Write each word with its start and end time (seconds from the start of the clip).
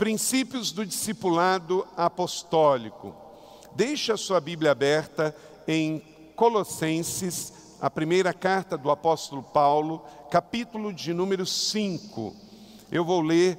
Princípios 0.00 0.72
do 0.72 0.86
discipulado 0.86 1.86
apostólico. 1.94 3.14
Deixe 3.76 4.10
a 4.10 4.16
sua 4.16 4.40
Bíblia 4.40 4.70
aberta 4.70 5.36
em 5.68 6.02
Colossenses, 6.34 7.76
a 7.82 7.90
primeira 7.90 8.32
carta 8.32 8.78
do 8.78 8.90
apóstolo 8.90 9.42
Paulo, 9.42 10.02
capítulo 10.30 10.90
de 10.90 11.12
número 11.12 11.44
5. 11.44 12.34
Eu 12.90 13.04
vou 13.04 13.20
ler 13.20 13.58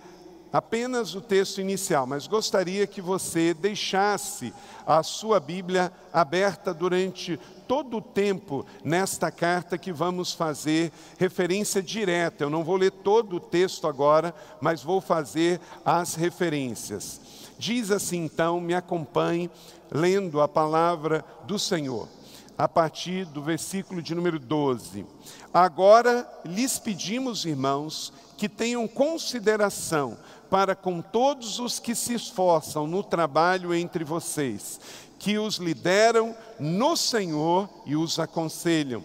apenas 0.52 1.16
o 1.16 1.22
texto 1.22 1.62
inicial, 1.62 2.06
mas 2.06 2.28
gostaria 2.28 2.86
que 2.86 3.02
você 3.02 3.54
deixasse 3.54 4.54
a 4.86 5.02
sua 5.04 5.40
Bíblia 5.40 5.92
aberta 6.12 6.74
durante 6.74 7.40
todo 7.68 7.98
o 7.98 8.02
tempo 8.02 8.66
nesta 8.84 9.32
carta 9.32 9.78
que 9.78 9.94
vamos 9.94 10.34
fazer 10.34 10.92
referência 11.18 11.82
direta. 11.82 12.44
Eu 12.44 12.50
não 12.50 12.64
vou 12.64 12.76
ler 12.76 12.92
todo 12.92 13.38
o 13.38 13.40
texto 13.40 13.88
agora, 13.88 14.36
mas 14.60 14.84
vou 14.84 15.00
fazer 15.00 15.60
as 15.86 16.16
referências. 16.16 17.22
Diz 17.58 17.92
assim 17.92 18.26
então, 18.26 18.60
me 18.60 18.74
acompanhe 18.74 19.50
lendo 19.90 20.42
a 20.42 20.48
palavra 20.48 21.24
do 21.46 21.58
Senhor, 21.58 22.10
a 22.58 22.68
partir 22.68 23.26
do 23.26 23.42
versículo 23.42 24.02
de 24.02 24.14
número 24.16 24.40
12. 24.40 25.06
Agora 25.54 26.28
lhes 26.44 26.80
pedimos, 26.80 27.46
irmãos, 27.46 28.12
que 28.36 28.50
tenham 28.50 28.88
consideração 28.88 30.18
para 30.52 30.76
com 30.76 31.02
todos 31.02 31.60
os 31.60 31.80
que 31.80 31.96
se 31.96 32.14
esforçam 32.14 32.86
no 32.86 33.02
trabalho 33.02 33.74
entre 33.74 34.04
vocês 34.04 34.80
que 35.22 35.38
os 35.38 35.58
lideram 35.58 36.36
no 36.60 36.98
Senhor 36.98 37.70
e 37.86 37.96
os 37.96 38.18
aconselham. 38.18 39.04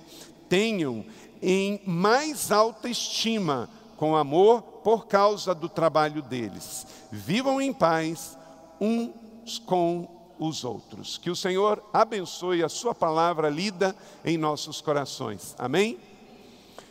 Tenham 0.49 1.05
em 1.43 1.79
mais 1.87 2.51
alta 2.51 2.89
estima, 2.89 3.69
com 3.99 4.17
amor, 4.17 4.63
por 4.63 5.07
causa 5.07 5.55
do 5.55 5.69
trabalho 5.69 6.23
deles. 6.23 6.87
Vivam 7.13 7.61
em 7.61 7.71
paz 7.71 8.37
uns 8.81 9.59
com 9.59 10.09
os 10.39 10.65
outros. 10.65 11.19
Que 11.19 11.29
o 11.29 11.37
Senhor 11.37 11.85
abençoe 11.93 12.65
a 12.65 12.69
Sua 12.69 12.95
palavra 12.95 13.51
lida 13.51 13.95
em 14.25 14.39
nossos 14.39 14.81
corações. 14.81 15.55
Amém? 15.59 15.99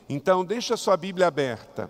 Então, 0.07 0.45
deixa 0.45 0.75
a 0.75 0.77
sua 0.77 0.95
Bíblia 0.95 1.25
aberta. 1.25 1.89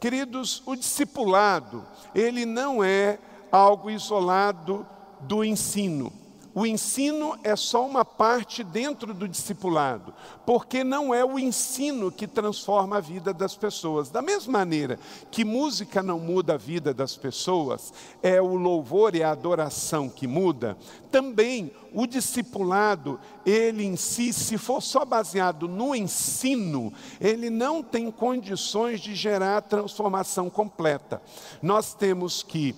Queridos, 0.00 0.62
o 0.64 0.76
discipulado, 0.76 1.84
ele 2.14 2.46
não 2.46 2.82
é 2.84 3.18
algo 3.50 3.90
isolado 3.90 4.86
do 5.20 5.44
ensino. 5.44 6.12
O 6.54 6.66
ensino 6.66 7.38
é 7.44 7.54
só 7.54 7.86
uma 7.86 8.04
parte 8.04 8.64
dentro 8.64 9.12
do 9.12 9.28
discipulado, 9.28 10.14
porque 10.46 10.82
não 10.82 11.14
é 11.14 11.24
o 11.24 11.38
ensino 11.38 12.10
que 12.10 12.26
transforma 12.26 12.96
a 12.96 13.00
vida 13.00 13.32
das 13.32 13.54
pessoas. 13.54 14.08
Da 14.08 14.22
mesma 14.22 14.58
maneira 14.58 14.98
que 15.30 15.44
música 15.44 16.02
não 16.02 16.18
muda 16.18 16.54
a 16.54 16.56
vida 16.56 16.94
das 16.94 17.16
pessoas, 17.16 17.92
é 18.22 18.40
o 18.40 18.54
louvor 18.54 19.14
e 19.14 19.22
a 19.22 19.30
adoração 19.30 20.08
que 20.08 20.26
muda, 20.26 20.76
também 21.10 21.70
o 21.92 22.06
discipulado, 22.06 23.20
ele 23.44 23.84
em 23.84 23.96
si, 23.96 24.32
se 24.32 24.58
for 24.58 24.82
só 24.82 25.04
baseado 25.04 25.68
no 25.68 25.94
ensino, 25.94 26.92
ele 27.20 27.50
não 27.50 27.82
tem 27.82 28.10
condições 28.10 29.00
de 29.00 29.14
gerar 29.14 29.62
transformação 29.62 30.50
completa. 30.50 31.22
Nós 31.62 31.94
temos 31.94 32.42
que 32.42 32.74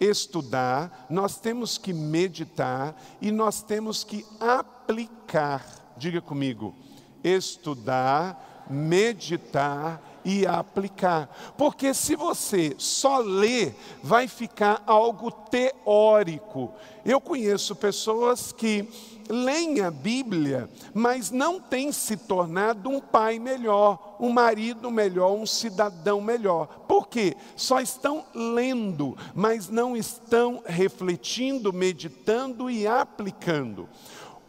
estudar, 0.00 1.06
nós 1.08 1.38
temos 1.38 1.78
que 1.78 1.92
meditar 1.92 3.00
e 3.20 3.30
nós 3.30 3.62
temos 3.62 4.04
que 4.04 4.24
aplicar. 4.40 5.64
Diga 5.96 6.20
comigo: 6.20 6.74
estudar, 7.22 8.66
meditar 8.68 10.00
e 10.24 10.46
aplicar. 10.46 11.28
Porque 11.56 11.92
se 11.92 12.16
você 12.16 12.74
só 12.78 13.18
lê, 13.18 13.72
vai 14.02 14.26
ficar 14.26 14.82
algo 14.86 15.30
teórico. 15.30 16.72
Eu 17.04 17.20
conheço 17.20 17.76
pessoas 17.76 18.50
que 18.52 18.88
leem 19.28 19.80
a 19.80 19.90
Bíblia, 19.90 20.68
mas 20.92 21.30
não 21.30 21.60
têm 21.60 21.92
se 21.92 22.16
tornado 22.16 22.88
um 22.88 23.00
pai 23.00 23.38
melhor, 23.38 24.16
um 24.20 24.30
marido 24.30 24.90
melhor, 24.90 25.32
um 25.32 25.46
cidadão 25.46 26.20
melhor. 26.20 26.84
Por 26.88 27.08
quê? 27.08 27.36
Só 27.56 27.80
estão 27.80 28.24
lendo, 28.34 29.16
mas 29.34 29.68
não 29.68 29.96
estão 29.96 30.62
refletindo, 30.64 31.72
meditando 31.72 32.70
e 32.70 32.86
aplicando. 32.86 33.88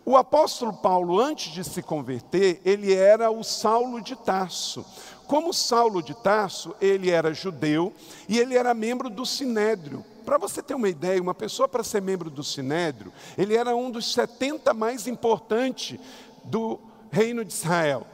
O 0.05 0.15
apóstolo 0.15 0.71
Paulo, 0.71 1.19
antes 1.19 1.51
de 1.51 1.63
se 1.63 1.81
converter, 1.81 2.61
ele 2.63 2.93
era 2.93 3.31
o 3.31 3.43
Saulo 3.43 3.99
de 3.99 4.15
Tarso. 4.15 4.85
Como 5.25 5.51
Saulo 5.51 6.03
de 6.03 6.13
Tarso, 6.13 6.75
ele 6.79 7.09
era 7.09 7.33
judeu 7.33 7.91
e 8.29 8.37
ele 8.37 8.55
era 8.55 8.73
membro 8.75 9.09
do 9.09 9.25
Sinédrio. 9.25 10.05
Para 10.25 10.39
você 10.39 10.63
ter 10.63 10.73
uma 10.73 10.89
ideia, 10.89 11.21
uma 11.21 11.35
pessoa 11.35 11.67
para 11.67 11.83
ser 11.83 12.01
membro 12.01 12.29
do 12.29 12.43
Sinédrio, 12.43 13.13
ele 13.37 13.55
era 13.55 13.75
um 13.75 13.91
dos 13.91 14.11
70 14.11 14.73
mais 14.73 15.07
importantes 15.07 15.99
do 16.43 16.79
reino 17.11 17.45
de 17.45 17.53
Israel. 17.53 18.07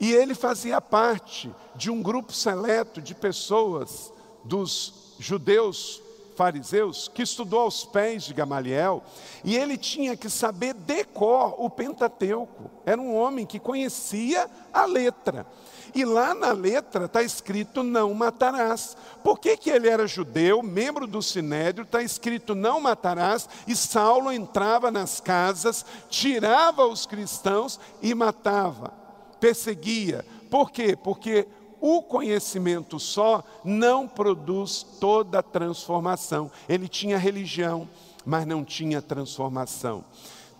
E 0.00 0.12
ele 0.12 0.34
fazia 0.34 0.80
parte 0.80 1.50
de 1.74 1.90
um 1.90 2.02
grupo 2.02 2.32
seleto 2.32 3.00
de 3.00 3.14
pessoas, 3.14 4.12
dos 4.44 5.14
judeus 5.18 6.02
fariseus, 6.36 7.08
que 7.12 7.22
estudou 7.22 7.60
aos 7.60 7.84
pés 7.84 8.22
de 8.22 8.32
Gamaliel, 8.32 9.02
e 9.42 9.56
ele 9.56 9.76
tinha 9.76 10.16
que 10.16 10.30
saber 10.30 10.72
decor 10.72 11.54
o 11.58 11.68
Pentateuco. 11.68 12.70
Era 12.86 13.00
um 13.00 13.16
homem 13.16 13.44
que 13.44 13.58
conhecia 13.58 14.48
a 14.72 14.86
letra. 14.86 15.46
E 15.94 16.04
lá 16.04 16.34
na 16.34 16.52
letra 16.52 17.06
está 17.06 17.22
escrito 17.22 17.82
não 17.82 18.12
matarás. 18.14 18.96
Por 19.22 19.38
que, 19.38 19.56
que 19.56 19.70
ele 19.70 19.88
era 19.88 20.06
judeu, 20.06 20.62
membro 20.62 21.06
do 21.06 21.22
sinédrio, 21.22 21.84
está 21.84 22.02
escrito 22.02 22.54
não 22.54 22.80
matarás, 22.80 23.48
e 23.66 23.74
Saulo 23.74 24.32
entrava 24.32 24.90
nas 24.90 25.20
casas, 25.20 25.84
tirava 26.08 26.86
os 26.86 27.06
cristãos 27.06 27.78
e 28.02 28.14
matava, 28.14 28.92
perseguia. 29.40 30.24
Por 30.50 30.70
quê? 30.70 30.96
Porque 30.96 31.46
o 31.80 32.02
conhecimento 32.02 32.98
só 32.98 33.44
não 33.64 34.08
produz 34.08 34.84
toda 35.00 35.38
a 35.38 35.42
transformação. 35.42 36.50
Ele 36.68 36.88
tinha 36.88 37.18
religião, 37.18 37.88
mas 38.24 38.46
não 38.46 38.64
tinha 38.64 39.00
transformação. 39.00 40.04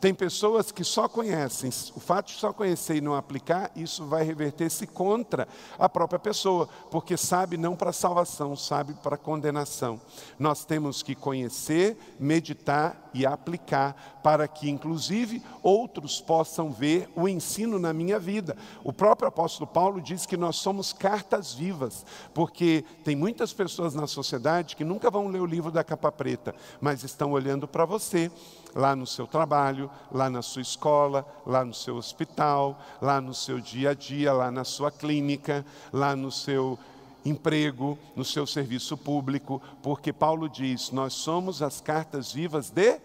Tem 0.01 0.15
pessoas 0.15 0.71
que 0.71 0.85
só 0.85 1.09
conhecem, 1.09 1.71
o 1.97 1.99
fato 1.99 2.29
de 2.29 2.35
só 2.35 2.53
conhecer 2.53 2.97
e 2.97 3.01
não 3.01 3.15
aplicar, 3.17 3.73
isso 3.75 4.07
vai 4.07 4.23
reverter-se 4.23 4.87
contra 4.87 5.49
a 5.77 5.89
própria 5.89 6.21
pessoa, 6.21 6.69
porque 6.89 7.17
sabe 7.17 7.57
não 7.57 7.75
para 7.75 7.93
salvação, 7.93 8.55
sabe 8.55 8.95
para 8.95 9.17
condenação. 9.17 10.01
Nós 10.39 10.65
temos 10.65 11.03
que 11.03 11.17
conhecer, 11.17 11.99
meditar 12.19 13.11
e 13.13 13.27
aplicar, 13.27 14.21
para 14.23 14.47
que, 14.47 14.71
inclusive, 14.71 15.43
outros 15.63 16.21
possam 16.21 16.71
ver 16.71 17.09
o 17.17 17.29
ensino 17.29 17.79
na 17.79 17.93
minha 17.93 18.19
vida. 18.19 18.57
O 18.85 18.93
próprio 18.93 19.29
apóstolo 19.29 19.67
Paulo 19.67 20.01
diz 20.01 20.27
que 20.27 20.37
nós 20.37 20.57
somos 20.57 20.93
cartas 20.93 21.53
vivas, 21.55 22.07
porque 22.33 22.85
tem 23.03 23.17
muitas 23.17 23.53
pessoas 23.53 23.95
na 23.95 24.07
sociedade 24.07 24.77
que 24.77 24.85
nunca 24.85 25.11
vão 25.11 25.29
ler 25.29 25.41
o 25.41 25.47
livro 25.47 25.73
da 25.73 25.83
capa 25.83 26.13
preta, 26.13 26.55
mas 26.81 27.03
estão 27.03 27.33
olhando 27.33 27.67
para 27.67 27.85
você 27.85 28.31
lá 28.79 28.95
no 28.95 29.09
seu 29.09 29.27
trabalho, 29.27 29.91
lá 30.09 30.31
na 30.31 30.41
sua 30.41 30.63
escola, 30.63 31.27
lá 31.45 31.65
no 31.65 31.75
seu 31.75 31.97
hospital, 31.97 32.81
lá 33.03 33.21
no 33.21 33.35
seu 33.35 33.59
dia 33.59 33.91
a 33.91 33.95
dia, 33.95 34.33
lá 34.33 34.53
na 34.53 34.63
sua 34.63 34.89
clínica, 34.89 35.67
lá 35.93 36.15
no 36.15 36.31
seu 36.31 36.79
emprego, 37.25 37.99
no 38.15 38.25
seu 38.25 38.47
serviço 38.47 38.97
público, 38.97 39.61
porque 39.83 40.13
Paulo 40.13 40.49
diz: 40.49 40.93
nós 40.93 41.13
somos 41.13 41.61
as 41.61 41.81
cartas 41.81 42.33
vivas 42.33 42.71
de 42.71 43.01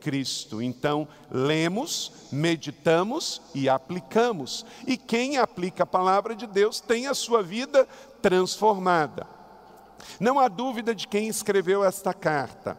Cristo. 0.00 0.62
Então, 0.62 1.06
lemos, 1.30 2.10
meditamos 2.32 3.42
e 3.54 3.68
aplicamos. 3.68 4.64
E 4.86 4.96
quem 4.96 5.36
aplica 5.36 5.82
a 5.82 5.86
palavra 5.86 6.34
de 6.34 6.46
Deus 6.46 6.80
tem 6.80 7.06
a 7.06 7.12
sua 7.12 7.42
vida 7.42 7.86
transformada. 8.22 9.26
Não 10.18 10.38
há 10.38 10.48
dúvida 10.48 10.94
de 10.94 11.06
quem 11.06 11.28
escreveu 11.28 11.84
esta 11.84 12.14
carta. 12.14 12.78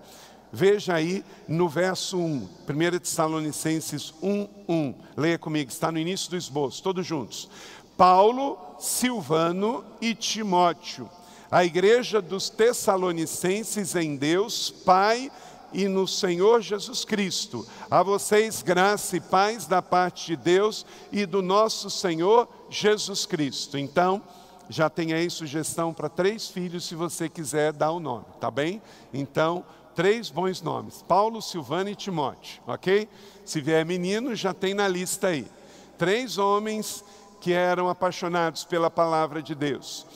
Veja 0.51 0.95
aí 0.95 1.23
no 1.47 1.69
verso 1.69 2.17
1, 2.17 2.49
1 2.67 2.99
Tessalonicenses 2.99 4.13
1, 4.21 4.47
1. 4.67 4.93
Leia 5.15 5.37
comigo, 5.37 5.69
está 5.69 5.91
no 5.91 5.99
início 5.99 6.29
do 6.29 6.37
esboço, 6.37 6.81
todos 6.81 7.05
juntos. 7.05 7.49
Paulo, 7.95 8.57
Silvano 8.79 9.83
e 9.99 10.15
Timóteo, 10.15 11.09
A 11.51 11.65
igreja 11.65 12.21
dos 12.21 12.49
Tessalonicenses 12.49 13.95
em 13.95 14.15
Deus, 14.15 14.69
Pai 14.69 15.31
e 15.73 15.87
no 15.87 16.07
Senhor 16.07 16.61
Jesus 16.61 17.03
Cristo. 17.03 17.67
A 17.89 18.01
vocês 18.01 18.61
graça 18.61 19.17
e 19.17 19.19
paz 19.19 19.65
da 19.65 19.81
parte 19.81 20.27
de 20.27 20.35
Deus 20.35 20.85
e 21.11 21.25
do 21.25 21.41
nosso 21.41 21.89
Senhor 21.89 22.47
Jesus 22.69 23.25
Cristo. 23.25 23.77
Então, 23.77 24.21
já 24.69 24.89
tem 24.89 25.13
aí 25.13 25.29
sugestão 25.29 25.93
para 25.93 26.07
três 26.07 26.47
filhos, 26.47 26.85
se 26.85 26.93
você 26.93 27.27
quiser 27.27 27.73
dar 27.73 27.91
o 27.91 27.99
nome, 27.99 28.25
tá 28.39 28.51
bem? 28.51 28.81
Então, 29.11 29.65
três 29.99 30.29
bons 30.29 30.61
nomes: 30.61 31.03
Paulo, 31.05 31.41
Silvano 31.41 31.89
e 31.89 31.95
Timóteo, 31.95 32.61
ok? 32.65 33.09
Se 33.43 33.59
vier 33.59 33.85
menino, 33.85 34.33
já 34.33 34.53
tem 34.53 34.73
na 34.73 34.87
lista 34.87 35.27
aí. 35.27 35.45
Três 35.97 36.37
homens 36.37 37.03
que 37.41 37.51
eram 37.51 37.89
apaixonados 37.89 38.63
pela 38.63 38.89
palavra 38.89 39.43
de 39.43 39.53
Deus. 39.53 40.07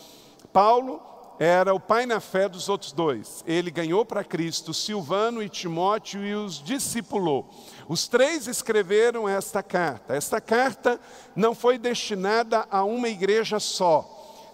Paulo 0.53 1.01
era 1.37 1.73
o 1.73 1.81
pai 1.81 2.05
na 2.05 2.21
fé 2.21 2.47
dos 2.47 2.69
outros 2.69 2.93
dois. 2.93 3.43
Ele 3.45 3.69
ganhou 3.69 4.05
para 4.05 4.23
Cristo 4.23 4.73
Silvano 4.73 5.43
e 5.43 5.49
Timóteo 5.49 6.23
e 6.23 6.33
os 6.33 6.63
discipulou. 6.63 7.49
Os 7.85 8.07
três 8.07 8.47
escreveram 8.47 9.27
esta 9.27 9.61
carta. 9.61 10.15
Esta 10.15 10.39
carta 10.39 10.97
não 11.35 11.53
foi 11.53 11.77
destinada 11.77 12.65
a 12.71 12.85
uma 12.85 13.09
igreja 13.09 13.59
só. 13.59 14.12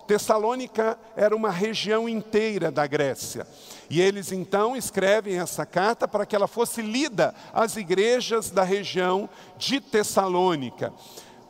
Tessalônica 0.09 0.97
era 1.15 1.35
uma 1.35 1.51
região 1.51 2.09
inteira 2.09 2.71
da 2.71 2.87
Grécia. 2.87 3.45
E 3.91 4.01
eles 4.01 4.31
então 4.31 4.75
escrevem 4.75 5.37
essa 5.37 5.67
carta 5.67 6.07
para 6.07 6.25
que 6.25 6.35
ela 6.35 6.47
fosse 6.47 6.81
lida 6.81 7.31
às 7.53 7.77
igrejas 7.77 8.49
da 8.49 8.63
região 8.63 9.29
de 9.55 9.79
Tessalônica. 9.79 10.91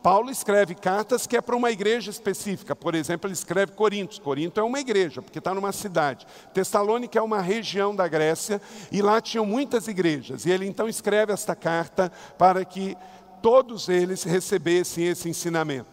Paulo 0.02 0.30
escreve 0.30 0.74
cartas 0.74 1.26
que 1.26 1.38
é 1.38 1.40
para 1.40 1.56
uma 1.56 1.70
igreja 1.70 2.10
específica. 2.10 2.76
Por 2.76 2.94
exemplo, 2.94 3.28
ele 3.28 3.32
escreve 3.32 3.72
Corinto. 3.72 4.20
Corinto 4.20 4.60
é 4.60 4.62
uma 4.62 4.78
igreja, 4.78 5.22
porque 5.22 5.38
está 5.38 5.54
numa 5.54 5.72
cidade. 5.72 6.26
Tessalônica 6.52 7.18
é 7.18 7.22
uma 7.22 7.40
região 7.40 7.96
da 7.96 8.06
Grécia 8.06 8.60
e 8.92 9.00
lá 9.00 9.22
tinham 9.22 9.46
muitas 9.46 9.88
igrejas. 9.88 10.44
E 10.44 10.50
ele 10.50 10.66
então 10.66 10.86
escreve 10.86 11.32
esta 11.32 11.56
carta 11.56 12.12
para 12.36 12.62
que 12.62 12.94
todos 13.40 13.88
eles 13.88 14.22
recebessem 14.22 15.06
esse 15.06 15.30
ensinamento. 15.30 15.88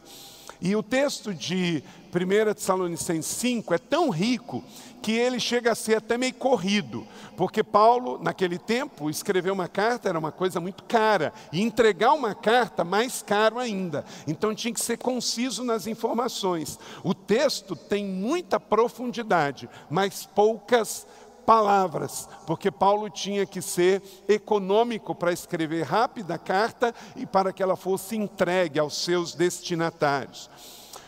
E 0.62 0.76
o 0.76 0.84
texto 0.84 1.34
de 1.34 1.84
1 2.14 2.54
Tessalonicenses 2.54 3.26
5 3.26 3.74
é 3.74 3.78
tão 3.78 4.10
rico 4.10 4.64
que 5.02 5.12
ele 5.12 5.40
chega 5.40 5.72
a 5.72 5.76
ser 5.76 5.96
até 5.96 6.18
meio 6.18 6.34
corrido, 6.34 7.08
porque 7.38 7.64
Paulo, 7.64 8.20
naquele 8.22 8.58
tempo, 8.58 9.10
escrever 9.10 9.52
uma 9.52 9.68
carta 9.68 10.10
era 10.10 10.18
uma 10.18 10.32
coisa 10.32 10.60
muito 10.60 10.84
cara, 10.84 11.32
e 11.54 11.62
entregar 11.62 12.14
uma 12.14 12.34
carta 12.34 12.84
mais 12.84 13.22
caro 13.22 13.60
ainda. 13.60 14.04
Então 14.28 14.56
tinha 14.56 14.74
que 14.74 14.82
ser 14.82 14.98
conciso 14.98 15.64
nas 15.64 15.88
informações. 15.88 16.80
O 17.04 17.14
texto 17.14 17.76
tem 17.76 18.04
muita 18.04 18.60
profundidade, 18.60 19.70
mas 19.90 20.26
poucas 20.26 21.06
palavras, 21.48 22.28
porque 22.46 22.70
Paulo 22.70 23.10
tinha 23.10 23.46
que 23.46 23.62
ser 23.62 24.04
econômico 24.28 25.16
para 25.16 25.32
escrever 25.32 25.84
rápida 25.84 26.34
a 26.34 26.38
carta 26.38 26.94
e 27.16 27.26
para 27.26 27.54
que 27.54 27.64
ela 27.64 27.78
fosse 27.78 28.18
entregue 28.18 28.78
aos 28.78 28.98
seus 28.98 29.34
destinatários. 29.34 30.50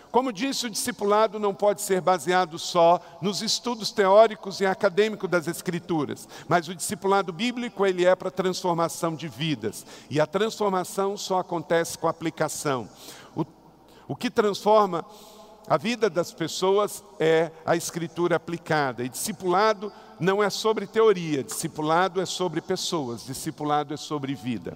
Como 0.09 0.31
disse, 0.31 0.65
o 0.65 0.69
discipulado 0.69 1.39
não 1.39 1.53
pode 1.53 1.81
ser 1.81 1.99
baseado 1.99 2.57
só 2.57 3.01
nos 3.21 3.41
estudos 3.41 3.91
teóricos 3.91 4.61
e 4.61 4.65
acadêmicos 4.65 5.29
das 5.29 5.45
Escrituras, 5.45 6.25
mas 6.47 6.69
o 6.69 6.73
discipulado 6.73 7.33
bíblico 7.33 7.85
ele 7.85 8.05
é 8.05 8.15
para 8.15 8.31
transformação 8.31 9.15
de 9.15 9.27
vidas, 9.27 9.85
e 10.09 10.21
a 10.21 10.25
transformação 10.25 11.17
só 11.17 11.39
acontece 11.39 11.97
com 11.97 12.07
aplicação. 12.07 12.87
O, 13.35 13.45
o 14.07 14.15
que 14.15 14.31
transforma 14.31 15.05
a 15.69 15.77
vida 15.77 16.09
das 16.09 16.33
pessoas 16.33 17.03
é 17.19 17.51
a 17.63 17.75
Escritura 17.75 18.37
aplicada, 18.37 19.03
e 19.03 19.09
discipulado 19.09 19.93
não 20.19 20.41
é 20.41 20.49
sobre 20.49 20.87
teoria, 20.87 21.43
discipulado 21.43 22.19
é 22.19 22.25
sobre 22.25 22.59
pessoas, 22.59 23.23
discipulado 23.23 23.93
é 23.93 23.97
sobre 23.97 24.33
vida. 24.33 24.75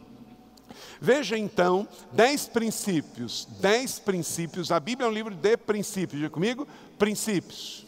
Veja 1.02 1.38
então 1.38 1.88
dez 2.12 2.46
princípios, 2.48 3.48
dez 3.60 4.00
princípios. 4.00 4.72
A 4.72 4.80
Bíblia 4.80 5.08
é 5.08 5.10
um 5.10 5.14
livro 5.14 5.36
de 5.36 5.58
princípios. 5.58 6.22
Diga 6.22 6.30
comigo, 6.30 6.68
princípios. 6.98 7.86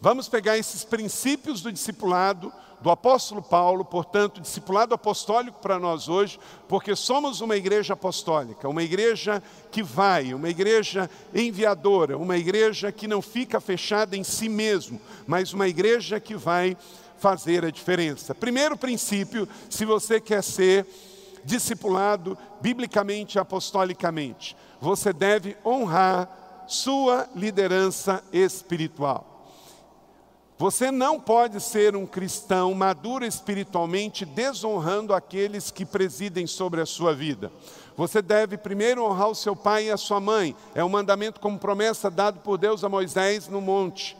Vamos 0.00 0.28
pegar 0.28 0.58
esses 0.58 0.84
princípios 0.84 1.62
do 1.62 1.72
discipulado 1.72 2.52
do 2.80 2.90
apóstolo 2.90 3.42
Paulo, 3.42 3.84
portanto, 3.84 4.40
discipulado 4.40 4.94
apostólico 4.94 5.58
para 5.60 5.78
nós 5.78 6.08
hoje, 6.08 6.38
porque 6.66 6.96
somos 6.96 7.40
uma 7.40 7.56
igreja 7.56 7.92
apostólica, 7.92 8.68
uma 8.68 8.82
igreja 8.82 9.42
que 9.70 9.82
vai, 9.82 10.32
uma 10.32 10.48
igreja 10.48 11.10
enviadora, 11.34 12.16
uma 12.16 12.38
igreja 12.38 12.90
que 12.90 13.06
não 13.06 13.20
fica 13.20 13.60
fechada 13.60 14.16
em 14.16 14.24
si 14.24 14.48
mesmo, 14.48 15.00
mas 15.26 15.52
uma 15.52 15.68
igreja 15.68 16.18
que 16.18 16.34
vai 16.34 16.76
fazer 17.18 17.64
a 17.66 17.70
diferença. 17.70 18.34
Primeiro 18.34 18.76
princípio, 18.76 19.46
se 19.68 19.84
você 19.84 20.18
quer 20.18 20.42
ser 20.42 20.86
discipulado 21.44 22.36
biblicamente 22.60 23.36
e 23.36 23.38
apostolicamente. 23.38 24.56
Você 24.80 25.12
deve 25.12 25.56
honrar 25.64 26.64
sua 26.66 27.28
liderança 27.34 28.22
espiritual. 28.32 29.29
Você 30.60 30.90
não 30.90 31.18
pode 31.18 31.58
ser 31.58 31.96
um 31.96 32.04
cristão 32.04 32.74
maduro 32.74 33.24
espiritualmente 33.24 34.26
desonrando 34.26 35.14
aqueles 35.14 35.70
que 35.70 35.86
presidem 35.86 36.46
sobre 36.46 36.82
a 36.82 36.86
sua 36.86 37.14
vida. 37.14 37.50
Você 37.96 38.20
deve 38.20 38.58
primeiro 38.58 39.02
honrar 39.02 39.30
o 39.30 39.34
seu 39.34 39.56
pai 39.56 39.86
e 39.86 39.90
a 39.90 39.96
sua 39.96 40.20
mãe. 40.20 40.54
É 40.74 40.84
um 40.84 40.88
mandamento 40.90 41.40
como 41.40 41.58
promessa 41.58 42.10
dado 42.10 42.40
por 42.40 42.58
Deus 42.58 42.84
a 42.84 42.90
Moisés 42.90 43.48
no 43.48 43.58
monte. 43.58 44.14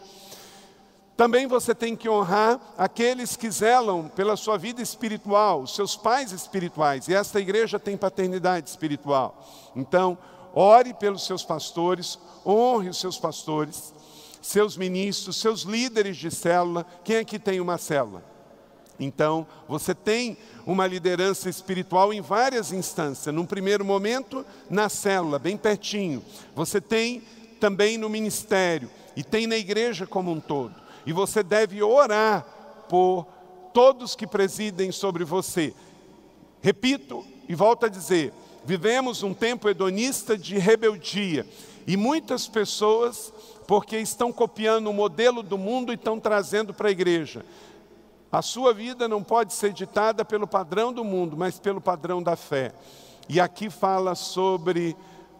Também 1.14 1.46
você 1.46 1.74
tem 1.74 1.94
que 1.94 2.08
honrar 2.08 2.58
aqueles 2.78 3.36
que 3.36 3.50
zelam 3.50 4.08
pela 4.08 4.34
sua 4.34 4.56
vida 4.56 4.80
espiritual, 4.80 5.60
os 5.60 5.74
seus 5.74 5.94
pais 5.94 6.32
espirituais. 6.32 7.06
E 7.06 7.12
esta 7.12 7.38
igreja 7.38 7.78
tem 7.78 7.98
paternidade 7.98 8.66
espiritual. 8.66 9.46
Então, 9.76 10.16
ore 10.54 10.94
pelos 10.94 11.26
seus 11.26 11.44
pastores, 11.44 12.18
honre 12.46 12.88
os 12.88 12.98
seus 12.98 13.18
pastores, 13.18 13.92
seus 14.40 14.76
ministros, 14.76 15.36
seus 15.36 15.62
líderes 15.62 16.16
de 16.16 16.30
célula. 16.30 16.86
Quem 17.04 17.16
aqui 17.16 17.38
tem 17.38 17.60
uma 17.60 17.78
célula? 17.78 18.24
Então, 18.98 19.46
você 19.66 19.94
tem 19.94 20.36
uma 20.66 20.86
liderança 20.86 21.48
espiritual 21.48 22.12
em 22.12 22.20
várias 22.20 22.70
instâncias. 22.70 23.34
Num 23.34 23.46
primeiro 23.46 23.84
momento, 23.84 24.44
na 24.68 24.88
célula, 24.88 25.38
bem 25.38 25.56
pertinho. 25.56 26.22
Você 26.54 26.80
tem 26.80 27.22
também 27.58 27.96
no 27.96 28.08
ministério 28.08 28.90
e 29.16 29.24
tem 29.24 29.46
na 29.46 29.56
igreja 29.56 30.06
como 30.06 30.30
um 30.30 30.38
todo. 30.38 30.74
E 31.06 31.12
você 31.12 31.42
deve 31.42 31.82
orar 31.82 32.44
por 32.88 33.26
todos 33.72 34.14
que 34.14 34.26
presidem 34.26 34.92
sobre 34.92 35.24
você. 35.24 35.72
Repito 36.60 37.24
e 37.48 37.54
volto 37.54 37.86
a 37.86 37.88
dizer: 37.88 38.32
vivemos 38.64 39.22
um 39.22 39.32
tempo 39.32 39.68
hedonista 39.68 40.36
de 40.36 40.58
rebeldia. 40.58 41.46
E 41.86 41.96
muitas 41.96 42.46
pessoas, 42.46 43.32
porque 43.70 43.98
estão 43.98 44.32
copiando 44.32 44.88
o 44.88 44.92
modelo 44.92 45.44
do 45.44 45.56
mundo 45.56 45.92
e 45.92 45.94
estão 45.94 46.18
trazendo 46.18 46.74
para 46.74 46.88
a 46.88 46.90
igreja. 46.90 47.44
A 48.32 48.42
sua 48.42 48.74
vida 48.74 49.06
não 49.06 49.22
pode 49.22 49.54
ser 49.54 49.72
ditada 49.72 50.24
pelo 50.24 50.44
padrão 50.44 50.92
do 50.92 51.04
mundo, 51.04 51.36
mas 51.36 51.56
pelo 51.60 51.80
padrão 51.80 52.20
da 52.20 52.34
fé. 52.34 52.72
E 53.28 53.38
aqui 53.38 53.70
fala 53.70 54.16
sobre 54.16 54.96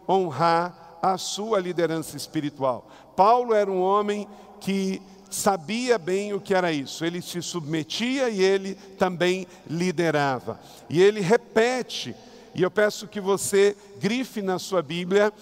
honrar 0.07 0.97
a 1.01 1.17
sua 1.17 1.59
liderança 1.59 2.15
espiritual. 2.15 2.87
Paulo 3.17 3.53
era 3.53 3.69
um 3.69 3.81
homem 3.81 4.25
que 4.61 5.01
sabia 5.29 5.97
bem 5.97 6.33
o 6.33 6.39
que 6.39 6.53
era 6.53 6.71
isso. 6.71 7.03
Ele 7.03 7.21
se 7.21 7.41
submetia 7.41 8.29
e 8.29 8.41
ele 8.41 8.75
também 8.97 9.45
liderava. 9.69 10.57
E 10.89 11.01
ele 11.01 11.19
repete, 11.19 12.15
e 12.55 12.63
eu 12.63 12.71
peço 12.71 13.09
que 13.09 13.19
você 13.19 13.75
grife 13.99 14.41
na 14.41 14.57
sua 14.57 14.81
Bíblia 14.81 15.33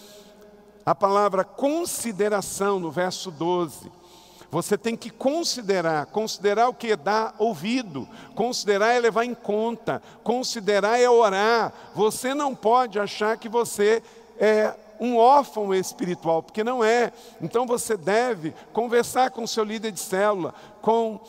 a 0.89 0.96
palavra 0.96 1.43
consideração 1.43 2.79
no 2.79 2.89
verso 2.89 3.29
12. 3.29 3.91
Você 4.50 4.75
tem 4.75 4.98
que 4.98 5.12
considerar, 5.12 6.08
considerar 6.08 6.67
o 6.67 6.74
que 6.74 6.96
dá 6.96 7.31
ouvido, 7.38 8.10
considerar 8.34 8.93
é 8.93 9.00
levar 9.00 9.24
em 9.24 9.36
conta, 9.36 10.01
considerar 10.24 11.00
é 11.00 11.08
orar. 11.08 11.72
Você 11.93 12.34
não 12.34 12.55
pode 12.55 12.98
achar 12.98 13.38
que 13.38 13.48
você 13.48 14.01
é 14.39 14.74
um 15.00 15.15
órfão 15.15 15.72
espiritual, 15.75 16.41
porque 16.41 16.63
não 16.63 16.84
é. 16.84 17.13
Então 17.39 17.67
você 17.67 17.96
deve 17.96 18.55
conversar 18.74 19.29
com 19.29 19.46
seu 19.46 19.63
líder 19.63 19.91
de 19.91 20.00
célula, 20.00 20.55
com 20.81 21.19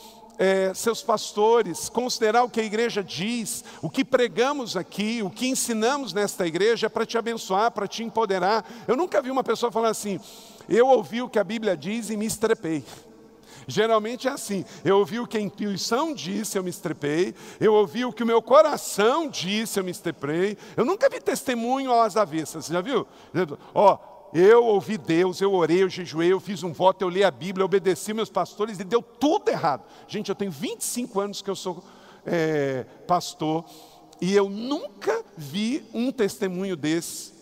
é, 0.41 0.73
seus 0.73 1.03
pastores, 1.03 1.91
considerar 1.91 2.45
o 2.45 2.49
que 2.49 2.63
a 2.63 2.65
igreja 2.65 3.05
diz, 3.05 3.63
o 3.83 3.91
que 3.91 4.03
pregamos 4.03 4.75
aqui, 4.75 5.23
o 5.23 5.29
que 5.29 5.47
ensinamos 5.47 6.15
nesta 6.15 6.47
igreja 6.47 6.87
é 6.87 6.89
para 6.89 7.05
te 7.05 7.19
abençoar, 7.19 7.71
para 7.71 7.87
te 7.87 8.03
empoderar. 8.03 8.67
Eu 8.89 8.97
nunca 8.97 9.21
vi 9.21 9.31
uma 9.31 9.45
pessoa 9.45 9.71
falar 9.71 9.91
assim: 9.91 10.19
eu 10.67 10.87
ouvi 10.87 11.21
o 11.21 11.29
que 11.29 11.39
a 11.39 11.45
Bíblia 11.45 11.77
diz 11.77 12.09
e 12.09 12.17
me 12.17 12.25
estrepei. 12.25 12.83
Geralmente 13.67 14.29
é 14.29 14.31
assim. 14.31 14.65
Eu 14.83 14.97
ouvi 14.99 15.21
o 15.21 15.27
que 15.27 15.37
a 15.37 15.41
intuição 15.41 16.15
disse, 16.15 16.57
eu 16.57 16.65
me 16.65 16.71
estrepei. 16.71 17.35
Eu 17.61 17.75
ouvi 17.75 18.07
o 18.07 18.13
que 18.13 18.23
o 18.23 18.27
meu 18.27 18.41
coração 18.41 19.29
disse, 19.29 19.79
eu 19.79 19.85
me 19.85 19.91
estrepei. 19.91 20.57
Eu 20.75 20.87
nunca 20.87 21.11
vi 21.11 21.21
testemunho 21.21 21.93
às 21.93 22.17
avessas. 22.17 22.67
Já 22.67 22.81
viu? 22.81 23.07
Ó, 23.75 23.99
eu 24.33 24.65
ouvi 24.65 24.97
Deus, 24.97 25.41
eu 25.41 25.53
orei, 25.53 25.83
eu 25.83 25.89
jejuei, 25.89 26.33
eu 26.33 26.39
fiz 26.39 26.63
um 26.63 26.73
voto, 26.73 27.03
eu 27.03 27.09
li 27.09 27.25
a 27.25 27.31
Bíblia, 27.31 27.63
eu 27.63 27.67
obedeci 27.67 28.15
meus 28.15 28.31
pastores 28.31 28.79
e 28.79 28.85
deu 28.85 29.03
tudo 29.03 29.49
errado. 29.49 29.83
Gente, 30.07 30.29
eu 30.29 30.35
tenho 30.35 30.51
25 30.51 31.21
anos 31.21 31.43
que 31.43 31.51
eu 31.51 31.57
sou 31.57 31.83
é, 32.25 32.85
pastor 33.07 33.65
e 34.21 34.35
eu 34.35 34.49
nunca 34.49 35.25
vi 35.37 35.85
um 35.93 36.13
testemunho 36.13 36.77
desse 36.77 37.33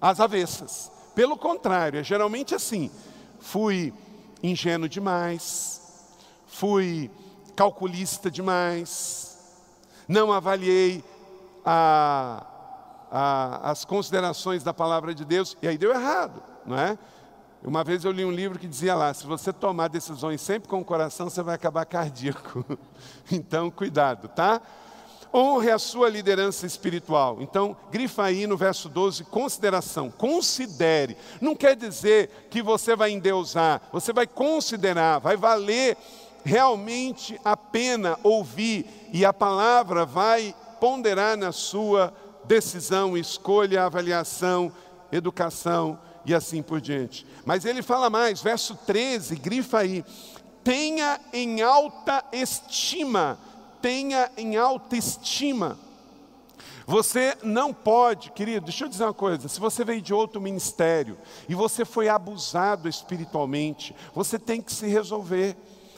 às 0.00 0.20
avessas. 0.20 0.90
Pelo 1.14 1.36
contrário, 1.36 1.98
é 1.98 2.04
geralmente 2.04 2.54
assim: 2.54 2.90
fui 3.40 3.92
ingênuo 4.42 4.88
demais, 4.88 5.80
fui 6.46 7.10
calculista 7.56 8.30
demais, 8.30 9.38
não 10.06 10.32
avaliei 10.32 11.02
a, 11.64 12.46
a, 13.10 13.70
as 13.70 13.84
considerações 13.84 14.62
da 14.62 14.74
palavra 14.74 15.14
de 15.14 15.24
Deus, 15.24 15.56
e 15.62 15.68
aí 15.68 15.78
deu 15.78 15.92
errado, 15.92 16.42
não 16.66 16.78
é? 16.78 16.98
Uma 17.64 17.82
vez 17.82 18.04
eu 18.04 18.12
li 18.12 18.22
um 18.26 18.30
livro 18.30 18.58
que 18.58 18.68
dizia 18.68 18.94
lá: 18.94 19.14
se 19.14 19.26
você 19.26 19.50
tomar 19.50 19.88
decisões 19.88 20.42
sempre 20.42 20.68
com 20.68 20.80
o 20.80 20.84
coração, 20.84 21.30
você 21.30 21.42
vai 21.42 21.54
acabar 21.54 21.86
cardíaco. 21.86 22.62
então, 23.32 23.70
cuidado, 23.70 24.28
tá? 24.28 24.60
Honre 25.32 25.70
a 25.70 25.78
sua 25.78 26.10
liderança 26.10 26.66
espiritual. 26.66 27.38
Então, 27.40 27.74
grifa 27.90 28.22
aí 28.22 28.46
no 28.46 28.56
verso 28.56 28.88
12, 28.88 29.24
consideração. 29.24 30.10
Considere. 30.10 31.16
Não 31.40 31.56
quer 31.56 31.74
dizer 31.74 32.48
que 32.50 32.62
você 32.62 32.94
vai 32.94 33.10
endeusar, 33.10 33.80
você 33.90 34.12
vai 34.12 34.26
considerar, 34.26 35.18
vai 35.18 35.36
valer 35.36 35.96
realmente 36.44 37.40
a 37.42 37.56
pena 37.56 38.18
ouvir, 38.22 39.08
e 39.10 39.24
a 39.24 39.32
palavra 39.32 40.04
vai 40.04 40.54
ponderar 40.78 41.36
na 41.36 41.50
sua 41.50 42.12
decisão, 42.46 43.16
escolha, 43.16 43.84
avaliação, 43.84 44.72
educação 45.10 45.98
e 46.24 46.34
assim 46.34 46.62
por 46.62 46.80
diante. 46.80 47.26
Mas 47.44 47.64
ele 47.64 47.82
fala 47.82 48.08
mais, 48.08 48.42
verso 48.42 48.74
13, 48.86 49.36
grifa 49.36 49.78
aí: 49.78 50.04
tenha 50.62 51.20
em 51.32 51.62
alta 51.62 52.24
estima 52.32 53.38
tenha 53.84 54.30
em 54.38 54.56
alta 54.56 54.96
estima. 54.96 55.78
Você 56.86 57.36
não 57.42 57.70
pode, 57.74 58.30
querido, 58.30 58.64
deixa 58.64 58.86
eu 58.86 58.88
dizer 58.88 59.04
uma 59.04 59.12
coisa: 59.12 59.46
se 59.46 59.60
você 59.60 59.84
veio 59.84 60.00
de 60.00 60.14
outro 60.14 60.40
ministério 60.40 61.18
e 61.46 61.54
você 61.54 61.84
foi 61.84 62.08
abusado 62.08 62.88
espiritualmente, 62.88 63.94
você 64.14 64.38
tem 64.38 64.62
que 64.62 64.72
se 64.72 64.86
resolver. 64.86 65.54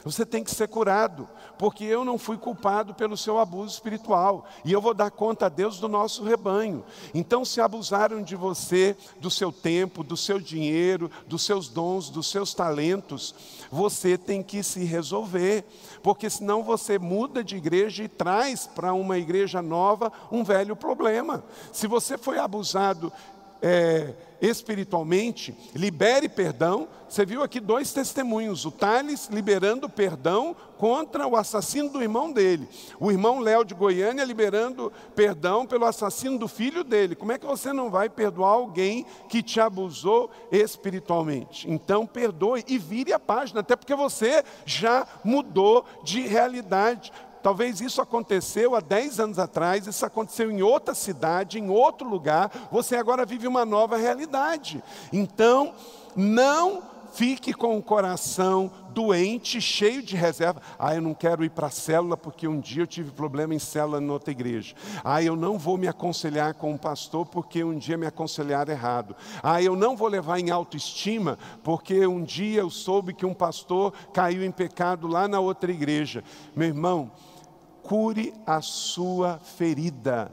Você 0.07 0.25
tem 0.25 0.45
que 0.45 0.55
ser 0.55 0.69
curado, 0.69 1.29
porque 1.59 1.83
eu 1.83 2.05
não 2.05 2.17
fui 2.17 2.39
culpado 2.39 2.95
pelo 2.95 3.17
seu 3.17 3.41
abuso 3.41 3.75
espiritual, 3.75 4.47
e 4.65 4.71
eu 4.71 4.81
vou 4.81 4.95
dar 4.95 5.11
conta 5.11 5.47
a 5.47 5.49
Deus 5.49 5.81
do 5.81 5.89
nosso 5.89 6.23
rebanho. 6.23 6.85
Então, 7.13 7.45
se 7.45 7.61
abusaram 7.61 8.23
de 8.23 8.37
você, 8.37 8.97
do 9.19 9.33
seu 9.33 9.51
tempo, 9.51 10.05
do 10.05 10.17
seu 10.17 10.39
dinheiro, 10.39 11.11
dos 11.27 11.43
seus 11.43 11.69
dons, 11.69 12.09
dos 12.09 12.31
seus 12.31 12.55
talentos, 12.55 13.35
você 13.69 14.17
tem 14.17 14.45
que 14.45 14.63
se 14.63 14.85
resolver, 14.85 15.65
porque 16.05 16.31
senão 16.31 16.63
você 16.63 17.01
muda 17.01 17.43
de 17.43 17.57
igreja 17.57 18.05
e 18.05 18.09
traz 18.09 18.65
para 18.65 18.95
uma 18.95 19.19
igreja 19.19 19.61
nova 19.61 20.13
um 20.31 20.45
velho 20.45 20.77
problema. 20.77 21.43
Se 21.73 21.89
você 21.89 22.17
foi 22.17 22.39
abusado 22.39 23.13
é, 23.61 24.15
espiritualmente, 24.41 25.57
libere 25.75 26.29
perdão. 26.29 26.89
Você 27.09 27.25
viu 27.25 27.43
aqui 27.43 27.61
dois 27.61 27.93
testemunhos: 27.93 28.65
o 28.65 28.71
Thales 28.71 29.29
liberando 29.31 29.89
perdão 29.89 30.57
contra 30.77 31.27
o 31.27 31.37
assassino 31.37 31.89
do 31.89 32.03
irmão 32.03 32.31
dele, 32.31 32.69
o 33.01 33.11
irmão 33.11 33.41
Léo 33.41 33.65
de 33.65 33.75
Goiânia 33.75 34.25
liberando 34.25 34.93
perdão 35.15 35.67
pelo 35.67 35.87
assassino 35.87 36.39
do 36.39 36.47
filho 36.47 36.85
dele. 36.85 37.15
Como 37.15 37.33
é 37.33 37.39
que 37.39 37.47
você 37.47 37.73
não 37.73 37.91
vai 37.91 38.09
perdoar 38.09 38.51
alguém 38.51 39.07
que 39.29 39.43
te 39.43 39.61
abusou 39.61 40.31
espiritualmente? 40.53 41.71
Então, 41.71 42.07
perdoe 42.07 42.65
e 42.69 42.79
vire 42.79 43.13
a 43.13 43.19
página, 43.19 43.61
até 43.61 43.75
porque 43.75 43.95
você 43.95 44.45
já 44.65 45.07
mudou 45.25 45.85
de 46.03 46.21
realidade. 46.21 47.13
Talvez 47.47 47.81
isso 47.81 48.03
aconteceu 48.03 48.75
há 48.75 48.81
10 48.81 49.21
anos 49.21 49.39
atrás, 49.39 49.87
isso 49.87 50.05
aconteceu 50.05 50.51
em 50.51 50.63
outra 50.63 50.97
cidade, 50.97 51.61
em 51.61 51.71
outro 51.71 52.09
lugar, 52.09 52.51
você 52.73 52.97
agora 52.97 53.25
vive 53.25 53.47
uma 53.47 53.65
nova 53.65 53.97
realidade. 53.97 54.83
Então, 55.13 55.73
não 56.17 56.83
fique 57.15 57.55
com 57.55 57.79
o 57.79 57.83
coração 57.83 58.69
doente, 58.91 59.61
cheio 59.61 60.03
de 60.03 60.17
reserva. 60.17 60.61
Ah, 60.77 60.97
eu 60.97 61.01
não 61.01 61.15
quero 61.15 61.45
ir 61.45 61.51
para 61.51 61.69
a 61.69 61.71
célula 61.71 62.17
porque 62.17 62.49
um 62.49 62.59
dia 62.59 62.83
eu 62.83 62.87
tive 62.87 63.13
problema 63.13 63.55
em 63.55 63.61
célula 63.61 64.03
em 64.03 64.11
outra 64.11 64.33
igreja. 64.33 64.75
Ah, 65.05 65.23
eu 65.23 65.37
não 65.37 65.57
vou 65.57 65.79
me 65.79 65.87
aconselhar 65.87 66.53
com 66.55 66.73
um 66.73 66.77
pastor 66.77 67.27
porque 67.27 67.63
um 67.63 67.79
dia 67.79 67.97
me 67.97 68.09
aconselharam 68.09 68.73
errado. 68.73 69.15
Ah, 69.41 69.63
eu 69.63 69.77
não 69.77 69.97
vou 69.97 70.09
levar 70.09 70.41
em 70.41 70.51
autoestima 70.51 71.39
porque 71.63 72.09
um 72.09 72.25
dia 72.25 72.63
eu 72.63 72.71
soube 72.71 73.15
que 73.15 73.25
um 73.25 73.33
pastor 73.33 73.93
caiu 74.13 74.45
em 74.45 74.51
pecado 74.51 75.07
lá 75.07 75.29
na 75.29 75.39
outra 75.39 75.71
igreja. 75.71 76.25
Meu 76.57 76.67
irmão, 76.67 77.13
cure 77.87 78.35
a 78.45 78.61
sua 78.61 79.39
ferida, 79.39 80.33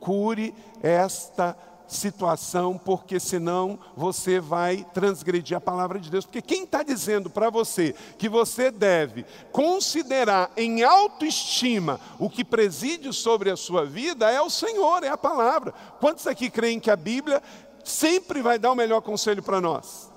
cure 0.00 0.52
esta 0.82 1.56
situação, 1.86 2.76
porque 2.76 3.20
senão 3.20 3.78
você 3.96 4.40
vai 4.40 4.84
transgredir 4.92 5.56
a 5.56 5.60
palavra 5.60 6.00
de 6.00 6.10
Deus. 6.10 6.26
Porque 6.26 6.42
quem 6.42 6.64
está 6.64 6.82
dizendo 6.82 7.30
para 7.30 7.50
você 7.50 7.94
que 8.18 8.28
você 8.28 8.72
deve 8.72 9.24
considerar 9.52 10.50
em 10.56 10.82
autoestima 10.82 12.00
o 12.18 12.28
que 12.28 12.44
preside 12.44 13.12
sobre 13.12 13.48
a 13.48 13.56
sua 13.56 13.86
vida 13.86 14.28
é 14.28 14.42
o 14.42 14.50
Senhor, 14.50 15.04
é 15.04 15.08
a 15.08 15.16
palavra. 15.16 15.72
Quantos 16.00 16.26
aqui 16.26 16.50
creem 16.50 16.80
que 16.80 16.90
a 16.90 16.96
Bíblia 16.96 17.40
sempre 17.84 18.42
vai 18.42 18.58
dar 18.58 18.72
o 18.72 18.76
melhor 18.76 19.02
conselho 19.02 19.42
para 19.42 19.60
nós? 19.60 20.10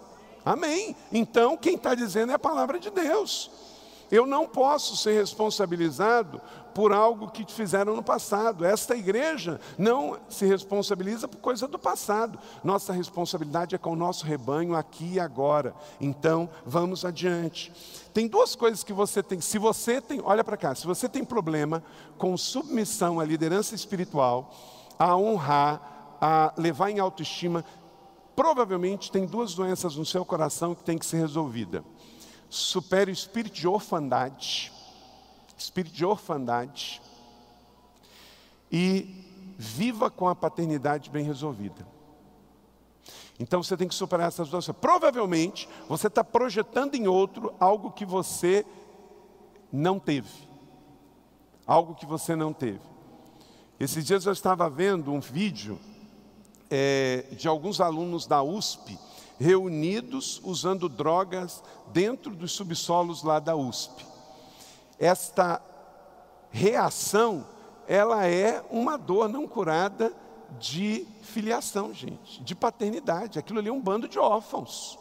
Amém. 0.43 0.95
Então, 1.13 1.55
quem 1.55 1.75
está 1.75 1.93
dizendo 1.93 2.31
é 2.31 2.35
a 2.35 2.39
palavra 2.39 2.79
de 2.79 2.89
Deus. 2.89 3.51
Eu 4.11 4.25
não 4.25 4.45
posso 4.45 4.97
ser 4.97 5.13
responsabilizado 5.13 6.41
por 6.73 6.91
algo 6.91 7.29
que 7.29 7.45
fizeram 7.51 7.95
no 7.95 8.03
passado. 8.03 8.65
Esta 8.65 8.95
igreja 8.95 9.59
não 9.77 10.19
se 10.29 10.45
responsabiliza 10.45 11.27
por 11.27 11.37
coisa 11.37 11.67
do 11.67 11.79
passado. 11.79 12.39
Nossa 12.63 12.93
responsabilidade 12.93 13.75
é 13.75 13.77
com 13.77 13.93
o 13.93 13.95
nosso 13.95 14.25
rebanho 14.25 14.75
aqui 14.75 15.13
e 15.13 15.19
agora. 15.19 15.73
Então, 15.99 16.49
vamos 16.65 17.05
adiante. 17.05 17.71
Tem 18.13 18.27
duas 18.27 18.55
coisas 18.55 18.83
que 18.83 18.93
você 18.93 19.21
tem. 19.21 19.39
Se 19.41 19.57
você 19.57 20.01
tem, 20.01 20.21
olha 20.23 20.43
para 20.43 20.57
cá, 20.57 20.75
se 20.75 20.85
você 20.85 21.07
tem 21.07 21.23
problema 21.23 21.83
com 22.17 22.35
submissão 22.37 23.19
à 23.19 23.25
liderança 23.25 23.75
espiritual, 23.75 24.53
a 24.97 25.15
honrar, 25.15 26.17
a 26.21 26.53
levar 26.57 26.89
em 26.89 26.99
autoestima, 26.99 27.65
provavelmente 28.35 29.11
tem 29.11 29.25
duas 29.25 29.53
doenças 29.53 29.95
no 29.95 30.05
seu 30.05 30.23
coração 30.23 30.75
que 30.75 30.83
tem 30.83 30.97
que 30.97 31.05
ser 31.05 31.17
resolvida 31.17 31.83
supere 32.51 33.09
o 33.09 33.13
espírito 33.13 33.55
de 33.55 33.67
orfandade, 33.67 34.73
espírito 35.63 35.93
de 35.93 36.05
orfandade, 36.05 37.01
e 38.71 39.25
viva 39.57 40.09
com 40.09 40.27
a 40.27 40.35
paternidade 40.35 41.09
bem 41.09 41.23
resolvida. 41.23 41.85
Então 43.39 43.61
você 43.61 43.75
tem 43.75 43.87
que 43.87 43.95
superar 43.95 44.27
essas 44.27 44.49
duas. 44.49 44.67
Provavelmente 44.69 45.67
você 45.89 46.07
está 46.07 46.23
projetando 46.23 46.95
em 46.95 47.07
outro 47.07 47.53
algo 47.59 47.91
que 47.91 48.05
você 48.05 48.65
não 49.71 49.99
teve. 49.99 50.29
Algo 51.65 51.95
que 51.95 52.05
você 52.05 52.35
não 52.35 52.53
teve. 52.53 52.81
Esses 53.79 54.05
dias 54.05 54.25
eu 54.25 54.31
estava 54.31 54.69
vendo 54.69 55.11
um 55.11 55.19
vídeo 55.19 55.79
é, 56.69 57.25
de 57.31 57.47
alguns 57.47 57.81
alunos 57.81 58.27
da 58.27 58.41
USP 58.43 58.97
reunidos 59.39 60.39
usando 60.43 60.87
drogas 60.87 61.63
dentro 61.91 62.35
dos 62.35 62.51
subsolos 62.51 63.23
lá 63.23 63.39
da 63.39 63.55
USP. 63.55 64.10
Esta 65.01 65.59
reação, 66.51 67.43
ela 67.87 68.27
é 68.27 68.63
uma 68.69 68.97
dor 68.97 69.27
não 69.27 69.47
curada 69.47 70.13
de 70.59 71.07
filiação, 71.23 71.91
gente, 71.91 72.43
de 72.43 72.53
paternidade. 72.53 73.39
Aquilo 73.39 73.57
ali 73.57 73.69
é 73.69 73.73
um 73.73 73.81
bando 73.81 74.07
de 74.07 74.19
órfãos 74.19 74.99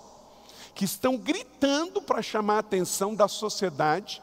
que 0.74 0.86
estão 0.86 1.18
gritando 1.18 2.00
para 2.00 2.22
chamar 2.22 2.54
a 2.54 2.60
atenção 2.60 3.14
da 3.14 3.28
sociedade 3.28 4.22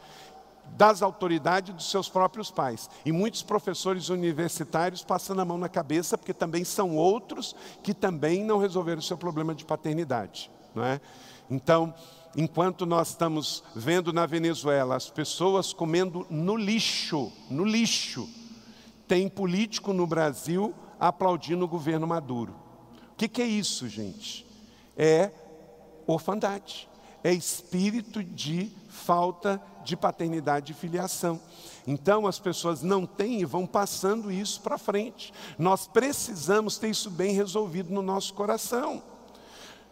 das 0.76 1.04
autoridades 1.04 1.76
dos 1.76 1.92
seus 1.92 2.10
próprios 2.10 2.50
pais. 2.50 2.90
E 3.06 3.12
muitos 3.12 3.44
professores 3.44 4.10
universitários 4.10 5.04
passando 5.04 5.42
a 5.42 5.46
mão 5.46 5.60
na 5.60 5.70
cabeça, 5.70 6.18
porque 6.18 6.34
também 6.34 6.64
são 6.64 6.96
outros 6.96 7.56
que 7.84 7.94
também 7.94 8.44
não 8.44 8.58
resolveram 8.58 9.00
o 9.00 9.04
seu 9.04 9.16
problema 9.16 9.54
de 9.54 9.64
paternidade. 9.64 10.50
Não 10.74 10.84
é? 10.84 11.00
Então, 11.50 11.94
enquanto 12.36 12.86
nós 12.86 13.10
estamos 13.10 13.64
vendo 13.76 14.12
na 14.12 14.26
Venezuela 14.26 14.96
as 14.96 15.10
pessoas 15.10 15.74
comendo 15.74 16.26
no 16.30 16.56
lixo, 16.56 17.32
no 17.50 17.64
lixo, 17.64 18.28
tem 19.08 19.30
político 19.30 19.94
no 19.94 20.06
Brasil 20.06 20.74
aplaudindo 21.00 21.64
o 21.66 21.68
governo 21.68 22.06
Maduro. 22.06 22.54
O 23.14 23.16
que, 23.16 23.28
que 23.28 23.42
é 23.42 23.48
isso, 23.48 23.88
gente? 23.88 24.46
É 24.96 25.32
orfandade, 26.06 26.88
é 27.24 27.34
espírito 27.34 28.24
de 28.24 28.72
falta 28.90 29.62
de 29.84 29.96
paternidade 29.96 30.74
e 30.74 30.76
filiação. 30.76 31.40
Então 31.86 32.28
as 32.28 32.38
pessoas 32.40 32.82
não 32.82 33.06
têm 33.06 33.42
e 33.42 33.46
vão 33.46 33.66
passando 33.66 34.32
isso 34.32 34.62
para 34.62 34.78
frente. 34.78 35.34
Nós 35.58 35.88
precisamos 35.88 36.78
ter 36.78 36.90
isso 36.90 37.10
bem 37.10 37.34
resolvido 37.34 37.94
no 37.94 38.02
nosso 38.02 38.34
coração. 38.34 39.02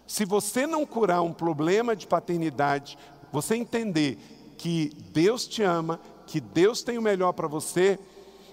Se 0.07 0.25
você 0.25 0.67
não 0.67 0.85
curar 0.85 1.21
um 1.21 1.33
problema 1.33 1.95
de 1.95 2.05
paternidade, 2.05 2.97
você 3.31 3.55
entender 3.55 4.17
que 4.57 4.91
Deus 5.11 5.47
te 5.47 5.63
ama, 5.63 5.99
que 6.27 6.39
Deus 6.39 6.83
tem 6.83 6.97
o 6.97 7.01
melhor 7.01 7.33
para 7.33 7.47
você, 7.47 7.99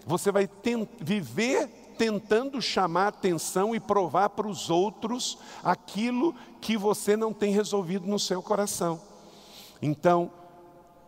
você 0.07 0.33
vai 0.33 0.49
viver 1.01 1.69
tentando 1.97 2.61
chamar 2.61 3.09
atenção 3.09 3.75
e 3.75 3.81
provar 3.81 4.31
para 4.31 4.49
os 4.49 4.71
outros 4.71 5.39
aquilo 5.63 6.35
que 6.61 6.77
você 6.77 7.17
não 7.17 7.33
tem 7.33 7.53
resolvido 7.53 8.07
no 8.07 8.19
seu 8.19 8.43
coração. 8.43 9.01
Então, 9.81 10.31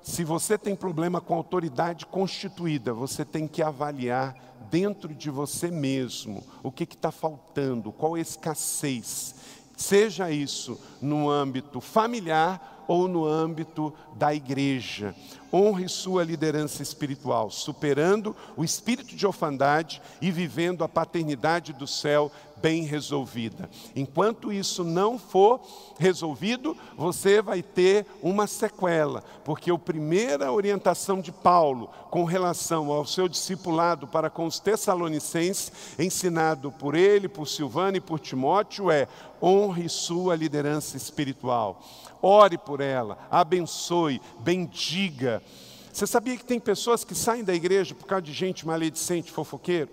se 0.02 0.22
você 0.22 0.58
tem 0.58 0.76
problema 0.76 1.20
com 1.20 1.34
autoridade 1.34 2.04
constituída, 2.04 2.92
você 2.92 3.24
tem 3.24 3.48
que 3.48 3.62
avaliar 3.62 4.36
dentro 4.70 5.14
de 5.14 5.30
você 5.30 5.70
mesmo 5.70 6.44
o 6.62 6.70
que 6.70 6.84
está 6.84 7.10
faltando, 7.10 7.90
qual 7.90 8.14
a 8.14 8.20
escassez. 8.20 9.34
Seja 9.76 10.30
isso 10.30 10.80
no 11.00 11.28
âmbito 11.28 11.80
familiar 11.80 12.84
ou 12.86 13.08
no 13.08 13.26
âmbito 13.26 13.92
da 14.14 14.34
igreja. 14.34 15.14
Honre 15.52 15.88
sua 15.88 16.24
liderança 16.24 16.82
espiritual, 16.82 17.50
superando 17.50 18.36
o 18.56 18.64
espírito 18.64 19.14
de 19.14 19.26
orfandade 19.26 20.02
e 20.20 20.30
vivendo 20.30 20.84
a 20.84 20.88
paternidade 20.88 21.72
do 21.72 21.86
céu 21.86 22.30
bem 22.64 22.84
resolvida. 22.84 23.68
Enquanto 23.94 24.50
isso 24.50 24.82
não 24.82 25.18
for 25.18 25.60
resolvido, 25.98 26.74
você 26.96 27.42
vai 27.42 27.62
ter 27.62 28.06
uma 28.22 28.46
sequela, 28.46 29.22
porque 29.44 29.70
a 29.70 29.76
primeira 29.76 30.50
orientação 30.50 31.20
de 31.20 31.30
Paulo 31.30 31.90
com 32.10 32.24
relação 32.24 32.90
ao 32.90 33.04
seu 33.04 33.28
discipulado 33.28 34.08
para 34.08 34.30
com 34.30 34.46
os 34.46 34.58
tessalonicenses, 34.58 35.70
ensinado 35.98 36.72
por 36.72 36.94
ele, 36.94 37.28
por 37.28 37.46
Silvano 37.46 37.98
e 37.98 38.00
por 38.00 38.18
Timóteo, 38.18 38.90
é: 38.90 39.08
honre 39.42 39.86
sua 39.90 40.34
liderança 40.34 40.96
espiritual, 40.96 41.82
ore 42.22 42.56
por 42.56 42.80
ela, 42.80 43.18
abençoe, 43.30 44.22
bendiga. 44.40 45.42
Você 45.92 46.06
sabia 46.06 46.34
que 46.38 46.46
tem 46.46 46.58
pessoas 46.58 47.04
que 47.04 47.14
saem 47.14 47.44
da 47.44 47.54
igreja 47.54 47.94
por 47.94 48.06
causa 48.06 48.22
de 48.22 48.32
gente 48.32 48.66
maledicente, 48.66 49.30
fofoqueiro? 49.30 49.90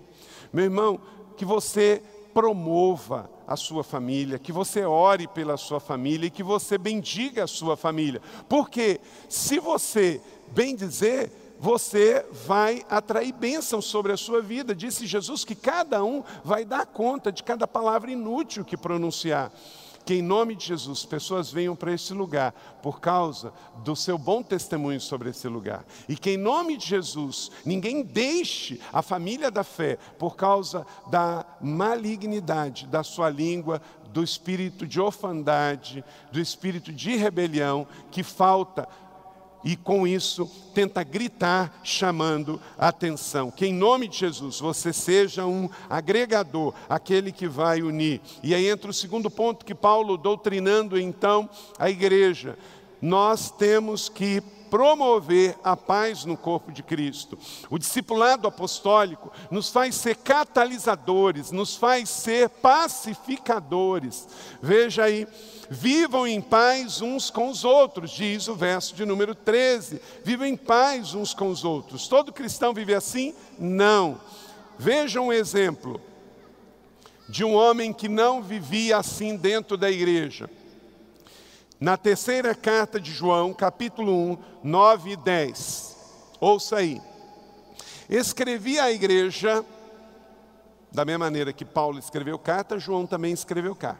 Meu 0.50 0.64
irmão, 0.64 0.98
que 1.36 1.44
você 1.44 2.02
promova 2.32 3.30
a 3.46 3.56
sua 3.56 3.84
família, 3.84 4.38
que 4.38 4.52
você 4.52 4.84
ore 4.84 5.28
pela 5.28 5.56
sua 5.56 5.80
família 5.80 6.26
e 6.26 6.30
que 6.30 6.42
você 6.42 6.78
bendiga 6.78 7.44
a 7.44 7.46
sua 7.46 7.76
família. 7.76 8.20
Porque 8.48 9.00
se 9.28 9.58
você 9.58 10.20
bendizer, 10.48 11.30
você 11.58 12.26
vai 12.46 12.84
atrair 12.90 13.32
bênção 13.32 13.80
sobre 13.80 14.12
a 14.12 14.16
sua 14.16 14.40
vida. 14.42 14.74
Disse 14.74 15.06
Jesus 15.06 15.44
que 15.44 15.54
cada 15.54 16.02
um 16.02 16.24
vai 16.42 16.64
dar 16.64 16.86
conta 16.86 17.30
de 17.30 17.42
cada 17.42 17.68
palavra 17.68 18.10
inútil 18.10 18.64
que 18.64 18.76
pronunciar 18.76 19.52
que 20.04 20.14
em 20.14 20.22
nome 20.22 20.54
de 20.54 20.66
Jesus 20.66 21.04
pessoas 21.04 21.50
venham 21.50 21.76
para 21.76 21.92
esse 21.92 22.12
lugar 22.12 22.52
por 22.82 23.00
causa 23.00 23.52
do 23.84 23.94
seu 23.94 24.18
bom 24.18 24.42
testemunho 24.42 25.00
sobre 25.00 25.30
esse 25.30 25.46
lugar. 25.48 25.84
E 26.08 26.16
que 26.16 26.30
em 26.30 26.36
nome 26.36 26.76
de 26.76 26.86
Jesus 26.86 27.50
ninguém 27.64 28.02
deixe 28.02 28.80
a 28.92 29.02
família 29.02 29.50
da 29.50 29.62
fé 29.62 29.98
por 30.18 30.36
causa 30.36 30.86
da 31.10 31.46
malignidade 31.60 32.86
da 32.86 33.02
sua 33.02 33.30
língua, 33.30 33.80
do 34.12 34.22
espírito 34.22 34.86
de 34.86 35.00
orfandade, 35.00 36.04
do 36.30 36.38
espírito 36.38 36.92
de 36.92 37.16
rebelião 37.16 37.86
que 38.10 38.22
falta 38.22 38.86
e 39.64 39.76
com 39.76 40.06
isso 40.06 40.50
tenta 40.74 41.02
gritar 41.02 41.80
chamando 41.82 42.60
a 42.78 42.88
atenção. 42.88 43.50
Que 43.50 43.66
em 43.66 43.74
nome 43.74 44.08
de 44.08 44.18
Jesus 44.18 44.60
você 44.60 44.92
seja 44.92 45.46
um 45.46 45.68
agregador, 45.88 46.74
aquele 46.88 47.30
que 47.32 47.46
vai 47.46 47.82
unir. 47.82 48.20
E 48.42 48.54
aí 48.54 48.66
entra 48.66 48.90
o 48.90 48.94
segundo 48.94 49.30
ponto 49.30 49.64
que 49.64 49.74
Paulo 49.74 50.16
doutrinando 50.16 50.98
então 50.98 51.48
a 51.78 51.90
igreja. 51.90 52.58
Nós 53.00 53.50
temos 53.50 54.08
que 54.08 54.42
promover 54.72 55.54
a 55.62 55.76
paz 55.76 56.24
no 56.24 56.34
corpo 56.34 56.72
de 56.72 56.82
Cristo. 56.82 57.38
O 57.68 57.78
discipulado 57.78 58.48
apostólico 58.48 59.30
nos 59.50 59.68
faz 59.68 59.94
ser 59.96 60.16
catalisadores, 60.16 61.50
nos 61.50 61.76
faz 61.76 62.08
ser 62.08 62.48
pacificadores. 62.48 64.26
Veja 64.62 65.04
aí, 65.04 65.28
vivam 65.68 66.26
em 66.26 66.40
paz 66.40 67.02
uns 67.02 67.28
com 67.28 67.50
os 67.50 67.66
outros, 67.66 68.12
diz 68.12 68.48
o 68.48 68.54
verso 68.54 68.94
de 68.94 69.04
número 69.04 69.34
13. 69.34 70.00
Vivam 70.24 70.46
em 70.46 70.56
paz 70.56 71.12
uns 71.12 71.34
com 71.34 71.50
os 71.50 71.64
outros. 71.64 72.08
Todo 72.08 72.32
cristão 72.32 72.72
vive 72.72 72.94
assim? 72.94 73.34
Não. 73.58 74.18
Veja 74.78 75.20
um 75.20 75.30
exemplo 75.30 76.00
de 77.28 77.44
um 77.44 77.54
homem 77.54 77.92
que 77.92 78.08
não 78.08 78.42
vivia 78.42 78.96
assim 78.96 79.36
dentro 79.36 79.76
da 79.76 79.90
igreja. 79.90 80.48
Na 81.82 81.96
terceira 81.96 82.54
carta 82.54 83.00
de 83.00 83.10
João, 83.10 83.52
capítulo 83.52 84.12
1, 84.12 84.38
9 84.62 85.10
e 85.10 85.16
10. 85.16 85.96
Ouça 86.38 86.76
aí. 86.76 87.02
Escrevi 88.08 88.78
à 88.78 88.92
igreja, 88.92 89.64
da 90.92 91.04
mesma 91.04 91.24
maneira 91.24 91.52
que 91.52 91.64
Paulo 91.64 91.98
escreveu 91.98 92.38
carta, 92.38 92.78
João 92.78 93.04
também 93.04 93.32
escreveu 93.32 93.74
carta. 93.74 93.98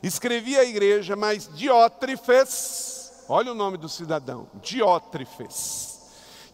Escrevi 0.00 0.56
à 0.56 0.62
igreja, 0.62 1.16
mas 1.16 1.50
Diótrefes, 1.52 3.24
olha 3.28 3.50
o 3.50 3.56
nome 3.56 3.78
do 3.78 3.88
cidadão, 3.88 4.46
Diótrefes, 4.62 5.98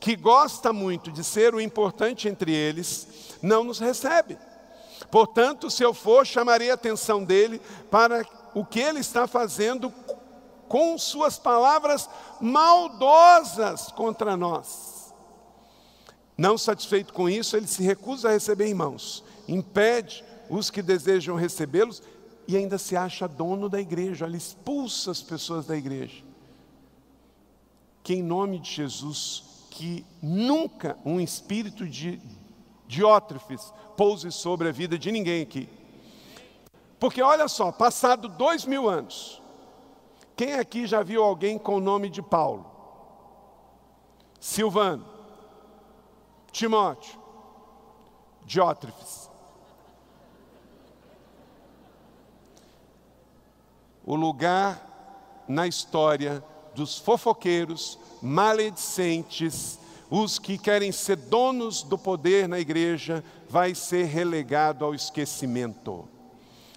que 0.01 0.17
gosta 0.17 0.73
muito 0.73 1.13
de 1.13 1.23
ser 1.25 1.55
o 1.55 1.61
importante 1.61 2.27
entre 2.27 2.55
eles, 2.55 3.37
não 3.43 3.65
nos 3.65 3.79
recebe. 3.79 4.39
Portanto, 5.11 5.71
se 5.71 5.83
eu 5.83 5.93
for, 5.93 6.27
chamarei 6.27 6.71
a 6.71 6.75
atenção 6.75 7.23
dele 7.23 7.61
para 7.91 8.25
o 8.55 8.65
que 8.65 8.81
ele 8.81 9.01
está 9.01 9.27
fazendo 9.27 9.93
com 10.69 10.97
suas 10.99 11.39
palavras 11.39 12.09
maldosas 12.41 13.91
contra 13.93 14.37
nós. 14.37 15.15
Não 16.37 16.57
satisfeito 16.57 17.13
com 17.13 17.29
isso, 17.29 17.57
ele 17.57 17.67
se 17.67 17.83
recusa 17.83 18.29
a 18.29 18.33
receber 18.33 18.69
irmãos, 18.69 19.25
impede 19.49 20.25
os 20.49 20.71
que 20.71 20.83
desejam 20.83 21.35
recebê-los 21.35 22.03
e 22.47 22.57
ainda 22.57 22.79
se 22.79 22.97
acha 22.97 23.27
dono 23.27 23.69
da 23.69 23.81
igreja, 23.81 24.25
ele 24.25 24.37
expulsa 24.37 25.11
as 25.11 25.21
pessoas 25.21 25.67
da 25.67 25.77
igreja. 25.77 26.25
Que 28.03 28.15
em 28.15 28.23
nome 28.23 28.59
de 28.59 28.71
Jesus, 28.71 29.67
que 29.71 30.07
nunca 30.23 30.97
um 31.05 31.21
espírito 31.21 31.87
de 31.87 32.21
diótrefes 32.87 33.73
pouse 33.97 34.31
sobre 34.33 34.69
a 34.69 34.73
vida 34.73 34.99
de 34.99 35.13
ninguém 35.13 35.43
aqui. 35.43 35.69
Porque 36.99 37.21
olha 37.21 37.49
só, 37.49 37.71
passado 37.71 38.29
dois 38.29 38.65
mil 38.65 38.89
anos, 38.89 39.43
quem 40.39 40.55
aqui 40.55 40.87
já 40.87 41.03
viu 41.03 41.25
alguém 41.25 41.59
com 41.59 41.75
o 41.75 41.81
nome 41.81 42.09
de 42.09 42.23
Paulo? 42.23 42.65
Silvano, 44.39 45.05
Timóteo, 46.53 47.19
Diótrefes. 48.47 49.29
O 54.07 54.15
lugar 54.15 55.45
na 55.49 55.67
história 55.67 56.43
dos 56.73 56.97
fofoqueiros, 56.99 57.99
maledicentes, 58.23 59.77
os 60.09 60.39
que 60.39 60.57
querem 60.57 60.93
ser 60.93 61.17
donos 61.17 61.83
do 61.83 61.99
poder 61.99 62.49
na 62.49 62.61
igreja, 62.61 63.25
vai 63.49 63.75
ser 63.75 64.05
relegado 64.05 64.85
ao 64.85 64.95
esquecimento. 64.95 66.09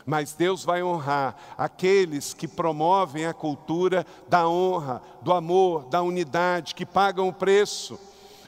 Mas 0.05 0.33
Deus 0.33 0.63
vai 0.63 0.81
honrar 0.83 1.35
aqueles 1.57 2.33
que 2.33 2.47
promovem 2.47 3.25
a 3.25 3.33
cultura 3.33 4.05
da 4.27 4.47
honra, 4.47 5.01
do 5.21 5.31
amor, 5.31 5.85
da 5.85 6.01
unidade, 6.01 6.75
que 6.75 6.85
pagam 6.85 7.27
o 7.27 7.33
preço. 7.33 7.99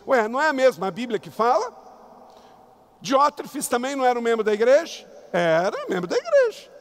Ué, 0.07 0.27
não 0.27 0.41
é 0.41 0.49
a 0.49 0.53
mesma 0.53 0.91
Bíblia 0.91 1.19
que 1.19 1.29
fala? 1.29 1.71
Diótrefes 3.01 3.67
também 3.67 3.95
não 3.95 4.05
era 4.05 4.17
um 4.17 4.21
membro 4.21 4.43
da 4.43 4.53
igreja? 4.53 5.07
Era 5.31 5.85
membro 5.89 6.07
da 6.07 6.17
igreja. 6.17 6.71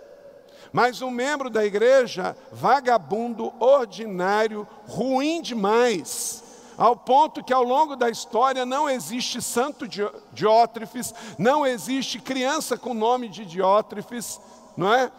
Mas 0.72 1.02
um 1.02 1.10
membro 1.10 1.50
da 1.50 1.64
igreja, 1.64 2.36
vagabundo, 2.50 3.52
ordinário, 3.60 4.66
ruim 4.86 5.42
demais, 5.42 6.42
ao 6.78 6.96
ponto 6.96 7.44
que 7.44 7.52
ao 7.52 7.62
longo 7.62 7.94
da 7.94 8.08
história 8.08 8.64
não 8.64 8.88
existe 8.88 9.42
santo 9.42 9.86
Diótrefes, 10.32 11.14
não 11.38 11.66
existe 11.66 12.18
criança 12.18 12.78
com 12.78 12.94
nome 12.94 13.28
de 13.28 13.44
Diótrefes, 13.44 14.40
não 14.76 14.92
é? 14.92 15.10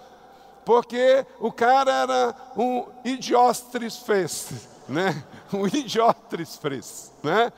Porque 0.66 1.26
o 1.40 1.52
cara 1.52 1.92
era 1.92 2.36
um 2.56 2.86
idiostres 3.04 3.98
fez, 3.98 4.50
né? 4.88 5.24
Um 5.54 5.68
idiostres 5.68 6.56
fez, 6.56 7.12
né? 7.22 7.54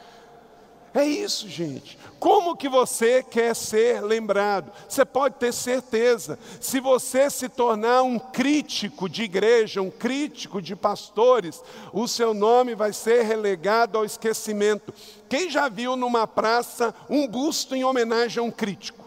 É 0.95 1.03
isso, 1.05 1.49
gente. 1.49 1.97
Como 2.19 2.55
que 2.55 2.69
você 2.69 3.21
quer 3.21 3.53
ser 3.53 4.01
lembrado? 4.01 4.71
Você 4.87 5.03
pode 5.03 5.35
ter 5.35 5.53
certeza, 5.53 6.39
se 6.61 6.79
você 6.79 7.29
se 7.29 7.49
tornar 7.49 8.03
um 8.03 8.17
crítico 8.17 9.09
de 9.09 9.23
igreja, 9.23 9.81
um 9.81 9.91
crítico 9.91 10.61
de 10.61 10.73
pastores, 10.73 11.61
o 11.91 12.07
seu 12.07 12.33
nome 12.33 12.75
vai 12.75 12.93
ser 12.93 13.23
relegado 13.23 13.97
ao 13.97 14.05
esquecimento. 14.05 14.93
Quem 15.27 15.49
já 15.49 15.67
viu 15.67 15.97
numa 15.97 16.25
praça 16.25 16.95
um 17.09 17.27
busto 17.27 17.75
em 17.75 17.83
homenagem 17.83 18.39
a 18.39 18.43
um 18.43 18.51
crítico? 18.51 19.05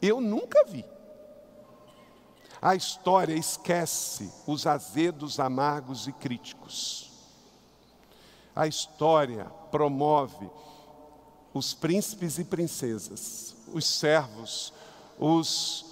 Eu 0.00 0.18
nunca 0.18 0.64
vi. 0.64 0.82
A 2.60 2.74
história 2.74 3.34
esquece 3.34 4.32
os 4.46 4.66
azedos, 4.66 5.38
amargos 5.38 6.06
e 6.06 6.12
críticos. 6.12 7.10
A 8.54 8.66
história 8.66 9.44
promove 9.70 10.48
os 11.52 11.74
príncipes 11.74 12.38
e 12.38 12.44
princesas, 12.44 13.54
os 13.72 13.86
servos, 13.86 14.72
os 15.18 15.84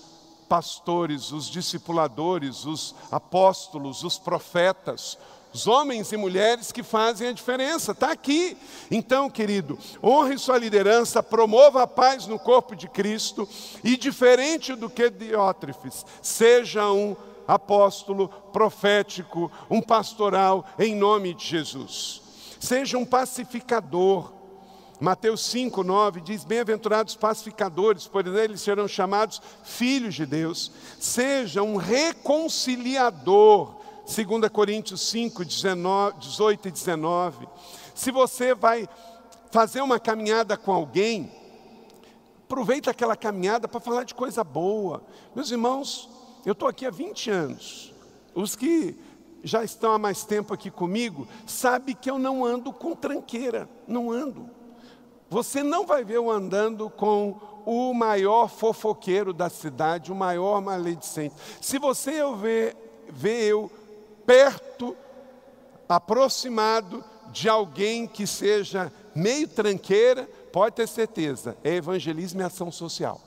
pastores, 0.48 1.32
os 1.32 1.46
discipuladores, 1.46 2.64
os 2.64 2.94
apóstolos, 3.10 4.04
os 4.04 4.18
profetas, 4.18 5.18
os 5.54 5.66
homens 5.68 6.10
e 6.10 6.16
mulheres 6.16 6.72
que 6.72 6.82
fazem 6.82 7.28
a 7.28 7.32
diferença, 7.32 7.92
está 7.92 8.10
aqui. 8.10 8.56
Então, 8.90 9.30
querido, 9.30 9.78
honre 10.02 10.36
sua 10.36 10.58
liderança, 10.58 11.22
promova 11.22 11.84
a 11.84 11.86
paz 11.86 12.26
no 12.26 12.40
corpo 12.40 12.74
de 12.74 12.88
Cristo 12.88 13.48
e, 13.84 13.96
diferente 13.96 14.74
do 14.74 14.90
que 14.90 15.08
Diótrefes, 15.08 16.04
seja 16.20 16.90
um 16.90 17.14
apóstolo 17.46 18.26
profético, 18.52 19.48
um 19.70 19.80
pastoral 19.80 20.66
em 20.76 20.96
nome 20.96 21.34
de 21.34 21.46
Jesus. 21.46 22.20
Seja 22.58 22.98
um 22.98 23.04
pacificador. 23.04 24.32
Mateus 24.98 25.46
5, 25.46 25.84
9 25.84 26.20
diz: 26.20 26.44
Bem-aventurados 26.44 27.14
pacificadores, 27.14 28.08
pois 28.08 28.26
eles 28.26 28.60
serão 28.60 28.88
chamados 28.88 29.40
filhos 29.62 30.16
de 30.16 30.26
Deus. 30.26 30.72
Seja 30.98 31.62
um 31.62 31.76
reconciliador 31.76 33.83
2 34.04 34.48
Coríntios 34.50 35.00
5, 35.08 35.44
19, 35.44 36.18
18 36.18 36.68
e 36.68 36.70
19. 36.70 37.48
Se 37.94 38.10
você 38.10 38.54
vai 38.54 38.88
fazer 39.50 39.80
uma 39.80 39.98
caminhada 39.98 40.56
com 40.56 40.72
alguém, 40.72 41.32
aproveita 42.44 42.90
aquela 42.90 43.16
caminhada 43.16 43.66
para 43.66 43.80
falar 43.80 44.04
de 44.04 44.14
coisa 44.14 44.44
boa. 44.44 45.02
Meus 45.34 45.50
irmãos, 45.50 46.08
eu 46.44 46.52
estou 46.52 46.68
aqui 46.68 46.84
há 46.84 46.90
20 46.90 47.30
anos. 47.30 47.94
Os 48.34 48.54
que 48.54 48.94
já 49.42 49.64
estão 49.64 49.92
há 49.92 49.98
mais 49.98 50.24
tempo 50.24 50.52
aqui 50.52 50.70
comigo, 50.70 51.26
sabem 51.46 51.94
que 51.94 52.10
eu 52.10 52.18
não 52.18 52.44
ando 52.44 52.72
com 52.72 52.94
tranqueira, 52.94 53.68
não 53.86 54.10
ando. 54.10 54.48
Você 55.30 55.62
não 55.62 55.86
vai 55.86 56.04
ver 56.04 56.16
eu 56.16 56.30
andando 56.30 56.90
com 56.90 57.38
o 57.64 57.94
maior 57.94 58.48
fofoqueiro 58.48 59.32
da 59.32 59.48
cidade, 59.48 60.12
o 60.12 60.14
maior 60.14 60.60
maledicente. 60.60 61.34
Se 61.60 61.78
você 61.78 62.22
eu 62.22 62.36
ver, 62.36 62.76
ver 63.08 63.44
eu 63.44 63.70
perto, 64.26 64.96
aproximado 65.88 67.04
de 67.30 67.48
alguém 67.48 68.06
que 68.06 68.26
seja 68.26 68.92
meio 69.14 69.48
tranqueira, 69.48 70.28
pode 70.52 70.76
ter 70.76 70.88
certeza, 70.88 71.56
é 71.64 71.74
evangelismo 71.74 72.40
e 72.40 72.44
ação 72.44 72.70
social. 72.70 73.20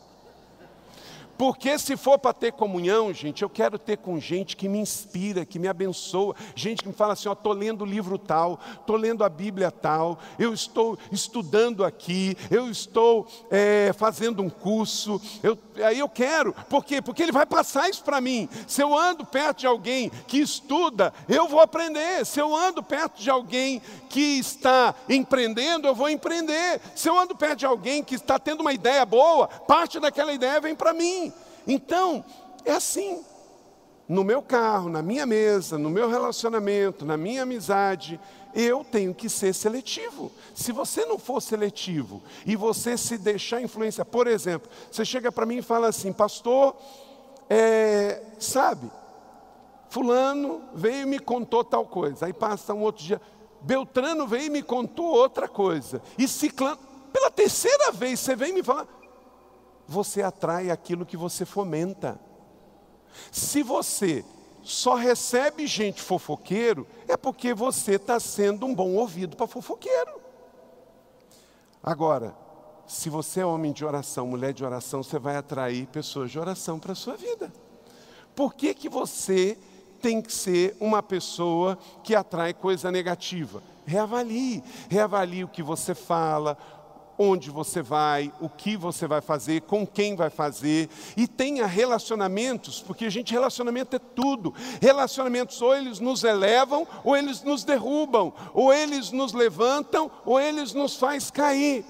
Porque 1.38 1.78
se 1.78 1.96
for 1.96 2.18
para 2.18 2.34
ter 2.34 2.52
comunhão, 2.52 3.14
gente, 3.14 3.44
eu 3.44 3.50
quero 3.50 3.78
ter 3.78 3.98
com 3.98 4.20
gente 4.20 4.58
que 4.58 4.68
me 4.68 4.80
inspira, 4.80 5.46
que 5.46 5.60
me 5.60 5.68
abençoa, 5.68 6.36
gente 6.56 6.82
que 6.82 6.88
me 6.88 6.94
fala 6.94 7.14
assim: 7.14 7.30
ó, 7.30 7.34
estou 7.34 7.54
lendo 7.54 7.84
o 7.84 7.86
livro 7.86 8.18
tal, 8.18 8.60
estou 8.80 8.96
lendo 8.96 9.24
a 9.24 9.30
Bíblia 9.30 9.70
tal, 9.70 10.18
eu 10.40 10.54
estou 10.54 10.98
estudando 11.12 11.86
aqui, 11.86 12.36
eu 12.50 12.70
estou 12.70 13.28
é, 13.52 13.94
fazendo 13.98 14.42
um 14.42 14.50
curso, 14.50 15.22
eu, 15.44 15.58
aí 15.84 16.00
eu 16.00 16.10
quero, 16.10 16.54
por 16.70 16.84
quê? 16.84 17.02
Porque 17.02 17.22
ele 17.22 17.32
vai 17.32 17.46
passar 17.46 17.90
isso 17.90 18.04
para 18.04 18.20
mim. 18.20 18.50
Se 18.66 18.82
eu 18.82 18.98
ando 18.98 19.26
perto 19.26 19.60
de 19.60 19.68
alguém 19.68 20.10
que 20.28 20.40
estuda, 20.40 21.14
eu 21.30 21.48
vou 21.48 21.60
aprender. 21.60 22.26
Se 22.26 22.40
eu 22.40 22.56
ando 22.56 22.82
perto 22.82 23.22
de 23.22 23.30
alguém 23.30 23.82
que 24.10 24.40
está 24.40 24.96
empreendendo, 25.08 25.88
eu 25.88 25.94
vou 25.94 26.10
empreender. 26.10 26.82
Se 26.96 27.10
eu 27.10 27.18
ando 27.18 27.36
perto 27.36 27.60
de 27.60 27.66
alguém 27.66 28.04
que 28.04 28.16
está 28.16 28.40
tendo 28.40 28.62
uma 28.62 28.74
ideia 28.74 29.06
boa, 29.06 29.48
parte 29.48 30.00
daquela 30.00 30.34
ideia 30.34 30.60
vem 30.60 30.76
para 30.76 30.94
mim. 30.94 31.27
Então, 31.68 32.24
é 32.66 32.72
assim. 32.72 33.24
No 34.08 34.24
meu 34.24 34.42
carro, 34.42 34.88
na 34.88 35.02
minha 35.02 35.26
mesa, 35.26 35.78
no 35.78 35.90
meu 35.90 36.10
relacionamento, 36.10 37.04
na 37.04 37.18
minha 37.18 37.44
amizade, 37.44 38.18
eu 38.56 38.84
tenho 38.84 39.14
que 39.14 39.28
ser 39.28 39.54
seletivo. 39.54 40.32
Se 40.56 40.72
você 40.72 41.06
não 41.06 41.20
for 41.20 41.42
seletivo 41.42 42.24
e 42.46 42.56
você 42.56 42.98
se 42.98 43.18
deixar 43.18 43.62
influenciar, 43.62 44.06
por 44.06 44.26
exemplo, 44.26 44.72
você 44.90 45.04
chega 45.04 45.30
para 45.30 45.46
mim 45.46 45.58
e 45.58 45.62
fala 45.62 45.90
assim, 45.90 46.14
pastor, 46.14 46.74
é, 47.50 48.24
sabe, 48.40 48.90
fulano 49.90 50.62
veio 50.74 51.04
e 51.04 51.06
me 51.06 51.20
contou 51.20 51.64
tal 51.64 51.86
coisa. 51.86 52.28
Aí 52.28 52.34
passa 52.34 52.74
um 52.74 52.82
outro 52.82 53.04
dia, 53.04 53.22
Beltrano 53.62 54.26
veio 54.26 54.46
e 54.46 54.50
me 54.50 54.64
contou 54.64 55.06
outra 55.06 55.48
coisa. 55.48 56.02
E 56.18 56.28
ciclano, 56.28 56.80
pela 57.12 57.30
terceira 57.30 57.92
vez 57.92 58.20
você 58.22 58.36
vem 58.36 58.54
me 58.54 58.64
fala, 58.64 58.88
você 59.88 60.22
atrai 60.22 60.70
aquilo 60.70 61.06
que 61.06 61.16
você 61.16 61.46
fomenta. 61.46 62.20
Se 63.32 63.64
você 63.64 64.24
só 64.64 64.96
recebe 64.96 65.66
gente 65.66 66.02
fofoqueiro, 66.02 66.86
é 67.08 67.16
porque 67.16 67.54
você 67.54 67.94
está 67.94 68.20
sendo 68.20 68.66
um 68.66 68.76
bom 68.76 68.96
ouvido 68.96 69.38
para 69.38 69.48
fofoqueiro. 69.48 70.20
Agora, 71.82 72.36
se 72.86 73.10
você 73.10 73.40
é 73.40 73.46
homem 73.46 73.72
de 73.72 73.86
oração, 73.86 74.28
mulher 74.28 74.54
de 74.54 74.66
oração, 74.66 75.02
você 75.02 75.18
vai 75.18 75.38
atrair 75.38 75.88
pessoas 75.88 76.30
de 76.32 76.38
oração 76.38 76.80
para 76.80 76.92
a 76.92 76.96
sua 76.96 77.16
vida. 77.16 77.52
Por 78.36 78.54
que, 78.54 78.74
que 78.74 78.90
você 78.90 79.58
tem 80.02 80.22
que 80.22 80.32
ser 80.34 80.76
uma 80.80 81.02
pessoa 81.02 81.78
que 82.04 82.14
atrai 82.14 82.54
coisa 82.54 82.92
negativa? 82.92 83.64
Reavalie, 83.86 84.62
reavalie 84.90 85.46
o 85.46 85.48
que 85.48 85.64
você 85.64 85.96
fala, 85.96 86.58
onde 87.18 87.50
você 87.50 87.82
vai, 87.82 88.32
o 88.40 88.48
que 88.48 88.78
você 88.78 89.08
vai 89.08 89.22
fazer, 89.22 89.62
com 89.62 89.86
quem 89.86 90.16
vai 90.16 90.30
fazer, 90.30 90.90
e 91.16 91.28
tenha 91.28 91.66
relacionamentos, 91.66 92.82
porque 92.86 93.06
a 93.06 93.10
gente 93.10 93.34
relacionamento 93.34 93.96
é 93.96 94.00
tudo. 94.00 94.54
Relacionamentos 94.82 95.62
ou 95.62 95.76
eles 95.76 96.00
nos 96.00 96.24
elevam, 96.24 96.88
ou 97.04 97.16
eles 97.16 97.42
nos 97.44 97.64
derrubam, 97.64 98.32
ou 98.54 98.74
eles 98.74 99.12
nos 99.12 99.34
levantam, 99.34 100.12
ou 100.26 100.40
eles 100.40 100.74
nos 100.74 100.96
faz 100.96 101.32
cair. 101.32 101.84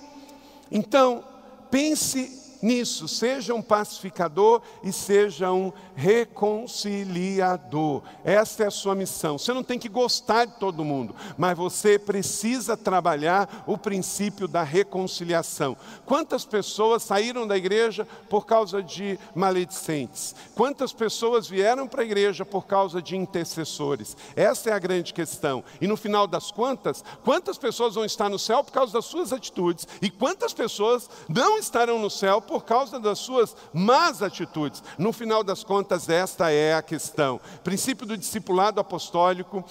Então, 0.72 1.24
pense 1.70 2.47
nisso, 2.62 3.08
seja 3.08 3.54
um 3.54 3.62
pacificador 3.62 4.62
e 4.84 4.91
seja 4.91 5.52
um 5.52 5.72
reconciliador. 5.96 8.02
Essa 8.24 8.63
é 8.63 8.67
a 8.67 8.72
sua 8.72 8.96
missão. 8.96 9.38
Você 9.38 9.54
não 9.54 9.63
tem 9.63 9.80
que 9.80 9.89
gostar 9.89 10.46
de 10.46 10.54
todo 10.54 10.84
mundo, 10.84 11.15
mas 11.38 11.58
você 11.58 12.00
precisa 12.00 12.76
trabalhar 12.76 13.63
o 13.67 13.78
princípio 13.78 14.48
da 14.48 14.63
reconciliação. 14.63 15.78
Quantas 16.06 16.46
pessoas 16.46 17.04
saíram 17.04 17.48
da 17.48 17.58
igreja 17.58 18.08
por 18.30 18.46
causa 18.46 18.82
de 18.82 19.20
maledicentes? 19.36 20.36
Quantas 20.56 20.93
pessoas 20.93 21.48
vieram 21.48 21.88
para 21.88 22.02
a 22.02 22.06
igreja 22.06 22.46
por 22.46 22.65
causa 22.65 23.02
de 23.02 23.15
intercessores? 23.15 24.15
Essa 24.36 24.70
é 24.70 24.74
a 24.74 24.80
grande 24.80 25.13
questão. 25.13 25.63
E 25.80 25.88
no 25.88 25.98
final 25.98 26.28
das 26.28 26.52
contas, 26.52 27.04
quantas 27.24 27.58
pessoas 27.58 27.96
vão 27.96 28.06
estar 28.06 28.30
no 28.30 28.39
céu 28.39 28.63
por 28.63 28.72
causa 28.72 28.93
das 28.93 29.06
suas 29.06 29.34
atitudes? 29.34 29.88
E 30.02 30.10
quantas 30.10 30.54
pessoas 30.54 31.10
não 31.28 31.58
estarão 31.58 32.00
no 32.00 32.10
céu 32.10 32.41
por 32.48 32.64
causa 32.64 33.00
das 33.00 33.20
suas 33.20 33.56
más 33.74 34.24
atitudes. 34.24 34.82
No 34.98 35.14
final 35.14 35.44
das 35.44 35.64
contas, 35.64 36.10
esta 36.10 36.50
é 36.50 36.74
a 36.74 36.82
questão. 36.82 37.40
O 37.58 37.60
princípio 37.60 38.08
do 38.08 38.18
discipulado 38.18 38.80
apostólico 38.80 39.64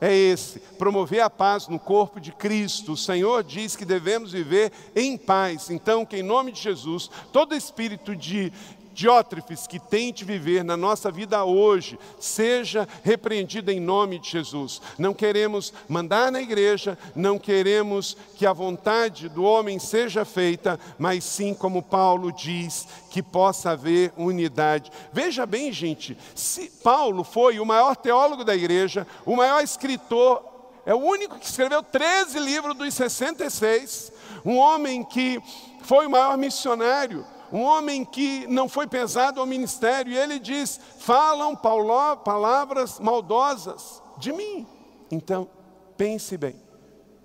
é 0.00 0.12
esse: 0.12 0.58
promover 0.78 1.20
a 1.20 1.30
paz 1.30 1.68
no 1.68 1.78
corpo 1.78 2.20
de 2.20 2.32
Cristo. 2.32 2.92
O 2.92 2.96
Senhor 2.96 3.42
diz 3.42 3.76
que 3.76 3.84
devemos 3.84 4.32
viver 4.32 4.72
em 4.94 5.16
paz. 5.16 5.70
Então, 5.70 6.04
que 6.04 6.18
em 6.18 6.22
nome 6.22 6.52
de 6.52 6.60
Jesus, 6.60 7.10
todo 7.32 7.54
espírito 7.54 8.14
de 8.14 8.52
Diótrefes 8.94 9.66
que 9.66 9.80
tente 9.80 10.24
viver 10.24 10.64
na 10.64 10.76
nossa 10.76 11.10
vida 11.10 11.44
hoje, 11.44 11.98
seja 12.20 12.88
repreendido 13.02 13.72
em 13.72 13.80
nome 13.80 14.20
de 14.20 14.30
Jesus. 14.30 14.80
Não 14.96 15.12
queremos 15.12 15.74
mandar 15.88 16.30
na 16.30 16.40
igreja, 16.40 16.96
não 17.14 17.36
queremos 17.36 18.16
que 18.36 18.46
a 18.46 18.52
vontade 18.52 19.28
do 19.28 19.42
homem 19.42 19.80
seja 19.80 20.24
feita, 20.24 20.78
mas 20.96 21.24
sim, 21.24 21.52
como 21.52 21.82
Paulo 21.82 22.30
diz, 22.30 22.86
que 23.10 23.20
possa 23.20 23.70
haver 23.70 24.12
unidade. 24.16 24.92
Veja 25.12 25.44
bem, 25.44 25.72
gente, 25.72 26.16
se 26.34 26.70
Paulo 26.82 27.24
foi 27.24 27.58
o 27.58 27.66
maior 27.66 27.96
teólogo 27.96 28.44
da 28.44 28.54
igreja, 28.54 29.06
o 29.26 29.34
maior 29.34 29.62
escritor, 29.62 30.42
é 30.86 30.94
o 30.94 30.98
único 30.98 31.38
que 31.38 31.46
escreveu 31.46 31.82
13 31.82 32.38
livros 32.38 32.76
dos 32.76 32.94
66, 32.94 34.12
um 34.44 34.58
homem 34.58 35.02
que 35.02 35.42
foi 35.82 36.06
o 36.06 36.10
maior 36.10 36.36
missionário, 36.38 37.24
um 37.52 37.62
homem 37.62 38.04
que 38.04 38.46
não 38.46 38.68
foi 38.68 38.86
pesado 38.86 39.40
ao 39.40 39.46
ministério, 39.46 40.12
e 40.12 40.16
ele 40.16 40.38
diz: 40.38 40.80
falam 40.98 41.54
Paulo, 41.54 42.16
palavras 42.18 42.98
maldosas 42.98 44.02
de 44.18 44.32
mim. 44.32 44.66
Então, 45.10 45.48
pense 45.96 46.36
bem, 46.36 46.56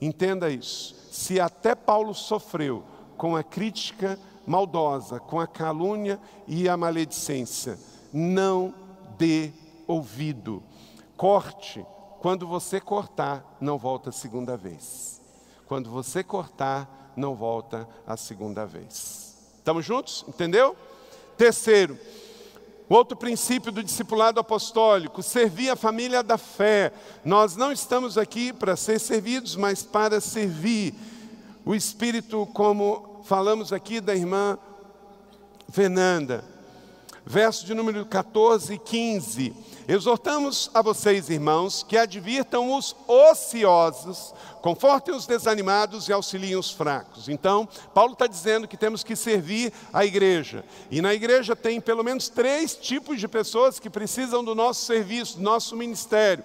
entenda 0.01 0.49
isso. 0.49 0.95
Se 1.11 1.39
até 1.39 1.73
Paulo 1.73 2.13
sofreu 2.13 2.83
com 3.17 3.35
a 3.35 3.43
crítica 3.43 4.19
maldosa, 4.45 5.19
com 5.19 5.39
a 5.39 5.47
calúnia 5.47 6.19
e 6.47 6.69
a 6.69 6.77
maledicência, 6.77 7.77
não 8.11 8.73
dê 9.17 9.51
ouvido. 9.87 10.63
Corte. 11.17 11.85
Quando 12.19 12.47
você 12.47 12.81
cortar, 12.81 13.57
não 13.61 13.77
volta 13.77 14.09
a 14.09 14.13
segunda 14.13 14.57
vez. 14.57 15.21
Quando 15.67 15.89
você 15.89 16.23
cortar, 16.23 17.13
não 17.15 17.35
volta 17.35 17.87
a 18.05 18.17
segunda 18.17 18.65
vez. 18.65 19.28
Estamos 19.69 19.85
juntos? 19.85 20.25
Entendeu? 20.27 20.75
Terceiro, 21.37 21.95
outro 22.89 23.15
princípio 23.15 23.71
do 23.71 23.83
discipulado 23.83 24.39
apostólico, 24.39 25.21
servir 25.21 25.69
a 25.69 25.75
família 25.75 26.23
da 26.23 26.39
fé. 26.39 26.91
Nós 27.23 27.55
não 27.55 27.71
estamos 27.71 28.17
aqui 28.17 28.51
para 28.51 28.75
ser 28.75 28.97
servidos, 28.97 29.55
mas 29.55 29.83
para 29.83 30.19
servir. 30.19 30.95
O 31.63 31.75
Espírito, 31.75 32.47
como 32.51 33.21
falamos 33.25 33.71
aqui 33.71 34.01
da 34.01 34.15
irmã 34.15 34.57
Fernanda, 35.71 36.43
verso 37.23 37.63
de 37.63 37.75
número 37.75 38.03
14 38.07 38.73
e 38.73 38.79
15. 38.79 39.53
Exortamos 39.89 40.69
a 40.71 40.83
vocês, 40.83 41.31
irmãos, 41.31 41.81
que 41.81 41.97
advirtam 41.97 42.75
os 42.77 42.95
ociosos, 43.07 44.35
confortem 44.61 45.15
os 45.15 45.25
desanimados 45.25 46.07
e 46.07 46.13
auxiliem 46.13 46.55
os 46.55 46.69
fracos. 46.69 47.27
Então, 47.27 47.67
Paulo 47.91 48.13
está 48.13 48.27
dizendo 48.27 48.67
que 48.67 48.77
temos 48.77 49.03
que 49.03 49.15
servir 49.15 49.73
a 49.91 50.05
igreja. 50.05 50.63
E 50.91 51.01
na 51.01 51.11
igreja 51.11 51.55
tem 51.55 51.81
pelo 51.81 52.03
menos 52.03 52.29
três 52.29 52.75
tipos 52.75 53.19
de 53.19 53.27
pessoas 53.27 53.79
que 53.79 53.89
precisam 53.89 54.43
do 54.43 54.53
nosso 54.53 54.85
serviço, 54.85 55.37
do 55.37 55.43
nosso 55.43 55.75
ministério. 55.75 56.43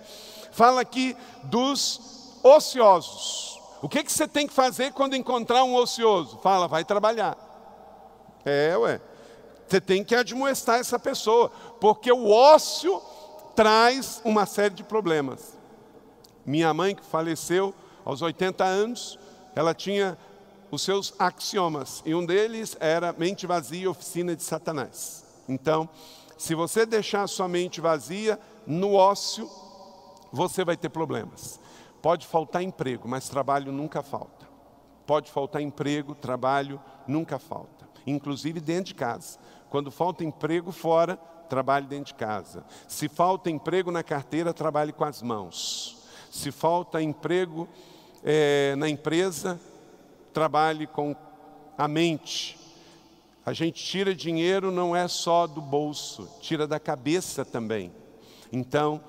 Fala 0.50 0.80
aqui 0.80 1.14
dos 1.42 2.40
ociosos. 2.42 3.60
O 3.82 3.90
que, 3.90 4.02
que 4.02 4.10
você 4.10 4.26
tem 4.26 4.46
que 4.46 4.54
fazer 4.54 4.94
quando 4.94 5.14
encontrar 5.16 5.64
um 5.64 5.74
ocioso? 5.74 6.38
Fala, 6.42 6.66
vai 6.66 6.82
trabalhar. 6.82 7.36
É, 8.42 8.74
ué. 8.78 9.02
Você 9.68 9.82
tem 9.82 10.02
que 10.02 10.14
admoestar 10.14 10.78
essa 10.78 10.98
pessoa, 10.98 11.50
porque 11.78 12.10
o 12.10 12.30
ócio 12.30 13.02
traz 13.54 14.20
uma 14.24 14.46
série 14.46 14.74
de 14.74 14.84
problemas. 14.84 15.56
Minha 16.44 16.74
mãe, 16.74 16.94
que 16.94 17.04
faleceu 17.04 17.74
aos 18.04 18.20
80 18.20 18.64
anos, 18.64 19.18
ela 19.54 19.72
tinha 19.74 20.18
os 20.70 20.82
seus 20.82 21.14
axiomas, 21.18 22.02
e 22.04 22.14
um 22.14 22.26
deles 22.26 22.76
era 22.80 23.12
mente 23.12 23.46
vazia, 23.46 23.90
oficina 23.90 24.34
de 24.34 24.42
Satanás. 24.42 25.24
Então, 25.48 25.88
se 26.36 26.54
você 26.54 26.84
deixar 26.84 27.22
a 27.22 27.28
sua 27.28 27.46
mente 27.46 27.80
vazia 27.80 28.38
no 28.66 28.94
ócio, 28.94 29.48
você 30.32 30.64
vai 30.64 30.76
ter 30.76 30.88
problemas. 30.88 31.60
Pode 32.02 32.26
faltar 32.26 32.62
emprego, 32.62 33.08
mas 33.08 33.28
trabalho 33.28 33.70
nunca 33.70 34.02
falta. 34.02 34.46
Pode 35.06 35.30
faltar 35.30 35.62
emprego, 35.62 36.14
trabalho 36.14 36.80
nunca 37.06 37.38
falta, 37.38 37.88
inclusive 38.06 38.60
dentro 38.60 38.86
de 38.86 38.94
casa. 38.94 39.38
Quando 39.70 39.90
falta 39.90 40.24
emprego 40.24 40.72
fora, 40.72 41.18
trabalhe 41.48 41.86
dentro 41.86 42.06
de 42.06 42.14
casa. 42.14 42.64
Se 42.88 43.08
falta 43.08 43.50
emprego 43.50 43.90
na 43.90 44.02
carteira, 44.02 44.52
trabalhe 44.52 44.92
com 44.92 45.04
as 45.04 45.22
mãos. 45.22 45.98
Se 46.30 46.50
falta 46.50 47.02
emprego 47.02 47.68
é, 48.22 48.74
na 48.76 48.88
empresa, 48.88 49.60
trabalhe 50.32 50.86
com 50.86 51.14
a 51.76 51.86
mente. 51.86 52.58
A 53.46 53.52
gente 53.52 53.84
tira 53.84 54.14
dinheiro 54.14 54.70
não 54.70 54.96
é 54.96 55.06
só 55.06 55.46
do 55.46 55.60
bolso, 55.60 56.28
tira 56.40 56.66
da 56.66 56.80
cabeça 56.80 57.44
também. 57.44 57.92
Então, 58.50 59.00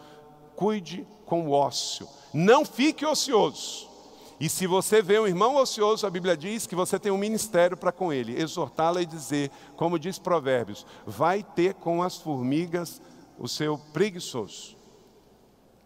cuide 0.55 1.07
com 1.25 1.47
o 1.47 1.51
ócio. 1.51 2.07
Não 2.33 2.65
fique 2.65 3.05
ocioso. 3.05 3.94
E 4.39 4.49
se 4.49 4.67
você 4.67 5.01
vê 5.01 5.17
um 5.17 5.27
irmão 5.27 5.55
ocioso, 5.55 6.05
a 6.05 6.09
Bíblia 6.09 6.35
diz 6.35 6.67
que 6.67 6.75
você 6.75 6.99
tem 6.99 7.11
um 7.11 7.17
ministério 7.17 7.77
para 7.77 7.91
com 7.91 8.11
ele, 8.11 8.39
exortá-lo 8.39 8.99
e 8.99 9.05
dizer, 9.05 9.49
como 9.77 9.97
diz 9.97 10.19
Provérbios, 10.19 10.85
vai 11.05 11.41
ter 11.41 11.73
com 11.75 12.03
as 12.03 12.17
formigas 12.17 13.01
o 13.39 13.47
seu 13.47 13.77
preguiçoso. 13.93 14.75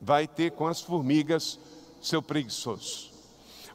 Vai 0.02 0.28
ter 0.28 0.52
com 0.52 0.66
as 0.66 0.82
formigas 0.82 1.60
o 2.02 2.06
seu 2.06 2.22
preguiçoso. 2.24 3.12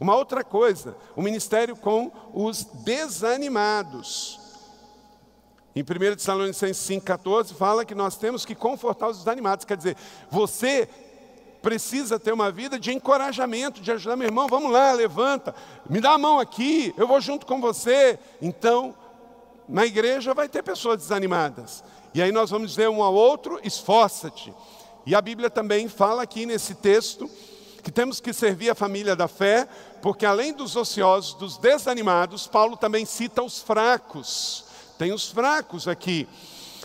Uma 0.00 0.16
outra 0.16 0.42
coisa, 0.42 0.96
o 1.14 1.22
ministério 1.22 1.76
com 1.76 2.10
os 2.32 2.64
desanimados. 2.64 4.40
Em 5.76 5.82
1 5.82 5.84
Tessalonicenses 6.16 6.88
5,14 6.88 7.54
fala 7.54 7.84
que 7.84 7.94
nós 7.94 8.16
temos 8.16 8.44
que 8.44 8.54
confortar 8.54 9.08
os 9.08 9.18
desanimados. 9.18 9.64
Quer 9.64 9.76
dizer, 9.76 9.96
você 10.30 10.88
precisa 11.64 12.18
ter 12.18 12.30
uma 12.30 12.52
vida 12.52 12.78
de 12.78 12.92
encorajamento, 12.92 13.80
de 13.80 13.90
ajudar 13.90 14.16
meu 14.16 14.28
irmão, 14.28 14.46
vamos 14.46 14.70
lá, 14.70 14.92
levanta, 14.92 15.54
me 15.88 15.98
dá 15.98 16.10
a 16.10 16.18
mão 16.18 16.38
aqui, 16.38 16.92
eu 16.98 17.08
vou 17.08 17.18
junto 17.22 17.46
com 17.46 17.58
você. 17.58 18.18
Então, 18.42 18.94
na 19.66 19.86
igreja 19.86 20.34
vai 20.34 20.46
ter 20.46 20.62
pessoas 20.62 20.98
desanimadas. 20.98 21.82
E 22.12 22.20
aí 22.20 22.30
nós 22.30 22.50
vamos 22.50 22.72
dizer 22.72 22.90
um 22.90 23.02
ao 23.02 23.14
outro, 23.14 23.58
esforça-te. 23.64 24.52
E 25.06 25.14
a 25.14 25.22
Bíblia 25.22 25.48
também 25.48 25.88
fala 25.88 26.22
aqui 26.22 26.44
nesse 26.44 26.74
texto 26.74 27.30
que 27.82 27.90
temos 27.90 28.20
que 28.20 28.34
servir 28.34 28.68
a 28.68 28.74
família 28.74 29.16
da 29.16 29.26
fé, 29.26 29.66
porque 30.02 30.26
além 30.26 30.52
dos 30.52 30.76
ociosos, 30.76 31.32
dos 31.32 31.56
desanimados, 31.56 32.46
Paulo 32.46 32.76
também 32.76 33.06
cita 33.06 33.42
os 33.42 33.62
fracos. 33.62 34.66
Tem 34.98 35.12
os 35.14 35.30
fracos 35.30 35.88
aqui. 35.88 36.28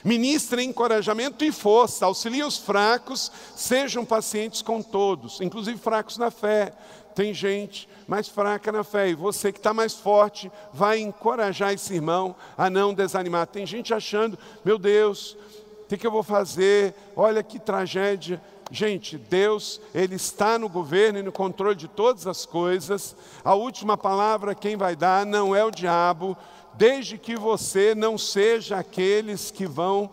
Ministrem 0.03 0.69
encorajamento 0.69 1.43
e 1.43 1.51
força, 1.51 2.05
auxiliem 2.05 2.43
os 2.43 2.57
fracos, 2.57 3.31
sejam 3.55 4.05
pacientes 4.05 4.61
com 4.61 4.81
todos, 4.81 5.41
inclusive 5.41 5.77
fracos 5.77 6.17
na 6.17 6.31
fé. 6.31 6.73
Tem 7.13 7.33
gente 7.33 7.89
mais 8.07 8.27
fraca 8.27 8.71
na 8.71 8.83
fé, 8.83 9.09
e 9.09 9.13
você 9.13 9.51
que 9.51 9.59
está 9.59 9.73
mais 9.73 9.93
forte, 9.93 10.51
vai 10.73 10.99
encorajar 10.99 11.73
esse 11.73 11.93
irmão 11.93 12.35
a 12.57 12.69
não 12.69 12.93
desanimar. 12.93 13.45
Tem 13.47 13.65
gente 13.65 13.93
achando, 13.93 14.37
meu 14.63 14.77
Deus, 14.77 15.37
o 15.83 15.87
que, 15.89 15.97
que 15.97 16.07
eu 16.07 16.11
vou 16.11 16.23
fazer? 16.23 16.93
Olha 17.15 17.43
que 17.43 17.59
tragédia. 17.59 18.41
Gente, 18.71 19.17
Deus, 19.17 19.81
Ele 19.93 20.15
está 20.15 20.59
no 20.59 20.69
governo 20.69 21.19
e 21.19 21.23
no 21.23 21.31
controle 21.31 21.75
de 21.75 21.87
todas 21.87 22.27
as 22.27 22.45
coisas. 22.45 23.15
A 23.43 23.55
última 23.55 23.97
palavra 23.97 24.55
quem 24.55 24.77
vai 24.77 24.95
dar 24.95 25.25
não 25.25 25.55
é 25.55 25.63
o 25.63 25.71
diabo, 25.71 26.37
desde 26.79 27.17
que 27.17 27.35
você 27.35 27.93
não 27.93 28.17
seja 28.17 28.77
aqueles 28.77 29.51
que 29.51 29.67
vão 29.67 30.09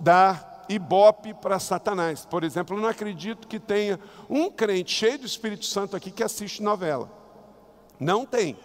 dar 0.00 0.64
ibope 0.66 1.34
para 1.34 1.58
Satanás. 1.58 2.24
Por 2.24 2.44
exemplo, 2.44 2.74
eu 2.74 2.80
não 2.80 2.88
acredito 2.88 3.46
que 3.46 3.60
tenha 3.60 4.00
um 4.28 4.50
crente 4.50 4.90
cheio 4.90 5.18
do 5.18 5.26
Espírito 5.26 5.66
Santo 5.66 5.94
aqui 5.94 6.10
que 6.10 6.22
assiste 6.22 6.62
novela. 6.62 7.10
Não 8.00 8.24
tem. 8.24 8.56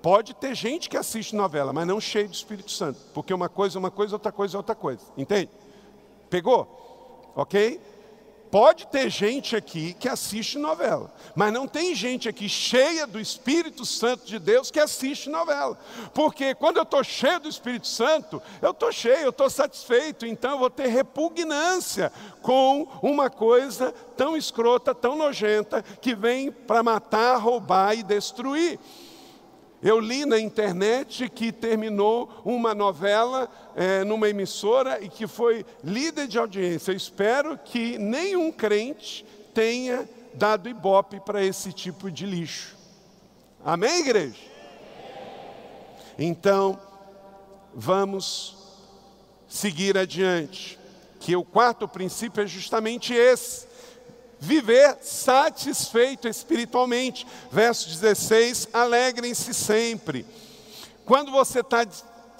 Pode 0.00 0.32
ter 0.32 0.54
gente 0.54 0.88
que 0.88 0.96
assiste 0.96 1.34
novela, 1.34 1.72
mas 1.72 1.88
não 1.88 2.00
cheio 2.00 2.28
do 2.28 2.34
Espírito 2.34 2.70
Santo, 2.70 3.00
porque 3.12 3.34
uma 3.34 3.48
coisa 3.48 3.76
é 3.76 3.80
uma 3.80 3.90
coisa, 3.90 4.14
outra 4.14 4.30
coisa 4.30 4.56
é 4.56 4.58
outra 4.58 4.74
coisa. 4.76 5.02
Entende? 5.18 5.50
Pegou? 6.30 7.32
Ok? 7.34 7.80
Pode 8.50 8.88
ter 8.88 9.08
gente 9.08 9.54
aqui 9.54 9.94
que 9.94 10.08
assiste 10.08 10.58
novela, 10.58 11.12
mas 11.36 11.52
não 11.52 11.68
tem 11.68 11.94
gente 11.94 12.28
aqui 12.28 12.48
cheia 12.48 13.06
do 13.06 13.20
Espírito 13.20 13.86
Santo 13.86 14.26
de 14.26 14.40
Deus 14.40 14.72
que 14.72 14.80
assiste 14.80 15.30
novela. 15.30 15.78
Porque 16.12 16.52
quando 16.56 16.78
eu 16.78 16.82
estou 16.82 17.04
cheio 17.04 17.38
do 17.38 17.48
Espírito 17.48 17.86
Santo, 17.86 18.42
eu 18.60 18.72
estou 18.72 18.90
cheio, 18.90 19.20
eu 19.22 19.30
estou 19.30 19.48
satisfeito, 19.48 20.26
então 20.26 20.52
eu 20.52 20.58
vou 20.58 20.70
ter 20.70 20.88
repugnância 20.88 22.10
com 22.42 22.88
uma 23.00 23.30
coisa 23.30 23.94
tão 24.16 24.36
escrota, 24.36 24.92
tão 24.94 25.16
nojenta, 25.16 25.84
que 26.00 26.12
vem 26.14 26.50
para 26.50 26.82
matar, 26.82 27.36
roubar 27.36 27.96
e 27.96 28.02
destruir. 28.02 28.80
Eu 29.82 29.98
li 29.98 30.26
na 30.26 30.38
internet 30.38 31.28
que 31.30 31.50
terminou 31.50 32.30
uma 32.44 32.74
novela 32.74 33.48
é, 33.74 34.04
numa 34.04 34.28
emissora 34.28 35.02
e 35.02 35.08
que 35.08 35.26
foi 35.26 35.64
líder 35.82 36.26
de 36.26 36.38
audiência. 36.38 36.92
Eu 36.92 36.96
espero 36.96 37.58
que 37.58 37.96
nenhum 37.96 38.52
crente 38.52 39.24
tenha 39.54 40.06
dado 40.34 40.68
ibope 40.68 41.18
para 41.20 41.42
esse 41.42 41.72
tipo 41.72 42.10
de 42.10 42.26
lixo. 42.26 42.76
Amém, 43.64 44.00
igreja? 44.00 44.36
Então, 46.18 46.78
vamos 47.74 48.56
seguir 49.48 49.96
adiante. 49.96 50.78
Que 51.18 51.36
o 51.36 51.44
quarto 51.44 51.88
princípio 51.88 52.42
é 52.42 52.46
justamente 52.46 53.14
esse 53.14 53.66
viver 54.40 54.96
satisfeito 55.02 56.26
espiritualmente. 56.26 57.26
Verso 57.52 57.88
16: 57.88 58.68
alegrem-se 58.72 59.52
sempre. 59.52 60.26
Quando 61.04 61.30
você 61.30 61.60
está 61.60 61.84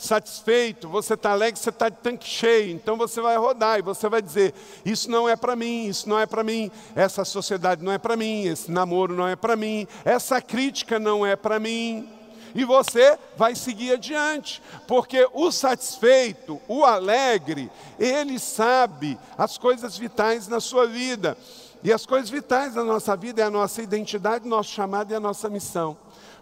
satisfeito, 0.00 0.88
você 0.88 1.14
está 1.14 1.32
alegre, 1.32 1.60
você 1.60 1.68
está 1.68 1.88
de 1.88 1.96
tanque 1.98 2.26
cheio, 2.26 2.70
então 2.70 2.96
você 2.96 3.20
vai 3.20 3.36
rodar 3.36 3.78
e 3.78 3.82
você 3.82 4.08
vai 4.08 4.22
dizer: 4.22 4.54
Isso 4.84 5.10
não 5.10 5.28
é 5.28 5.36
para 5.36 5.54
mim, 5.54 5.86
isso 5.86 6.08
não 6.08 6.18
é 6.18 6.26
para 6.26 6.42
mim, 6.42 6.70
essa 6.94 7.24
sociedade 7.24 7.84
não 7.84 7.92
é 7.92 7.98
para 7.98 8.16
mim, 8.16 8.44
esse 8.44 8.70
namoro 8.70 9.14
não 9.14 9.28
é 9.28 9.36
para 9.36 9.56
mim, 9.56 9.86
essa 10.04 10.40
crítica 10.40 10.98
não 10.98 11.24
é 11.24 11.36
para 11.36 11.60
mim. 11.60 12.08
E 12.52 12.64
você 12.64 13.16
vai 13.36 13.54
seguir 13.54 13.92
adiante, 13.92 14.60
porque 14.88 15.28
o 15.32 15.52
satisfeito, 15.52 16.60
o 16.66 16.84
alegre, 16.84 17.70
ele 17.98 18.40
sabe 18.40 19.16
as 19.38 19.56
coisas 19.56 19.96
vitais 19.96 20.48
na 20.48 20.58
sua 20.58 20.86
vida. 20.86 21.36
E 21.82 21.92
as 21.92 22.04
coisas 22.04 22.28
vitais 22.28 22.74
da 22.74 22.84
nossa 22.84 23.16
vida 23.16 23.40
é 23.40 23.44
a 23.44 23.50
nossa 23.50 23.80
identidade, 23.80 24.46
nosso 24.46 24.70
chamado 24.70 25.12
e 25.12 25.14
a 25.14 25.20
nossa 25.20 25.48
missão. 25.48 25.96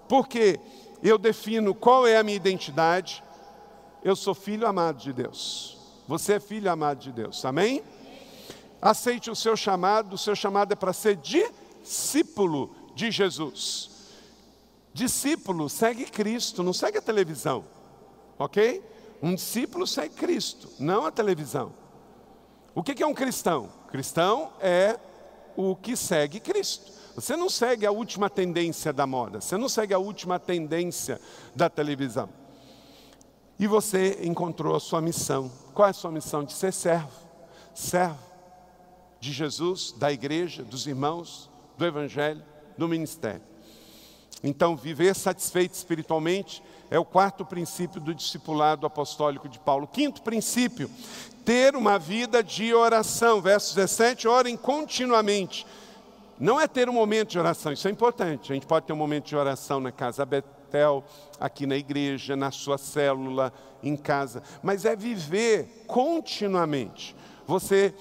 Porque 0.08 0.58
eu 1.02 1.16
defino 1.16 1.74
qual 1.74 2.06
é 2.06 2.16
a 2.18 2.24
minha 2.24 2.36
identidade. 2.36 3.22
Eu 4.02 4.16
sou 4.16 4.34
filho 4.34 4.66
amado 4.66 4.98
de 4.98 5.12
Deus. 5.12 5.78
Você 6.08 6.34
é 6.34 6.40
filho 6.40 6.70
amado 6.70 6.98
de 6.98 7.12
Deus. 7.12 7.44
Amém? 7.44 7.82
Aceite 8.82 9.30
o 9.30 9.36
seu 9.36 9.56
chamado. 9.56 10.14
O 10.14 10.18
seu 10.18 10.34
chamado 10.34 10.72
é 10.72 10.76
para 10.76 10.92
ser 10.92 11.16
discípulo 11.16 12.74
de 12.94 13.10
Jesus. 13.10 13.90
Discípulo 14.92 15.68
segue 15.68 16.06
Cristo, 16.06 16.64
não 16.64 16.72
segue 16.72 16.98
a 16.98 17.02
televisão. 17.02 17.64
Ok? 18.36 18.82
Um 19.22 19.34
discípulo 19.34 19.86
segue 19.86 20.14
Cristo, 20.14 20.68
não 20.80 21.06
a 21.06 21.12
televisão. 21.12 21.72
O 22.74 22.82
que 22.82 23.00
é 23.02 23.06
um 23.06 23.14
cristão? 23.14 23.68
Cristão 23.88 24.52
é 24.60 24.98
o 25.58 25.74
que 25.74 25.96
segue 25.96 26.38
Cristo. 26.38 26.92
Você 27.16 27.36
não 27.36 27.50
segue 27.50 27.84
a 27.84 27.90
última 27.90 28.30
tendência 28.30 28.92
da 28.92 29.04
moda, 29.04 29.40
você 29.40 29.56
não 29.56 29.68
segue 29.68 29.92
a 29.92 29.98
última 29.98 30.38
tendência 30.38 31.20
da 31.52 31.68
televisão. 31.68 32.28
E 33.58 33.66
você 33.66 34.20
encontrou 34.22 34.76
a 34.76 34.80
sua 34.80 35.00
missão. 35.00 35.50
Qual 35.74 35.88
é 35.88 35.90
a 35.90 35.94
sua 35.94 36.12
missão? 36.12 36.44
De 36.44 36.52
ser 36.52 36.72
servo. 36.72 37.10
Servo 37.74 38.28
de 39.18 39.32
Jesus, 39.32 39.90
da 39.98 40.12
igreja, 40.12 40.62
dos 40.62 40.86
irmãos, 40.86 41.50
do 41.76 41.84
evangelho, 41.84 42.40
do 42.76 42.86
ministério. 42.86 43.42
Então, 44.44 44.76
viver 44.76 45.12
satisfeito 45.16 45.74
espiritualmente 45.74 46.62
é 46.90 46.98
o 46.98 47.04
quarto 47.04 47.44
princípio 47.44 48.00
do 48.00 48.14
discipulado 48.14 48.86
apostólico 48.86 49.48
de 49.48 49.58
Paulo. 49.58 49.86
Quinto 49.86 50.22
princípio, 50.22 50.90
ter 51.44 51.76
uma 51.76 51.98
vida 51.98 52.42
de 52.42 52.74
oração. 52.74 53.40
Verso 53.40 53.74
17, 53.74 54.28
orem 54.28 54.56
continuamente. 54.56 55.66
Não 56.38 56.60
é 56.60 56.68
ter 56.68 56.88
um 56.88 56.92
momento 56.92 57.30
de 57.30 57.38
oração, 57.38 57.72
isso 57.72 57.88
é 57.88 57.90
importante. 57.90 58.52
A 58.52 58.54
gente 58.54 58.66
pode 58.66 58.86
ter 58.86 58.92
um 58.92 58.96
momento 58.96 59.26
de 59.26 59.36
oração 59.36 59.80
na 59.80 59.90
casa 59.90 60.24
Betel, 60.24 61.04
aqui 61.40 61.66
na 61.66 61.76
igreja, 61.76 62.36
na 62.36 62.52
sua 62.52 62.78
célula, 62.78 63.52
em 63.82 63.96
casa, 63.96 64.42
mas 64.62 64.84
é 64.84 64.94
viver 64.94 65.84
continuamente. 65.86 67.14
Você 67.46 67.94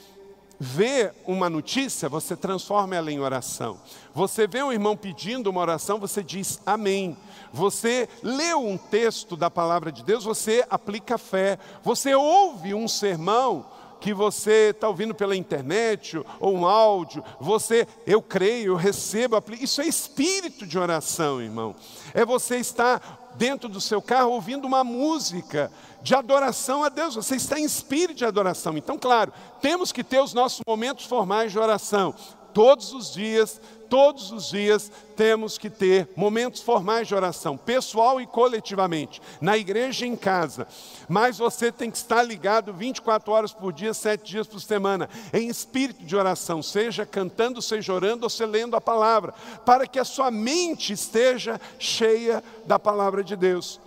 vê 0.60 1.12
uma 1.26 1.50
notícia, 1.50 2.10
você 2.10 2.36
transforma 2.36 2.96
ela 2.96 3.12
em 3.12 3.20
oração. 3.20 3.80
Você 4.14 4.48
vê 4.48 4.64
um 4.64 4.72
irmão 4.72 4.98
pedindo 4.98 5.50
uma 5.50 5.62
oração, 5.62 6.00
você 6.00 6.24
diz 6.24 6.60
amém. 6.66 7.18
Você 7.54 8.10
lê 8.24 8.54
um 8.54 8.78
texto 8.78 9.36
da 9.36 9.50
palavra 9.50 9.92
de 9.92 10.04
Deus, 10.04 10.24
você 10.24 10.66
aplica 10.70 11.18
fé. 11.18 11.60
Você 11.84 12.16
ouve 12.16 12.74
um 12.74 12.88
sermão 12.88 13.66
que 14.00 14.14
você 14.14 14.72
está 14.72 14.88
ouvindo 14.88 15.14
pela 15.14 15.36
internet 15.36 16.22
ou 16.40 16.56
um 16.56 16.66
áudio, 16.66 17.24
você, 17.40 17.88
eu 18.06 18.22
creio, 18.22 18.74
eu 18.74 18.76
recebo, 18.76 19.42
isso 19.60 19.82
é 19.82 19.88
espírito 19.88 20.66
de 20.66 20.78
oração, 20.78 21.42
irmão. 21.42 21.76
É 22.14 22.26
você 22.26 22.58
estar 22.58 23.32
dentro 23.36 23.70
do 23.70 23.80
seu 23.80 24.02
carro 24.02 24.32
ouvindo 24.32 24.66
uma 24.66 24.84
música 24.84 25.72
de 26.02 26.16
adoração 26.16 26.84
a 26.84 26.90
Deus, 26.90 27.16
você 27.16 27.36
está 27.36 27.60
em 27.60 27.66
espírito 27.66 28.18
de 28.18 28.26
adoração. 28.26 28.78
Então, 28.78 28.98
claro, 28.98 29.34
temos 29.62 29.92
que 29.92 30.04
ter 30.04 30.22
os 30.22 30.34
nossos 30.34 30.62
momentos 30.68 31.06
formais 31.06 31.52
de 31.52 31.60
oração. 31.60 32.14
Todos 32.54 32.94
os 32.94 33.14
dias, 33.14 33.62
todos 33.90 34.32
os 34.32 34.50
dias 34.50 34.92
temos 35.16 35.58
que 35.58 35.70
ter 35.70 36.10
momentos 36.16 36.62
formais 36.62 37.08
de 37.08 37.16
oração, 37.16 37.58
pessoal 37.58 38.22
e 38.22 38.28
coletivamente, 38.28 39.22
na 39.42 39.58
igreja 39.58 40.06
e 40.06 40.10
em 40.10 40.16
casa. 40.16 40.68
Mas 41.10 41.38
você 41.38 41.72
tem 41.72 41.90
que 41.90 41.98
estar 41.98 42.22
ligado 42.22 42.74
24 42.74 43.32
horas 43.32 43.54
por 43.54 43.74
dia, 43.74 43.94
7 43.94 44.24
dias 44.24 44.48
por 44.48 44.60
semana, 44.60 45.10
em 45.34 45.48
espírito 45.48 46.04
de 46.04 46.16
oração, 46.16 46.62
seja 46.62 47.06
cantando, 47.06 47.62
seja 47.62 47.94
orando 47.94 48.24
ou 48.26 48.30
seja 48.30 48.46
lendo 48.50 48.76
a 48.76 48.82
palavra, 48.82 49.34
para 49.66 49.88
que 49.88 50.00
a 50.00 50.06
sua 50.06 50.30
mente 50.30 50.94
esteja 50.94 51.60
cheia 51.80 52.44
da 52.66 52.78
palavra 52.78 53.24
de 53.24 53.36
Deus. 53.36 53.80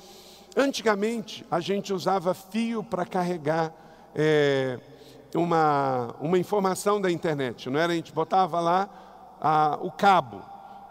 Antigamente, 0.57 1.47
a 1.51 1.61
gente 1.61 1.93
usava 1.93 2.35
fio 2.35 2.83
para 2.83 3.07
carregar. 3.07 3.73
É, 4.15 4.81
uma, 5.39 6.15
uma 6.21 6.39
informação 6.39 7.01
da 7.01 7.11
internet, 7.11 7.69
não 7.71 7.79
era? 7.79 7.93
A 7.93 7.97
gente 7.97 8.13
botava 8.13 8.61
lá 8.61 8.89
a, 9.41 9.79
o 9.81 9.91
cabo. 9.91 10.43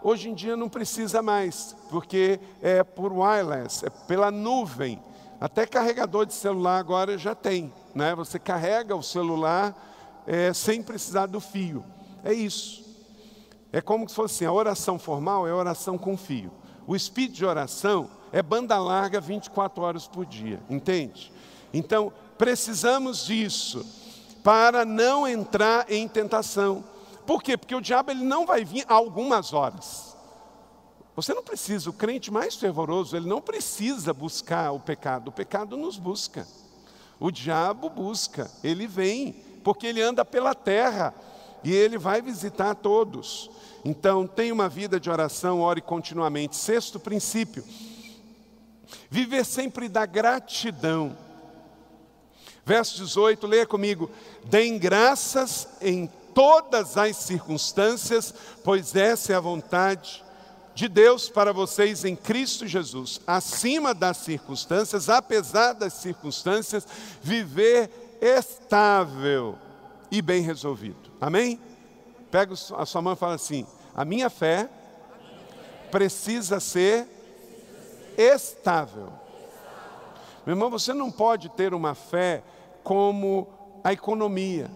Hoje 0.02 0.30
em 0.30 0.34
dia 0.34 0.56
não 0.56 0.68
precisa 0.68 1.22
mais, 1.22 1.76
porque 1.90 2.40
é 2.62 2.82
por 2.82 3.12
wireless, 3.12 3.84
é 3.84 3.90
pela 3.90 4.30
nuvem. 4.30 5.02
Até 5.40 5.66
carregador 5.66 6.26
de 6.26 6.34
celular 6.34 6.78
agora 6.78 7.16
já 7.16 7.34
tem, 7.34 7.72
né? 7.94 8.14
Você 8.14 8.38
carrega 8.38 8.96
o 8.96 9.02
celular 9.02 9.74
é, 10.26 10.52
sem 10.52 10.82
precisar 10.82 11.26
do 11.26 11.40
fio. 11.40 11.84
É 12.24 12.32
isso. 12.32 12.84
É 13.72 13.80
como 13.80 14.08
se 14.08 14.14
fosse 14.14 14.36
assim, 14.36 14.44
a 14.46 14.52
oração 14.52 14.98
formal 14.98 15.46
é 15.46 15.52
oração 15.52 15.96
com 15.96 16.16
fio. 16.16 16.50
O 16.86 16.96
espírito 16.96 17.34
de 17.34 17.44
oração 17.44 18.10
é 18.32 18.42
banda 18.42 18.78
larga 18.78 19.20
24 19.20 19.82
horas 19.82 20.06
por 20.06 20.26
dia, 20.26 20.60
entende? 20.68 21.32
Então, 21.72 22.12
precisamos 22.36 23.26
disso 23.26 23.84
para 24.42 24.84
não 24.84 25.26
entrar 25.26 25.90
em 25.90 26.08
tentação. 26.08 26.84
Por 27.30 27.44
quê? 27.44 27.56
Porque 27.56 27.76
o 27.76 27.80
diabo 27.80 28.10
ele 28.10 28.24
não 28.24 28.44
vai 28.44 28.64
vir 28.64 28.84
algumas 28.88 29.52
horas. 29.52 30.16
Você 31.14 31.32
não 31.32 31.44
precisa, 31.44 31.88
o 31.88 31.92
crente 31.92 32.28
mais 32.28 32.56
fervoroso, 32.56 33.16
ele 33.16 33.28
não 33.28 33.40
precisa 33.40 34.12
buscar 34.12 34.72
o 34.72 34.80
pecado, 34.80 35.28
o 35.28 35.32
pecado 35.32 35.76
nos 35.76 35.96
busca. 35.96 36.44
O 37.20 37.30
diabo 37.30 37.88
busca, 37.88 38.50
ele 38.64 38.84
vem, 38.84 39.32
porque 39.62 39.86
ele 39.86 40.02
anda 40.02 40.24
pela 40.24 40.56
terra 40.56 41.14
e 41.62 41.72
ele 41.72 41.98
vai 41.98 42.20
visitar 42.20 42.74
todos. 42.74 43.48
Então, 43.84 44.26
tenha 44.26 44.52
uma 44.52 44.68
vida 44.68 44.98
de 44.98 45.08
oração, 45.08 45.60
ore 45.60 45.80
continuamente. 45.80 46.56
Sexto 46.56 46.98
princípio: 46.98 47.62
viver 49.08 49.44
sempre 49.44 49.88
da 49.88 50.04
gratidão. 50.04 51.16
Verso 52.66 52.96
18, 52.96 53.46
leia 53.46 53.66
comigo: 53.68 54.10
Deem 54.46 54.76
graças 54.80 55.68
em 55.80 56.10
todas 56.40 56.96
as 56.96 57.18
circunstâncias, 57.18 58.32
pois 58.64 58.96
essa 58.96 59.30
é 59.30 59.36
a 59.36 59.40
vontade 59.40 60.24
de 60.74 60.88
Deus 60.88 61.28
para 61.28 61.52
vocês 61.52 62.02
em 62.02 62.16
Cristo 62.16 62.66
Jesus. 62.66 63.20
Acima 63.26 63.92
das 63.92 64.16
circunstâncias, 64.16 65.10
apesar 65.10 65.74
das 65.74 65.92
circunstâncias, 65.92 66.88
viver 67.20 67.90
estável 68.22 69.58
e 70.10 70.22
bem 70.22 70.40
resolvido. 70.40 71.10
Amém? 71.20 71.60
Pega 72.30 72.54
a 72.54 72.86
sua 72.86 73.02
mão 73.02 73.12
e 73.12 73.16
fala 73.16 73.34
assim: 73.34 73.66
a 73.94 74.02
minha 74.02 74.30
fé 74.30 74.66
precisa 75.90 76.58
ser 76.58 77.06
estável. 78.16 79.12
Meu 80.46 80.54
irmão, 80.54 80.70
você 80.70 80.94
não 80.94 81.10
pode 81.10 81.50
ter 81.50 81.74
uma 81.74 81.94
fé 81.94 82.42
como 82.82 83.46
a 83.84 83.92
economia. 83.92 84.70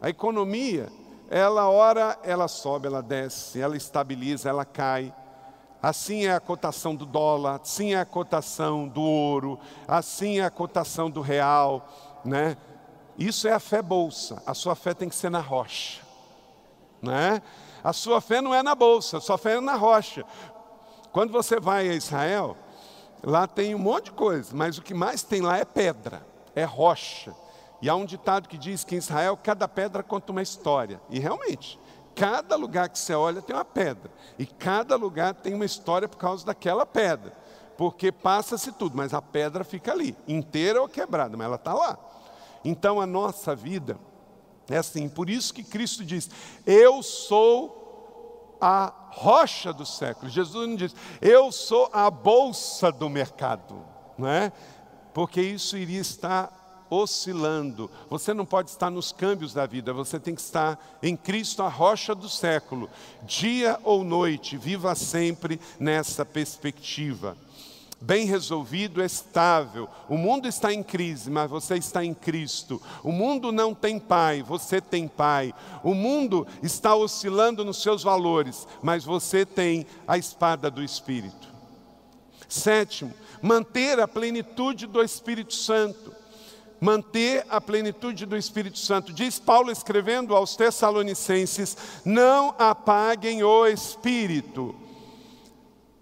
A 0.00 0.08
economia, 0.08 0.90
ela 1.30 1.70
ora, 1.70 2.18
ela 2.24 2.48
sobe, 2.48 2.88
ela 2.88 3.00
desce, 3.00 3.60
ela 3.60 3.76
estabiliza, 3.76 4.48
ela 4.48 4.64
cai. 4.64 5.14
Assim 5.80 6.26
é 6.26 6.34
a 6.34 6.40
cotação 6.40 6.94
do 6.94 7.06
dólar, 7.06 7.60
assim 7.62 7.94
é 7.94 8.00
a 8.00 8.04
cotação 8.04 8.88
do 8.88 9.00
ouro, 9.00 9.58
assim 9.86 10.40
é 10.40 10.44
a 10.44 10.50
cotação 10.50 11.08
do 11.08 11.20
real, 11.20 11.88
né? 12.24 12.56
Isso 13.16 13.46
é 13.46 13.52
a 13.52 13.60
fé 13.60 13.80
bolsa. 13.80 14.42
A 14.44 14.52
sua 14.52 14.74
fé 14.74 14.92
tem 14.92 15.08
que 15.08 15.14
ser 15.14 15.30
na 15.30 15.38
rocha, 15.38 16.02
né? 17.00 17.40
A 17.82 17.92
sua 17.92 18.20
fé 18.20 18.40
não 18.40 18.52
é 18.52 18.62
na 18.62 18.74
bolsa, 18.74 19.18
a 19.18 19.20
sua 19.20 19.38
fé 19.38 19.54
é 19.54 19.60
na 19.60 19.76
rocha. 19.76 20.24
Quando 21.12 21.32
você 21.32 21.60
vai 21.60 21.88
a 21.88 21.94
Israel, 21.94 22.56
lá 23.22 23.46
tem 23.46 23.74
um 23.74 23.78
monte 23.78 24.06
de 24.06 24.12
coisa, 24.12 24.50
mas 24.54 24.78
o 24.78 24.82
que 24.82 24.92
mais 24.92 25.22
tem 25.22 25.40
lá 25.40 25.58
é 25.58 25.64
pedra, 25.64 26.26
é 26.56 26.64
rocha. 26.64 27.32
E 27.82 27.88
há 27.88 27.94
um 27.94 28.04
ditado 28.04 28.48
que 28.48 28.58
diz 28.58 28.84
que 28.84 28.94
em 28.94 28.98
Israel 28.98 29.38
cada 29.42 29.66
pedra 29.66 30.02
conta 30.02 30.32
uma 30.32 30.42
história. 30.42 31.00
E 31.08 31.18
realmente, 31.18 31.78
cada 32.14 32.56
lugar 32.56 32.88
que 32.88 32.98
você 32.98 33.14
olha 33.14 33.40
tem 33.40 33.56
uma 33.56 33.64
pedra. 33.64 34.10
E 34.38 34.44
cada 34.44 34.96
lugar 34.96 35.34
tem 35.34 35.54
uma 35.54 35.64
história 35.64 36.08
por 36.08 36.18
causa 36.18 36.44
daquela 36.44 36.84
pedra. 36.84 37.32
Porque 37.76 38.12
passa-se 38.12 38.72
tudo, 38.72 38.96
mas 38.96 39.14
a 39.14 39.22
pedra 39.22 39.64
fica 39.64 39.92
ali, 39.92 40.14
inteira 40.28 40.82
ou 40.82 40.88
quebrada, 40.88 41.34
mas 41.36 41.46
ela 41.46 41.56
está 41.56 41.72
lá. 41.72 41.98
Então 42.62 43.00
a 43.00 43.06
nossa 43.06 43.54
vida 43.56 43.98
é 44.68 44.76
assim. 44.76 45.08
Por 45.08 45.30
isso 45.30 45.54
que 45.54 45.64
Cristo 45.64 46.04
diz: 46.04 46.28
Eu 46.66 47.02
sou 47.02 48.56
a 48.60 48.92
rocha 49.10 49.72
do 49.72 49.86
século. 49.86 50.30
Jesus 50.30 50.68
não 50.68 50.76
diz: 50.76 50.94
Eu 51.22 51.50
sou 51.50 51.88
a 51.92 52.10
bolsa 52.10 52.92
do 52.92 53.08
mercado. 53.08 53.82
Não 54.18 54.28
é? 54.28 54.52
Porque 55.14 55.40
isso 55.40 55.76
iria 55.76 56.00
estar 56.00 56.59
oscilando. 56.90 57.88
Você 58.10 58.34
não 58.34 58.44
pode 58.44 58.68
estar 58.68 58.90
nos 58.90 59.12
câmbios 59.12 59.54
da 59.54 59.64
vida, 59.64 59.92
você 59.92 60.18
tem 60.18 60.34
que 60.34 60.40
estar 60.40 60.98
em 61.02 61.16
Cristo, 61.16 61.62
a 61.62 61.68
rocha 61.68 62.14
do 62.14 62.28
século. 62.28 62.90
Dia 63.22 63.78
ou 63.84 64.02
noite, 64.02 64.56
viva 64.56 64.94
sempre 64.94 65.60
nessa 65.78 66.26
perspectiva. 66.26 67.36
Bem 68.02 68.24
resolvido, 68.24 69.02
estável. 69.02 69.86
O 70.08 70.16
mundo 70.16 70.48
está 70.48 70.72
em 70.72 70.82
crise, 70.82 71.30
mas 71.30 71.50
você 71.50 71.76
está 71.76 72.02
em 72.02 72.14
Cristo. 72.14 72.80
O 73.04 73.12
mundo 73.12 73.52
não 73.52 73.74
tem 73.74 73.98
pai, 73.98 74.42
você 74.42 74.80
tem 74.80 75.06
pai. 75.06 75.54
O 75.84 75.94
mundo 75.94 76.46
está 76.62 76.94
oscilando 76.94 77.62
nos 77.62 77.82
seus 77.82 78.02
valores, 78.02 78.66
mas 78.82 79.04
você 79.04 79.44
tem 79.44 79.86
a 80.08 80.16
espada 80.16 80.70
do 80.70 80.82
Espírito. 80.82 81.50
Sétimo, 82.48 83.12
manter 83.42 84.00
a 84.00 84.08
plenitude 84.08 84.86
do 84.86 85.02
Espírito 85.02 85.52
Santo 85.54 86.19
manter 86.80 87.44
a 87.48 87.60
plenitude 87.60 88.24
do 88.24 88.36
Espírito 88.36 88.78
Santo. 88.78 89.12
Diz 89.12 89.38
Paulo 89.38 89.70
escrevendo 89.70 90.34
aos 90.34 90.56
Tessalonicenses: 90.56 91.76
não 92.04 92.54
apaguem 92.58 93.42
o 93.42 93.66
Espírito, 93.66 94.74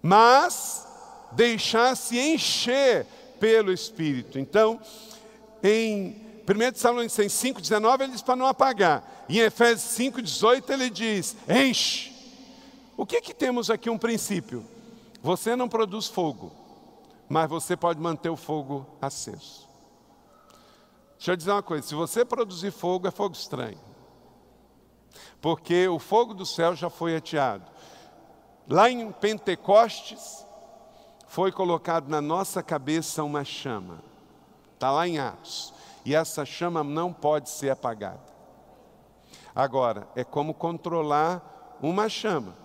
mas 0.01 0.87
deixar-se 1.33 2.19
encher 2.19 3.07
pelo 3.41 3.73
Espírito. 3.73 4.39
Então, 4.39 4.81
em 5.63 6.17
1 6.49 6.73
Tessalonicenses 6.73 7.43
5,19 7.43 8.01
ele 8.01 8.13
diz 8.13 8.23
para 8.23 8.37
não 8.37 8.47
apagar. 8.47 9.27
Em 9.29 9.39
Efésios 9.39 9.99
5,18 9.99 10.71
ele 10.71 10.91
diz: 10.91 11.37
enche. 11.49 12.17
O 12.97 13.07
que 13.07 13.21
que 13.21 13.33
temos 13.33 13.71
aqui 13.71 13.89
um 13.89 13.99
princípio? 13.99 14.65
Você 15.23 15.55
não 15.55 15.69
produz 15.69 16.09
fogo, 16.09 16.53
mas 17.29 17.49
você 17.49 17.77
pode 17.77 18.01
manter 18.01 18.29
o 18.29 18.37
fogo 18.37 18.87
aceso. 19.01 19.68
Deixa 21.19 21.33
eu 21.33 21.37
dizer 21.37 21.51
uma 21.51 21.63
coisa: 21.63 21.87
se 21.87 21.95
você 21.95 22.25
produzir 22.25 22.71
fogo, 22.71 23.07
é 23.07 23.11
fogo 23.11 23.35
estranho. 23.35 23.79
Porque 25.41 25.87
o 25.89 25.99
fogo 25.99 26.33
do 26.33 26.47
céu 26.47 26.75
já 26.75 26.89
foi 26.89 27.17
ateado. 27.17 27.71
Lá 28.69 28.89
em 28.89 29.11
Pentecostes, 29.13 30.47
foi 31.27 31.53
colocado 31.53 32.09
na 32.09 32.21
nossa 32.21 32.63
cabeça 32.63 33.23
uma 33.23 33.45
chama. 33.45 34.03
Está 34.75 34.91
lá 34.91 35.07
em 35.07 35.19
Atos. 35.19 35.75
E 36.05 36.15
essa 36.15 36.45
chama 36.45 36.83
não 36.83 37.13
pode 37.13 37.51
ser 37.51 37.71
apagada. 37.71 38.23
Agora, 39.55 40.09
é 40.17 40.25
como 40.25 40.55
controlar 40.55 41.77
uma 41.83 42.09
chama. 42.09 42.57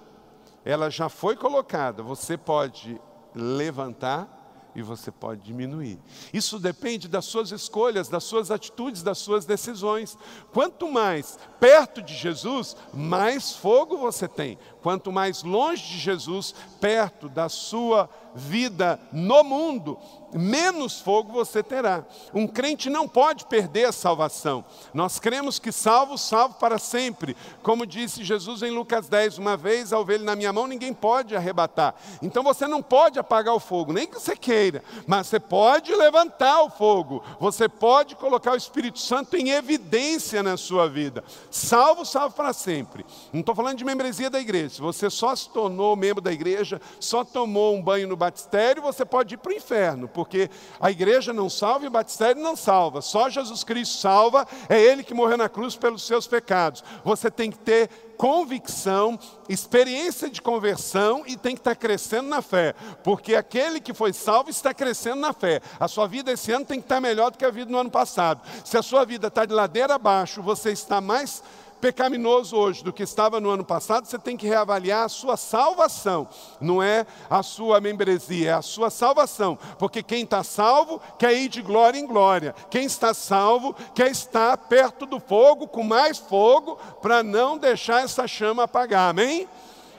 Ela 0.64 0.90
já 0.90 1.10
foi 1.10 1.36
colocada, 1.36 2.02
você 2.02 2.38
pode 2.38 3.02
levantar 3.36 4.43
e 4.76 4.82
você 4.82 5.12
pode 5.12 5.42
diminuir. 5.42 6.00
Isso 6.34 6.60
depende 6.60 7.08
das 7.08 7.26
suas 7.26 7.52
escolhas, 7.52 8.10
das 8.10 8.24
suas 8.24 8.52
atitudes, 8.52 9.04
das 9.04 9.18
suas 9.18 9.46
decisões. 9.46 10.18
Quanto 10.52 10.92
mais 10.92 11.38
perto 11.60 12.02
de 12.02 12.14
Jesus, 12.16 12.76
mais 12.94 13.54
fogo 13.54 13.98
você 13.98 14.28
tem. 14.28 14.58
Quanto 14.84 15.14
mais 15.14 15.44
longe 15.44 15.82
de 15.82 15.98
Jesus, 15.98 16.54
perto 16.82 17.30
da 17.30 17.48
sua 17.48 18.10
vida 18.36 19.00
no 19.12 19.44
mundo, 19.44 19.98
menos 20.34 21.00
fogo 21.00 21.32
você 21.32 21.62
terá. 21.62 22.04
Um 22.34 22.48
crente 22.48 22.90
não 22.90 23.08
pode 23.08 23.46
perder 23.46 23.86
a 23.86 23.92
salvação. 23.92 24.66
Nós 24.94 25.20
cremos 25.20 25.60
que 25.60 25.72
salvo, 25.72 26.18
salvo 26.18 26.56
para 26.56 26.78
sempre. 26.78 27.38
Como 27.62 27.86
disse 27.86 28.24
Jesus 28.24 28.62
em 28.64 28.72
Lucas 28.72 29.08
10, 29.08 29.38
uma 29.38 29.56
vez 29.56 29.94
a 29.94 30.00
ovelha 30.00 30.24
na 30.24 30.36
minha 30.36 30.52
mão, 30.52 30.68
ninguém 30.68 30.94
pode 30.94 31.36
arrebatar. 31.36 31.96
Então 32.22 32.44
você 32.44 32.68
não 32.68 32.82
pode 32.82 33.20
apagar 33.20 33.54
o 33.54 33.60
fogo, 33.60 33.94
nem 33.94 34.08
que 34.08 34.20
você 34.20 34.36
queira, 34.36 34.84
mas 35.08 35.28
você 35.28 35.40
pode 35.40 35.94
levantar 35.96 36.64
o 36.64 36.70
fogo. 36.70 37.24
Você 37.40 37.70
pode 37.70 38.16
colocar 38.16 38.54
o 38.54 38.58
Espírito 38.58 39.00
Santo 39.00 39.38
em 39.38 39.52
evidência 39.52 40.42
na 40.42 40.58
sua 40.58 40.90
vida. 40.90 41.24
Salvo, 41.52 42.06
salvo 42.06 42.36
para 42.36 42.54
sempre. 42.54 43.06
Não 43.32 43.42
estou 43.42 43.56
falando 43.56 43.78
de 43.78 43.86
membresia 43.86 44.30
da 44.30 44.40
igreja. 44.40 44.73
Você 44.78 45.10
só 45.10 45.36
se 45.36 45.50
tornou 45.50 45.96
membro 45.96 46.22
da 46.22 46.32
igreja, 46.32 46.82
só 47.00 47.24
tomou 47.24 47.76
um 47.76 47.82
banho 47.82 48.08
no 48.08 48.16
batistério, 48.16 48.82
você 48.82 49.06
pode 49.06 49.36
ir 49.36 49.38
para 49.38 49.52
o 49.52 49.56
inferno, 49.56 50.08
porque 50.08 50.50
a 50.80 50.90
igreja 50.90 51.34
não 51.34 51.50
salva 51.50 51.86
e 51.86 51.88
o 51.88 51.92
batistério 51.92 52.42
não 52.42 52.56
salva. 52.56 53.02
Só 53.02 53.30
Jesus 53.30 53.64
Cristo 53.64 53.98
salva, 53.98 54.48
é 54.70 54.80
Ele 54.80 55.04
que 55.04 55.14
morreu 55.14 55.38
na 55.38 55.50
cruz 55.50 55.76
pelos 55.76 56.04
seus 56.06 56.28
pecados. 56.28 56.84
Você 57.04 57.30
tem 57.30 57.52
que 57.52 57.58
ter 57.58 57.90
convicção, 58.18 59.20
experiência 59.50 60.30
de 60.30 60.42
conversão 60.42 61.24
e 61.26 61.36
tem 61.36 61.56
que 61.56 61.60
estar 61.60 61.76
crescendo 61.76 62.30
na 62.30 62.42
fé, 62.42 62.74
porque 63.04 63.36
aquele 63.36 63.80
que 63.80 63.94
foi 63.94 64.14
salvo 64.14 64.50
está 64.50 64.74
crescendo 64.74 65.20
na 65.20 65.34
fé. 65.34 65.62
A 65.80 65.88
sua 65.88 66.08
vida 66.08 66.32
esse 66.32 66.52
ano 66.52 66.66
tem 66.66 66.80
que 66.80 66.86
estar 66.86 67.02
melhor 67.02 67.32
do 67.32 67.38
que 67.38 67.46
a 67.46 67.52
vida 67.52 67.72
no 67.72 67.78
ano 67.78 67.92
passado. 67.92 68.42
Se 68.64 68.78
a 68.78 68.82
sua 68.82 69.06
vida 69.06 69.28
está 69.28 69.46
de 69.46 69.54
ladeira 69.54 69.96
abaixo, 69.96 70.42
você 70.42 70.72
está 70.72 71.02
mais 71.02 71.44
pecaminoso 71.84 72.56
hoje 72.56 72.82
do 72.82 72.94
que 72.94 73.04
estava 73.04 73.42
no 73.42 73.50
ano 73.50 73.66
passado, 73.66 74.06
você 74.06 74.18
tem 74.18 74.38
que 74.38 74.48
reavaliar 74.48 75.04
a 75.04 75.10
sua 75.10 75.36
salvação. 75.36 76.30
Não 76.62 76.82
é 76.82 77.06
a 77.30 77.44
sua 77.44 77.82
membresia, 77.82 78.52
é 78.52 78.54
a 78.54 78.62
sua 78.62 78.90
salvação. 78.90 79.60
Porque 79.78 80.02
quem 80.02 80.24
está 80.24 80.46
salvo 80.46 81.02
quer 81.20 81.34
ir 81.34 81.50
de 81.50 81.62
glória 81.62 82.00
em 82.00 82.08
glória. 82.08 82.56
Quem 82.70 82.86
está 82.86 83.14
salvo 83.14 83.76
quer 83.94 84.10
estar 84.10 84.56
perto 84.56 85.06
do 85.06 85.20
fogo, 85.20 85.68
com 85.68 85.84
mais 85.84 86.18
fogo, 86.18 86.78
para 87.02 87.22
não 87.22 87.58
deixar 87.58 88.02
essa 88.02 88.26
chama 88.30 88.64
apagar. 88.64 89.10
Amém? 89.10 89.46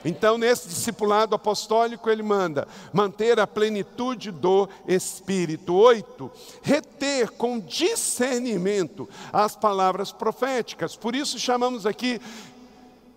Então, 0.05 0.37
nesse 0.37 0.69
discipulado 0.69 1.33
apostólico, 1.33 2.09
ele 2.09 2.21
manda 2.21 2.67
manter 2.93 3.39
a 3.39 3.47
plenitude 3.47 4.29
do 4.29 4.69
Espírito. 4.87 5.73
Oito, 5.73 6.31
reter 6.61 7.31
com 7.31 7.59
discernimento 7.59 9.09
as 9.33 9.55
palavras 9.55 10.11
proféticas. 10.11 10.95
Por 10.95 11.15
isso 11.15 11.39
chamamos 11.39 11.87
aqui 11.87 12.21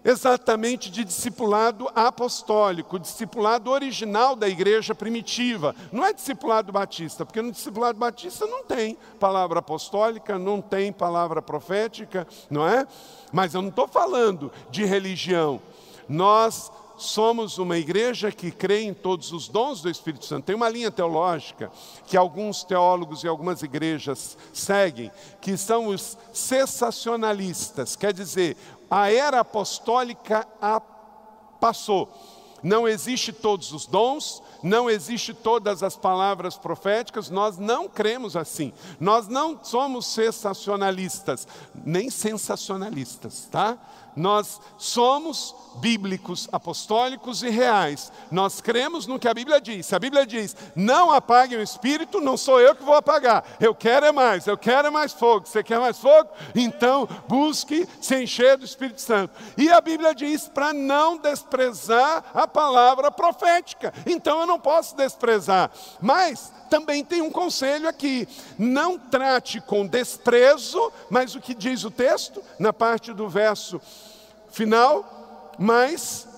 exatamente 0.05 0.91
de 0.91 1.05
discipulado 1.05 1.91
apostólico, 1.95 2.99
discipulado 2.99 3.71
original 3.71 4.35
da 4.35 4.49
igreja 4.49 4.95
primitiva. 4.95 5.77
Não 5.93 6.05
é 6.05 6.15
discipulado 6.15 6.73
batista, 6.73 7.27
porque 7.27 7.43
no 7.43 7.53
discipulado 7.53 7.99
batista 7.99 8.47
não 8.47 8.65
tem 8.65 8.97
palavra 9.21 9.59
apostólica, 9.59 10.39
não 10.39 10.63
tem 10.63 10.91
palavra 10.91 11.43
profética, 11.43 12.27
não 12.49 12.67
é? 12.67 12.87
Mas 13.31 13.53
eu 13.53 13.61
não 13.61 13.69
estou 13.69 13.87
falando 13.87 14.51
de 14.71 14.87
religião. 14.87 15.61
Nós 16.09 16.71
somos 16.97 17.59
uma 17.59 17.79
igreja 17.79 18.33
que 18.33 18.51
crê 18.51 18.83
em 18.83 18.93
todos 18.93 19.33
os 19.33 19.49
dons 19.49 19.81
do 19.81 19.89
Espírito 19.89 20.25
Santo. 20.25 20.45
Tem 20.45 20.57
uma 20.57 20.69
linha 20.69 20.91
teológica 20.91 21.71
que 22.07 22.17
alguns 22.17 22.65
teólogos 22.65 23.23
e 23.23 23.29
algumas 23.29 23.63
igrejas 23.63 24.37
seguem, 24.53 25.11
que 25.41 25.57
são 25.57 25.87
os 25.87 26.19
cessacionalistas, 26.33 27.95
quer 27.95 28.13
dizer, 28.13 28.57
a 28.91 29.13
era 29.13 29.41
apostólica 29.41 30.47
passou. 31.61 32.09
Não 32.61 32.89
existe 32.89 33.33
todos 33.33 33.73
os 33.73 33.87
dons, 33.87 34.43
não 34.65 34.91
existe 34.91 35.33
todas 35.33 35.85
as 35.85 35.97
palavras 35.97 36.57
proféticas, 36.57 37.31
nós 37.31 37.57
não 37.57 37.89
cremos 37.89 38.37
assim. 38.37 38.73
Nós 38.99 39.29
não 39.29 39.61
somos 39.63 40.07
sensacionalistas, 40.07 41.47
nem 41.85 42.11
sensacionalistas, 42.11 43.47
tá? 43.49 43.79
Nós 44.19 44.61
somos 44.77 45.55
bíblicos, 45.77 46.49
apostólicos 46.51 47.45
e 47.45 47.51
reais. 47.51 48.11
Nós 48.33 48.61
cremos 48.61 49.07
no 49.07 49.19
que 49.19 49.29
a 49.29 49.35
Bíblia 49.35 49.61
diz. 49.61 49.87
Se 49.87 49.95
a 49.95 49.99
Bíblia 49.99 50.27
diz, 50.27 50.57
não 50.75 51.13
apaguem 51.13 51.57
o 51.57 51.63
espírito, 51.63 52.21
não 52.21 52.37
sou 52.37 52.61
eu 52.61 52.75
que 52.75 52.83
vou 52.83 52.95
apagar. 52.95 53.45
Eu 53.61 53.73
quero 53.75 54.07
é 54.07 54.11
mais, 54.11 54.49
eu 54.49 54.59
quero 54.59 54.89
é 54.89 54.91
mais 54.91 55.13
fogo. 55.13 55.47
Você 55.47 55.63
quer 55.63 55.79
mais 55.79 55.99
fogo? 55.99 56.31
Então 56.53 57.09
busque 57.29 57.89
se 58.01 58.21
encher 58.21 58.57
do 58.57 58.65
Espírito 58.65 59.01
Santo. 59.01 59.33
E 59.57 59.71
a 59.71 59.81
Bíblia 59.81 60.13
diz 60.13 60.49
para 60.49 60.73
não 60.73 61.17
desprezar 61.17 62.25
a 62.35 62.47
palavra 62.47 63.11
profética. 63.11 63.95
Então 64.05 64.41
eu 64.41 64.47
não 64.47 64.59
posso 64.59 64.97
desprezar. 64.97 65.71
Mas 66.01 66.53
também 66.69 67.05
tem 67.05 67.23
um 67.23 67.31
conselho 67.31 67.89
aqui: 67.89 68.29
não 68.59 68.99
trate 68.99 69.61
com 69.61 69.87
desprezo, 69.87 70.93
mas 71.09 71.35
o 71.35 71.41
que 71.41 71.55
diz 71.55 71.85
o 71.85 71.91
texto, 71.91 72.43
na 72.59 72.73
parte 72.73 73.13
do 73.13 73.29
verso 73.29 73.81
final, 74.51 75.55
mas 75.59 76.29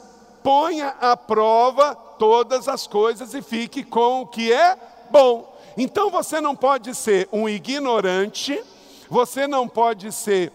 ponha 0.43 0.95
à 1.01 1.17
prova 1.17 1.95
todas 1.95 2.69
as 2.69 2.87
coisas 2.87 3.35
e 3.35 3.43
fique 3.43 3.83
com 3.83 4.23
o 4.23 4.27
que 4.27 4.53
é 4.53 4.77
bom. 5.11 5.57
Então 5.77 6.11
você 6.11 6.41
não 6.41 6.55
pode 6.55 6.95
ser 6.95 7.29
um 7.33 7.49
ignorante, 7.49 8.63
você 9.09 9.47
não 9.47 9.69
pode 9.69 10.13
ser 10.13 10.53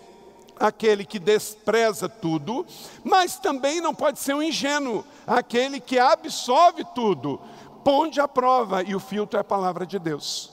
aquele 0.59 1.03
que 1.03 1.19
despreza 1.19 2.07
tudo, 2.07 2.65
mas 3.03 3.37
também 3.37 3.81
não 3.81 3.93
pode 3.93 4.19
ser 4.19 4.33
um 4.33 4.41
ingênuo, 4.41 5.03
aquele 5.27 5.79
que 5.79 5.99
absorve 5.99 6.85
tudo 6.95 7.39
ponde 7.85 8.19
à 8.19 8.27
prova 8.27 8.81
e 8.81 8.95
o 8.95 8.99
filtro 8.99 9.37
é 9.37 9.41
a 9.41 9.43
palavra 9.43 9.85
de 9.85 9.99
Deus. 9.99 10.51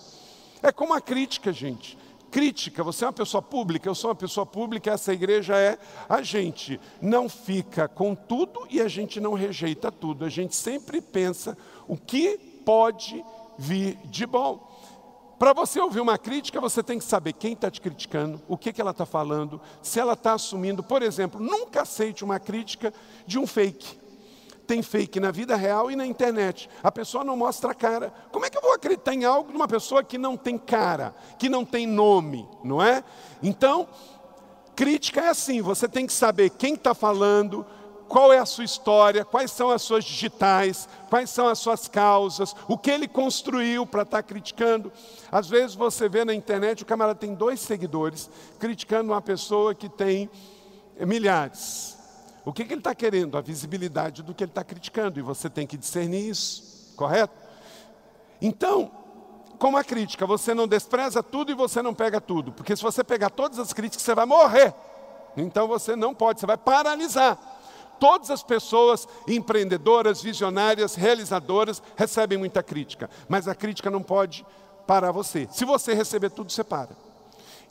É 0.62 0.70
como 0.70 0.92
a 0.92 1.00
crítica, 1.00 1.50
gente. 1.50 1.96
Crítica, 2.33 2.83
você 2.83 3.05
é 3.05 3.09
uma 3.09 3.12
pessoa 3.12 3.43
pública, 3.43 3.87
eu 3.87 3.95
sou 3.95 4.09
uma 4.09 4.16
pessoa 4.16 4.47
pública, 4.47 4.91
essa 4.91 5.12
igreja 5.12 5.55
é. 5.55 5.78
A 6.09 6.22
gente 6.22 6.80
não 6.99 7.28
fica 7.28 7.87
com 7.87 8.14
tudo 8.14 8.66
e 8.70 8.80
a 8.80 8.89
gente 8.89 9.20
não 9.20 9.35
rejeita 9.35 9.93
tudo. 9.93 10.24
A 10.24 10.30
gente 10.30 10.57
sempre 10.57 11.03
pensa 11.03 11.55
o 11.87 11.95
que 11.95 12.39
pode 12.64 13.22
vir 13.59 13.99
de 14.07 14.24
bom. 14.24 14.66
Para 15.39 15.53
você 15.53 15.78
ouvir 15.78 16.01
uma 16.01 16.16
crítica, 16.16 16.59
você 16.59 16.83
tem 16.83 16.99
que 16.99 17.05
saber 17.05 17.35
quem 17.35 17.53
está 17.53 17.70
te 17.70 17.83
criticando, 17.83 18.41
o 18.49 18.57
que, 18.57 18.72
que 18.72 18.80
ela 18.80 18.93
está 18.93 19.05
falando, 19.05 19.61
se 19.83 20.01
ela 20.01 20.14
está 20.14 20.33
assumindo. 20.33 20.83
Por 20.83 21.03
exemplo, 21.03 21.39
nunca 21.39 21.83
aceite 21.83 22.24
uma 22.24 22.41
crítica 22.41 22.95
de 23.26 23.39
um 23.39 23.47
fake 23.47 24.01
tem 24.72 24.80
fake 24.80 25.20
na 25.20 25.30
vida 25.30 25.54
real 25.54 25.90
e 25.90 25.96
na 25.96 26.06
internet. 26.06 26.66
A 26.82 26.90
pessoa 26.90 27.22
não 27.22 27.36
mostra 27.36 27.72
a 27.72 27.74
cara. 27.74 28.10
Como 28.32 28.46
é 28.46 28.48
que 28.48 28.56
eu 28.56 28.62
vou 28.62 28.72
acreditar 28.72 29.12
em 29.12 29.22
algo 29.22 29.50
de 29.50 29.56
uma 29.56 29.68
pessoa 29.68 30.02
que 30.02 30.16
não 30.16 30.34
tem 30.34 30.56
cara, 30.56 31.14
que 31.38 31.46
não 31.46 31.62
tem 31.62 31.86
nome, 31.86 32.48
não 32.64 32.82
é? 32.82 33.04
Então, 33.42 33.86
crítica 34.74 35.20
é 35.20 35.28
assim: 35.28 35.60
você 35.60 35.86
tem 35.86 36.06
que 36.06 36.12
saber 36.14 36.48
quem 36.48 36.72
está 36.72 36.94
falando, 36.94 37.66
qual 38.08 38.32
é 38.32 38.38
a 38.38 38.46
sua 38.46 38.64
história, 38.64 39.26
quais 39.26 39.50
são 39.50 39.68
as 39.68 39.82
suas 39.82 40.06
digitais, 40.06 40.88
quais 41.10 41.28
são 41.28 41.48
as 41.48 41.58
suas 41.58 41.86
causas, 41.86 42.56
o 42.66 42.78
que 42.78 42.90
ele 42.90 43.06
construiu 43.06 43.84
para 43.84 44.04
estar 44.04 44.22
tá 44.22 44.22
criticando. 44.22 44.90
Às 45.30 45.50
vezes 45.50 45.76
você 45.76 46.08
vê 46.08 46.24
na 46.24 46.32
internet 46.32 46.82
o 46.82 46.86
camarada 46.86 47.18
tem 47.18 47.34
dois 47.34 47.60
seguidores 47.60 48.30
criticando 48.58 49.12
uma 49.12 49.20
pessoa 49.20 49.74
que 49.74 49.90
tem 49.90 50.30
milhares. 50.98 51.91
O 52.45 52.53
que, 52.53 52.64
que 52.64 52.72
ele 52.72 52.80
está 52.80 52.95
querendo? 52.95 53.38
A 53.38 53.40
visibilidade 53.40 54.22
do 54.22 54.34
que 54.34 54.45
ele 54.45 54.51
está 54.51 54.64
criticando, 54.64 55.18
e 55.18 55.22
você 55.22 55.49
tem 55.49 55.66
que 55.66 55.76
discernir 55.76 56.28
isso, 56.28 56.93
correto? 56.97 57.34
Então, 58.40 58.90
como 59.59 59.76
a 59.76 59.84
crítica, 59.84 60.26
você 60.26 60.53
não 60.53 60.66
despreza 60.66 61.22
tudo 61.22 61.53
e 61.53 61.55
você 61.55 61.80
não 61.80 61.95
pega 61.95 62.20
tudo, 62.20 62.51
porque 62.53 62.74
se 62.74 62.82
você 62.82 63.05
pegar 63.05 63.30
todas 63.30 63.61
as 63.61 63.72
críticas, 63.72 64.03
você 64.03 64.14
vai 64.14 64.26
morrer. 64.26 64.74
Então 65.36 65.68
você 65.68 65.95
não 65.95 66.12
pode, 66.12 66.40
você 66.40 66.47
vai 66.47 66.57
paralisar. 66.57 67.38
Todas 68.01 68.32
as 68.32 68.43
pessoas 68.43 69.07
empreendedoras, 69.28 70.20
visionárias, 70.20 70.97
realizadoras 70.97 71.80
recebem 71.95 72.36
muita 72.36 72.61
crítica, 72.61 73.09
mas 73.28 73.47
a 73.47 73.55
crítica 73.55 73.88
não 73.88 74.03
pode 74.03 74.45
parar 74.84 75.12
você. 75.12 75.47
Se 75.53 75.64
você 75.64 75.95
receber 75.95 76.30
tudo, 76.30 76.51
você 76.51 76.64
para. 76.64 76.97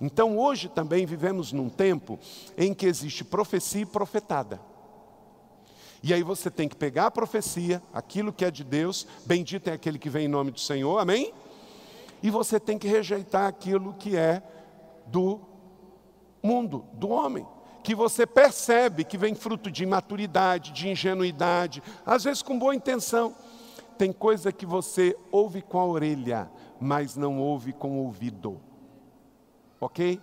Então 0.02 0.38
hoje 0.40 0.68
também 0.68 1.06
vivemos 1.06 1.54
num 1.54 1.70
tempo 1.70 2.20
em 2.58 2.74
que 2.74 2.88
existe 2.88 3.24
profecia 3.24 3.84
e 3.84 3.86
profetada. 3.86 4.60
E 6.02 6.12
aí 6.12 6.24
você 6.24 6.50
tem 6.50 6.68
que 6.68 6.76
pegar 6.76 7.06
a 7.06 7.12
profecia, 7.12 7.82
aquilo 7.94 8.34
que 8.34 8.44
é 8.44 8.50
de 8.50 8.64
Deus, 8.64 9.06
bendito 9.24 9.68
é 9.68 9.74
aquele 9.74 10.00
que 10.00 10.10
vem 10.10 10.26
em 10.26 10.28
nome 10.28 10.50
do 10.50 10.60
Senhor, 10.60 10.98
amém? 10.98 11.32
E 12.24 12.32
você 12.32 12.60
tem 12.60 12.80
que 12.80 12.88
rejeitar 12.88 13.48
aquilo 13.48 13.94
que 13.94 14.18
é 14.18 14.42
do 15.06 15.40
mundo, 16.42 16.86
do 16.94 17.10
homem, 17.10 17.46
que 17.84 17.94
você 17.94 18.26
percebe 18.26 19.04
que 19.04 19.18
vem 19.18 19.36
fruto 19.36 19.70
de 19.70 19.84
imaturidade, 19.84 20.72
de 20.72 20.90
ingenuidade, 20.90 21.84
às 22.04 22.24
vezes 22.24 22.42
com 22.42 22.58
boa 22.58 22.74
intenção. 22.74 23.36
Tem 24.00 24.12
coisa 24.12 24.52
que 24.52 24.66
você 24.66 25.16
ouve 25.32 25.62
com 25.62 25.80
a 25.80 25.86
orelha, 25.86 26.50
mas 26.80 27.16
não 27.16 27.38
ouve 27.40 27.72
com 27.72 28.00
o 28.00 28.06
ouvido. 28.06 28.60
Ok? 29.82 30.22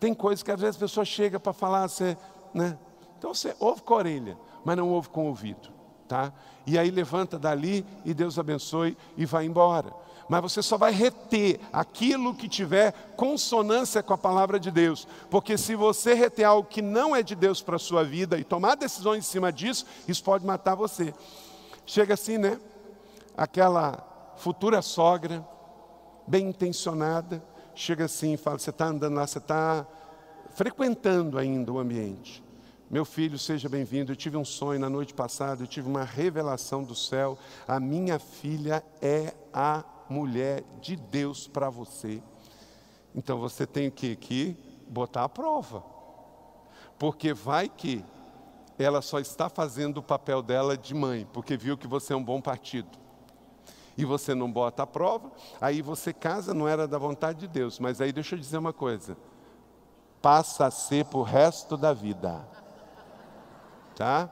Tem 0.00 0.12
coisa 0.12 0.44
que 0.44 0.50
às 0.50 0.60
vezes 0.60 0.76
a 0.76 0.80
pessoa 0.80 1.04
chega 1.04 1.38
para 1.38 1.52
falar, 1.52 1.88
você, 1.88 2.18
né? 2.52 2.76
Então 3.16 3.32
você 3.32 3.54
ouve 3.60 3.82
com 3.82 3.94
a 3.94 3.98
orelha, 3.98 4.36
mas 4.64 4.76
não 4.76 4.90
ouve 4.90 5.08
com 5.08 5.26
o 5.26 5.28
ouvido, 5.28 5.68
tá? 6.08 6.32
E 6.66 6.76
aí 6.76 6.90
levanta 6.90 7.38
dali 7.38 7.86
e 8.04 8.12
Deus 8.12 8.36
abençoe 8.36 8.96
e 9.16 9.24
vai 9.24 9.46
embora. 9.46 9.94
Mas 10.28 10.42
você 10.42 10.62
só 10.62 10.76
vai 10.76 10.90
reter 10.92 11.60
aquilo 11.72 12.34
que 12.34 12.48
tiver 12.48 12.92
consonância 13.16 14.02
com 14.02 14.12
a 14.12 14.18
palavra 14.18 14.58
de 14.58 14.70
Deus. 14.70 15.06
Porque 15.30 15.56
se 15.56 15.76
você 15.76 16.14
reter 16.14 16.44
algo 16.44 16.68
que 16.68 16.82
não 16.82 17.14
é 17.14 17.22
de 17.22 17.36
Deus 17.36 17.60
para 17.62 17.76
a 17.76 17.78
sua 17.78 18.02
vida 18.02 18.38
e 18.38 18.44
tomar 18.44 18.74
decisões 18.74 19.18
em 19.18 19.28
cima 19.30 19.52
disso, 19.52 19.86
isso 20.08 20.24
pode 20.24 20.44
matar 20.44 20.74
você. 20.74 21.14
Chega 21.86 22.14
assim, 22.14 22.38
né? 22.38 22.58
Aquela 23.36 24.34
futura 24.36 24.82
sogra, 24.82 25.46
bem 26.26 26.48
intencionada, 26.48 27.42
chega 27.74 28.04
assim 28.04 28.34
e 28.34 28.36
fala: 28.36 28.58
Você 28.58 28.70
está 28.70 28.86
andando 28.86 29.14
lá, 29.14 29.26
você 29.26 29.38
está 29.38 29.86
frequentando 30.54 31.38
ainda 31.38 31.72
o 31.72 31.78
ambiente. 31.78 32.42
Meu 32.90 33.04
filho, 33.04 33.38
seja 33.38 33.68
bem-vindo. 33.68 34.12
Eu 34.12 34.16
tive 34.16 34.36
um 34.36 34.44
sonho 34.44 34.78
na 34.78 34.90
noite 34.90 35.14
passada, 35.14 35.62
eu 35.62 35.66
tive 35.66 35.88
uma 35.88 36.04
revelação 36.04 36.84
do 36.84 36.94
céu. 36.94 37.38
A 37.66 37.80
minha 37.80 38.18
filha 38.18 38.84
é 39.00 39.32
a 39.52 39.82
mulher 40.10 40.62
de 40.80 40.94
Deus 40.94 41.48
para 41.48 41.70
você. 41.70 42.22
Então 43.14 43.38
você 43.38 43.66
tem 43.66 43.90
que, 43.90 44.14
que 44.16 44.56
botar 44.88 45.24
a 45.24 45.28
prova. 45.28 45.82
Porque 46.98 47.32
vai 47.32 47.68
que 47.68 48.04
ela 48.78 49.00
só 49.00 49.18
está 49.18 49.48
fazendo 49.48 49.98
o 49.98 50.02
papel 50.02 50.42
dela 50.42 50.76
de 50.76 50.94
mãe, 50.94 51.26
porque 51.32 51.56
viu 51.56 51.76
que 51.78 51.86
você 51.86 52.12
é 52.12 52.16
um 52.16 52.24
bom 52.24 52.40
partido. 52.40 53.01
E 53.96 54.04
você 54.04 54.34
não 54.34 54.50
bota 54.50 54.84
a 54.84 54.86
prova, 54.86 55.30
aí 55.60 55.82
você 55.82 56.12
casa, 56.12 56.54
não 56.54 56.66
era 56.66 56.88
da 56.88 56.98
vontade 56.98 57.40
de 57.40 57.48
Deus. 57.48 57.78
Mas 57.78 58.00
aí 58.00 58.12
deixa 58.12 58.34
eu 58.34 58.38
dizer 58.38 58.58
uma 58.58 58.72
coisa: 58.72 59.16
passa 60.20 60.66
a 60.66 60.70
ser 60.70 61.04
para 61.04 61.18
o 61.18 61.22
resto 61.22 61.76
da 61.76 61.92
vida 61.92 62.52
tá? 63.94 64.28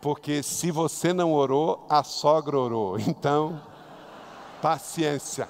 Porque 0.00 0.42
se 0.42 0.70
você 0.70 1.12
não 1.12 1.32
orou, 1.32 1.84
a 1.88 2.02
sogra 2.02 2.58
orou. 2.58 2.98
Então, 2.98 3.60
paciência. 4.62 5.48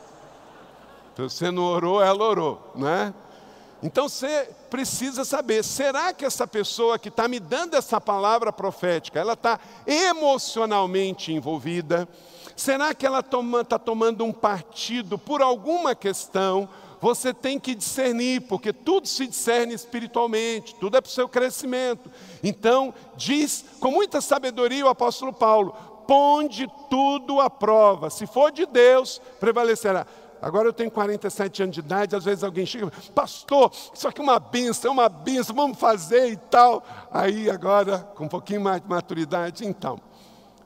Se 1.14 1.22
você 1.22 1.50
não 1.50 1.64
orou, 1.64 2.02
ela 2.02 2.24
orou, 2.24 2.72
né? 2.74 3.14
Então 3.82 4.08
você 4.08 4.48
precisa 4.70 5.24
saber: 5.24 5.62
será 5.62 6.12
que 6.12 6.24
essa 6.24 6.46
pessoa 6.46 6.98
que 6.98 7.08
está 7.08 7.28
me 7.28 7.38
dando 7.38 7.74
essa 7.74 8.00
palavra 8.00 8.52
profética, 8.52 9.20
ela 9.20 9.34
está 9.34 9.58
emocionalmente 9.86 11.32
envolvida? 11.32 12.08
Será 12.56 12.92
que 12.92 13.06
ela 13.06 13.20
está 13.20 13.30
toma, 13.30 13.64
tá 13.64 13.78
tomando 13.78 14.24
um 14.24 14.32
partido 14.32 15.18
por 15.18 15.42
alguma 15.42 15.94
questão? 15.94 16.68
você 17.00 17.32
tem 17.32 17.58
que 17.58 17.74
discernir, 17.74 18.42
porque 18.42 18.72
tudo 18.72 19.06
se 19.06 19.26
discerne 19.26 19.74
espiritualmente, 19.74 20.74
tudo 20.74 20.96
é 20.96 21.00
para 21.00 21.08
o 21.08 21.12
seu 21.12 21.28
crescimento. 21.28 22.10
Então, 22.42 22.92
diz 23.16 23.64
com 23.80 23.90
muita 23.90 24.20
sabedoria 24.20 24.84
o 24.84 24.88
apóstolo 24.88 25.32
Paulo: 25.32 25.74
ponde 26.06 26.66
tudo 26.90 27.40
à 27.40 27.48
prova, 27.48 28.10
se 28.10 28.26
for 28.26 28.50
de 28.50 28.66
Deus, 28.66 29.20
prevalecerá. 29.38 30.06
Agora 30.40 30.68
eu 30.68 30.72
tenho 30.72 30.90
47 30.90 31.62
anos 31.62 31.74
de 31.74 31.80
idade, 31.80 32.14
às 32.14 32.24
vezes 32.24 32.44
alguém 32.44 32.64
chega, 32.64 32.90
pastor, 33.14 33.70
isso 33.92 34.06
aqui 34.06 34.20
é 34.20 34.24
uma 34.24 34.38
benção, 34.38 34.90
é 34.90 34.94
uma 34.94 35.08
benção, 35.08 35.54
vamos 35.54 35.78
fazer 35.78 36.32
e 36.32 36.36
tal. 36.36 36.82
Aí 37.10 37.50
agora, 37.50 37.98
com 37.98 38.24
um 38.24 38.28
pouquinho 38.28 38.60
mais 38.60 38.80
de 38.80 38.88
maturidade, 38.88 39.66
então, 39.66 40.00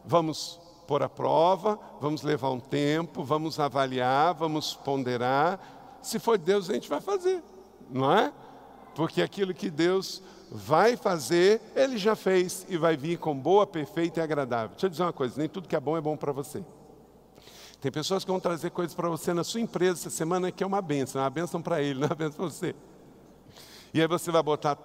vamos 0.04 0.60
pôr 0.86 1.02
a 1.02 1.08
prova, 1.08 1.78
vamos 2.00 2.22
levar 2.22 2.50
um 2.50 2.60
tempo, 2.60 3.24
vamos 3.24 3.58
avaliar, 3.58 4.34
vamos 4.34 4.74
ponderar, 4.74 5.58
se 6.02 6.18
for 6.18 6.36
Deus, 6.36 6.68
a 6.68 6.74
gente 6.74 6.88
vai 6.88 7.00
fazer, 7.00 7.42
não 7.88 8.12
é? 8.12 8.32
Porque 8.94 9.22
aquilo 9.22 9.54
que 9.54 9.70
Deus 9.70 10.22
vai 10.50 10.96
fazer, 10.96 11.62
Ele 11.74 11.96
já 11.96 12.14
fez 12.14 12.66
e 12.68 12.76
vai 12.76 12.96
vir 12.96 13.18
com 13.18 13.34
boa, 13.34 13.66
perfeita 13.66 14.20
e 14.20 14.22
agradável. 14.22 14.70
Deixa 14.70 14.86
eu 14.86 14.90
dizer 14.90 15.02
uma 15.02 15.12
coisa: 15.12 15.38
nem 15.38 15.48
tudo 15.48 15.66
que 15.66 15.74
é 15.74 15.80
bom 15.80 15.96
é 15.96 16.00
bom 16.00 16.16
para 16.16 16.32
você. 16.32 16.62
Tem 17.82 17.90
pessoas 17.90 18.24
que 18.24 18.30
vão 18.30 18.38
trazer 18.38 18.70
coisas 18.70 18.94
para 18.94 19.08
você 19.08 19.34
na 19.34 19.42
sua 19.42 19.60
empresa 19.60 20.02
essa 20.02 20.10
semana 20.10 20.52
que 20.52 20.62
é 20.62 20.66
uma 20.66 20.80
benção, 20.80 21.20
é 21.20 21.24
uma 21.24 21.30
benção 21.30 21.60
para 21.60 21.82
ele, 21.82 21.98
não 21.98 22.04
é 22.04 22.10
uma 22.10 22.14
benção 22.14 22.36
para 22.36 22.46
você. 22.46 22.76
E 23.92 24.00
aí 24.00 24.06
você 24.06 24.30
vai 24.30 24.40
botar 24.40 24.78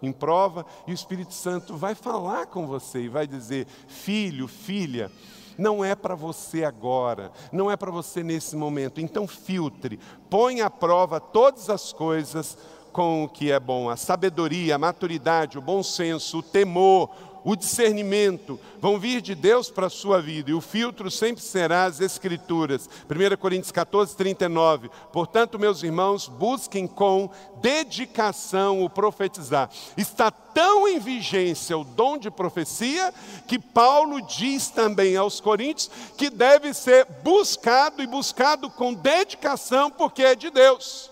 em 0.00 0.10
prova 0.10 0.64
e 0.86 0.90
o 0.90 0.94
Espírito 0.94 1.34
Santo 1.34 1.76
vai 1.76 1.94
falar 1.94 2.46
com 2.46 2.66
você 2.66 3.02
e 3.02 3.08
vai 3.10 3.26
dizer: 3.26 3.66
filho, 3.86 4.48
filha, 4.48 5.12
não 5.58 5.84
é 5.84 5.94
para 5.94 6.14
você 6.14 6.64
agora, 6.64 7.30
não 7.52 7.70
é 7.70 7.76
para 7.76 7.90
você 7.90 8.22
nesse 8.22 8.56
momento. 8.56 9.02
Então 9.02 9.28
filtre, 9.28 10.00
põe 10.30 10.62
à 10.62 10.70
prova 10.70 11.20
todas 11.20 11.68
as 11.68 11.92
coisas 11.92 12.56
com 12.90 13.24
o 13.24 13.28
que 13.28 13.52
é 13.52 13.60
bom, 13.60 13.90
a 13.90 13.98
sabedoria, 13.98 14.76
a 14.76 14.78
maturidade, 14.78 15.58
o 15.58 15.62
bom 15.62 15.82
senso, 15.82 16.38
o 16.38 16.42
temor, 16.42 17.10
o 17.44 17.56
discernimento 17.56 18.58
vão 18.80 18.98
vir 18.98 19.20
de 19.20 19.34
Deus 19.34 19.70
para 19.70 19.86
a 19.86 19.90
sua 19.90 20.20
vida, 20.20 20.50
e 20.50 20.54
o 20.54 20.60
filtro 20.60 21.10
sempre 21.10 21.42
será 21.42 21.84
as 21.84 22.00
Escrituras. 22.00 22.88
1 23.08 23.36
Coríntios 23.36 23.72
14, 23.72 24.16
39. 24.16 24.90
Portanto, 25.12 25.58
meus 25.58 25.82
irmãos, 25.82 26.28
busquem 26.28 26.86
com 26.86 27.30
dedicação 27.60 28.82
o 28.82 28.90
profetizar. 28.90 29.70
Está 29.96 30.30
tão 30.30 30.88
em 30.88 30.98
vigência 30.98 31.76
o 31.76 31.84
dom 31.84 32.18
de 32.18 32.30
profecia, 32.30 33.12
que 33.46 33.58
Paulo 33.58 34.20
diz 34.22 34.68
também 34.68 35.16
aos 35.16 35.40
Coríntios 35.40 35.90
que 36.16 36.30
deve 36.30 36.74
ser 36.74 37.06
buscado 37.22 38.02
e 38.02 38.06
buscado 38.06 38.70
com 38.70 38.92
dedicação, 38.92 39.90
porque 39.90 40.22
é 40.22 40.34
de 40.34 40.50
Deus. 40.50 41.10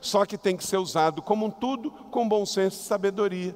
Só 0.00 0.26
que 0.26 0.36
tem 0.36 0.56
que 0.56 0.64
ser 0.64 0.78
usado 0.78 1.22
como 1.22 1.46
um 1.46 1.50
tudo, 1.50 1.90
com 2.10 2.28
bom 2.28 2.44
senso 2.44 2.80
e 2.80 2.84
sabedoria. 2.84 3.54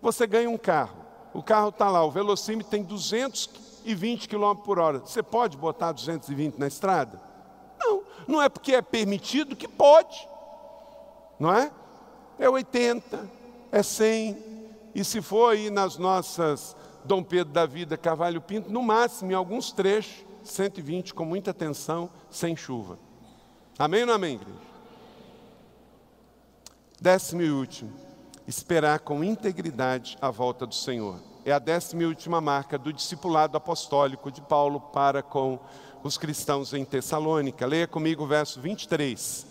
Você 0.00 0.26
ganha 0.26 0.48
um 0.48 0.56
carro 0.56 1.07
o 1.32 1.42
carro 1.42 1.68
está 1.68 1.90
lá, 1.90 2.04
o 2.04 2.10
velocímetro 2.10 2.70
tem 2.70 2.82
220 2.82 4.28
km 4.28 4.54
por 4.64 4.78
hora. 4.78 5.00
Você 5.00 5.22
pode 5.22 5.56
botar 5.56 5.92
220 5.92 6.58
na 6.58 6.66
estrada? 6.66 7.20
Não, 7.78 8.02
não 8.26 8.42
é 8.42 8.48
porque 8.48 8.74
é 8.74 8.82
permitido 8.82 9.54
que 9.54 9.68
pode. 9.68 10.28
Não 11.38 11.54
é? 11.54 11.70
É 12.38 12.48
80, 12.48 13.28
é 13.70 13.82
100. 13.82 14.36
E 14.94 15.04
se 15.04 15.20
for 15.20 15.52
aí 15.52 15.70
nas 15.70 15.98
nossas 15.98 16.76
Dom 17.04 17.22
Pedro 17.22 17.52
da 17.52 17.66
Vida, 17.66 17.96
Cavalho 17.96 18.40
Pinto, 18.40 18.70
no 18.70 18.82
máximo 18.82 19.30
em 19.30 19.34
alguns 19.34 19.70
trechos, 19.70 20.24
120 20.42 21.14
com 21.14 21.24
muita 21.24 21.50
atenção, 21.50 22.10
sem 22.30 22.56
chuva. 22.56 22.98
Amém 23.78 24.00
ou 24.00 24.06
não 24.06 24.14
amém, 24.14 24.34
igreja? 24.34 24.58
Décimo 27.00 27.42
e 27.42 27.50
último 27.50 28.07
esperar 28.48 29.00
com 29.00 29.22
integridade 29.22 30.16
a 30.22 30.30
volta 30.30 30.66
do 30.66 30.74
Senhor. 30.74 31.20
É 31.44 31.52
a 31.52 31.58
décima 31.58 32.02
e 32.02 32.06
última 32.06 32.40
marca 32.40 32.78
do 32.78 32.90
discipulado 32.90 33.58
apostólico 33.58 34.32
de 34.32 34.40
Paulo 34.40 34.80
para 34.80 35.22
com 35.22 35.58
os 36.02 36.16
cristãos 36.16 36.72
em 36.72 36.82
Tessalônica. 36.82 37.66
Leia 37.66 37.86
comigo 37.86 38.24
o 38.24 38.26
verso 38.26 38.58
23. 38.58 39.46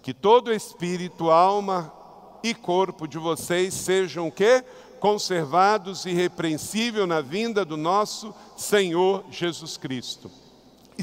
Que 0.00 0.14
todo 0.14 0.52
espírito, 0.52 1.28
alma 1.28 1.92
e 2.40 2.54
corpo 2.54 3.08
de 3.08 3.18
vocês 3.18 3.74
sejam 3.74 4.28
o 4.28 4.32
quê? 4.32 4.64
Conservados 5.00 6.06
irrepreensível 6.06 7.04
na 7.04 7.20
vinda 7.20 7.64
do 7.64 7.76
nosso 7.76 8.32
Senhor 8.56 9.24
Jesus 9.28 9.76
Cristo. 9.76 10.30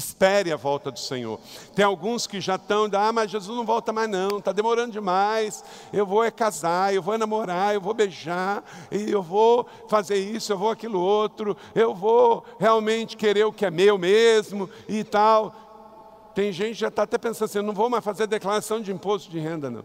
Espere 0.00 0.50
a 0.50 0.56
volta 0.56 0.90
do 0.90 0.98
Senhor. 0.98 1.38
Tem 1.74 1.84
alguns 1.84 2.26
que 2.26 2.40
já 2.40 2.54
estão, 2.54 2.88
ah, 2.92 3.12
mas 3.12 3.30
Jesus 3.30 3.54
não 3.54 3.66
volta 3.66 3.92
mais 3.92 4.08
não, 4.08 4.38
está 4.38 4.50
demorando 4.50 4.92
demais. 4.92 5.62
Eu 5.92 6.06
vou 6.06 6.24
é 6.24 6.30
casar, 6.30 6.94
eu 6.94 7.02
vou 7.02 7.12
é 7.12 7.18
namorar, 7.18 7.74
eu 7.74 7.82
vou 7.82 7.92
beijar, 7.92 8.64
e 8.90 9.10
eu 9.10 9.22
vou 9.22 9.66
fazer 9.88 10.16
isso, 10.16 10.52
eu 10.52 10.58
vou 10.58 10.70
aquilo 10.70 10.98
outro, 10.98 11.54
eu 11.74 11.94
vou 11.94 12.42
realmente 12.58 13.14
querer 13.14 13.44
o 13.44 13.52
que 13.52 13.66
é 13.66 13.70
meu 13.70 13.98
mesmo 13.98 14.70
e 14.88 15.04
tal. 15.04 16.32
Tem 16.34 16.50
gente 16.50 16.74
que 16.74 16.80
já 16.80 16.88
está 16.88 17.02
até 17.02 17.18
pensando 17.18 17.44
assim: 17.44 17.60
não 17.60 17.74
vou 17.74 17.90
mais 17.90 18.02
fazer 18.02 18.26
declaração 18.26 18.80
de 18.80 18.90
imposto 18.90 19.30
de 19.30 19.38
renda, 19.38 19.68
não. 19.68 19.84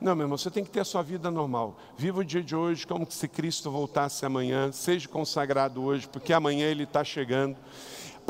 Não, 0.00 0.14
meu 0.14 0.24
irmão, 0.24 0.38
você 0.38 0.50
tem 0.50 0.64
que 0.64 0.70
ter 0.70 0.80
a 0.80 0.84
sua 0.84 1.02
vida 1.02 1.30
normal. 1.30 1.76
Viva 1.96 2.20
o 2.20 2.24
dia 2.24 2.42
de 2.42 2.54
hoje 2.56 2.86
como 2.86 3.06
se 3.10 3.28
Cristo 3.28 3.70
voltasse 3.70 4.24
amanhã. 4.24 4.72
Seja 4.72 5.06
consagrado 5.06 5.82
hoje, 5.82 6.08
porque 6.08 6.32
amanhã 6.32 6.66
Ele 6.66 6.84
está 6.84 7.04
chegando. 7.04 7.56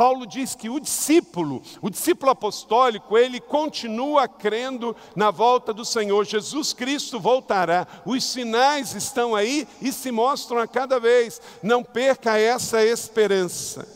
Paulo 0.01 0.27
diz 0.27 0.55
que 0.55 0.71
o 0.71 0.81
discípulo, 0.81 1.61
o 1.83 1.91
discípulo 1.91 2.33
apostólico, 2.33 3.19
ele 3.19 3.39
continua 3.39 4.27
crendo 4.27 4.97
na 5.15 5.31
volta 5.31 5.75
do 5.75 5.85
Senhor. 5.85 6.25
Jesus 6.25 6.73
Cristo 6.73 7.21
voltará. 7.21 7.87
Os 8.07 8.25
sinais 8.25 8.95
estão 8.95 9.37
aí 9.37 9.69
e 9.79 9.93
se 9.93 10.11
mostram 10.11 10.59
a 10.59 10.67
cada 10.67 10.99
vez. 10.99 11.39
Não 11.63 11.85
perca 11.85 12.39
essa 12.39 12.83
esperança. 12.83 13.87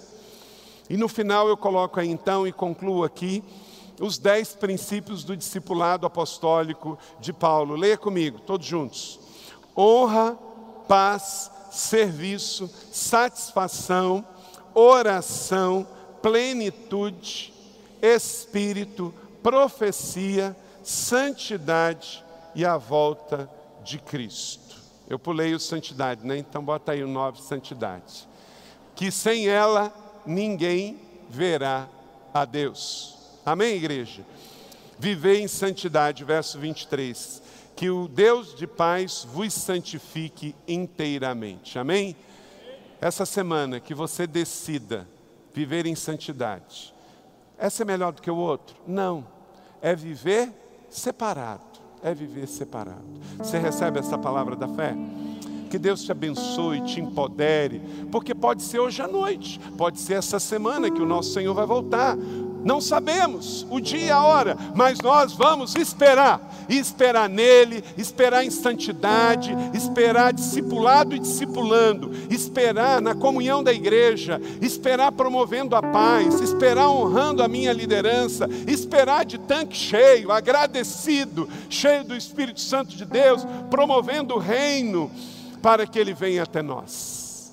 E 0.90 0.96
no 0.98 1.08
final 1.08 1.48
eu 1.48 1.56
coloco 1.56 1.98
aí 1.98 2.10
então 2.10 2.46
e 2.46 2.52
concluo 2.52 3.02
aqui 3.02 3.42
os 3.98 4.18
dez 4.18 4.54
princípios 4.54 5.24
do 5.24 5.34
discipulado 5.34 6.06
apostólico 6.06 6.98
de 7.18 7.32
Paulo. 7.32 7.76
Leia 7.76 7.96
comigo, 7.96 8.40
todos 8.40 8.66
juntos. 8.66 9.18
Honra, 9.74 10.38
paz, 10.86 11.50
serviço, 11.70 12.70
satisfação, 12.92 14.22
oração, 14.74 15.86
plenitude, 16.24 17.52
espírito, 18.00 19.12
profecia, 19.42 20.56
santidade 20.82 22.24
e 22.54 22.64
a 22.64 22.78
volta 22.78 23.46
de 23.84 23.98
Cristo. 23.98 24.74
Eu 25.06 25.18
pulei 25.18 25.52
o 25.52 25.60
santidade, 25.60 26.26
né? 26.26 26.38
Então 26.38 26.64
bota 26.64 26.92
aí 26.92 27.04
o 27.04 27.06
nove 27.06 27.42
santidade. 27.42 28.26
Que 28.96 29.10
sem 29.10 29.48
ela 29.48 29.94
ninguém 30.24 30.98
verá 31.28 31.90
a 32.32 32.46
Deus. 32.46 33.18
Amém, 33.44 33.76
igreja? 33.76 34.24
Viver 34.98 35.40
em 35.40 35.46
santidade, 35.46 36.24
verso 36.24 36.58
23. 36.58 37.42
Que 37.76 37.90
o 37.90 38.08
Deus 38.08 38.54
de 38.54 38.66
paz 38.66 39.26
vos 39.30 39.52
santifique 39.52 40.54
inteiramente. 40.66 41.78
Amém? 41.78 42.16
Essa 42.98 43.26
semana 43.26 43.78
que 43.78 43.92
você 43.92 44.26
decida 44.26 45.06
viver 45.54 45.86
em 45.86 45.94
santidade. 45.94 46.92
Essa 47.56 47.84
é 47.84 47.86
melhor 47.86 48.12
do 48.12 48.20
que 48.20 48.30
o 48.30 48.36
outro? 48.36 48.76
Não. 48.86 49.24
É 49.80 49.94
viver 49.94 50.52
separado. 50.90 51.62
É 52.02 52.12
viver 52.12 52.46
separado. 52.48 53.04
Você 53.38 53.56
recebe 53.56 54.00
essa 54.00 54.18
palavra 54.18 54.56
da 54.56 54.68
fé? 54.68 54.94
Que 55.70 55.78
Deus 55.78 56.04
te 56.04 56.12
abençoe, 56.12 56.82
te 56.82 57.00
empodere, 57.00 57.80
porque 58.12 58.34
pode 58.34 58.62
ser 58.62 58.78
hoje 58.78 59.00
à 59.02 59.08
noite, 59.08 59.58
pode 59.76 59.98
ser 59.98 60.14
essa 60.14 60.38
semana 60.38 60.90
que 60.90 61.02
o 61.02 61.06
nosso 61.06 61.32
Senhor 61.32 61.54
vai 61.54 61.66
voltar. 61.66 62.16
Não 62.64 62.80
sabemos 62.80 63.66
o 63.70 63.78
dia 63.78 64.06
e 64.06 64.10
a 64.10 64.22
hora, 64.22 64.56
mas 64.74 64.98
nós 65.00 65.32
vamos 65.32 65.74
esperar, 65.76 66.40
esperar 66.68 67.28
nele, 67.28 67.84
esperar 67.96 68.44
em 68.44 68.50
santidade, 68.50 69.54
esperar 69.74 70.32
discipulado 70.32 71.14
e 71.14 71.18
discipulando, 71.18 72.10
esperar 72.30 73.00
na 73.00 73.14
comunhão 73.14 73.62
da 73.62 73.72
igreja, 73.72 74.40
esperar 74.62 75.12
promovendo 75.12 75.76
a 75.76 75.82
paz, 75.82 76.40
esperar 76.40 76.88
honrando 76.88 77.42
a 77.42 77.48
minha 77.48 77.72
liderança, 77.72 78.48
esperar 78.66 79.24
de 79.24 79.38
tanque 79.38 79.76
cheio, 79.76 80.32
agradecido, 80.32 81.48
cheio 81.68 82.04
do 82.04 82.16
Espírito 82.16 82.60
Santo 82.60 82.96
de 82.96 83.04
Deus, 83.04 83.46
promovendo 83.70 84.34
o 84.34 84.38
reino 84.38 85.10
para 85.60 85.86
que 85.86 85.98
ele 85.98 86.14
venha 86.14 86.42
até 86.42 86.62
nós. 86.62 87.52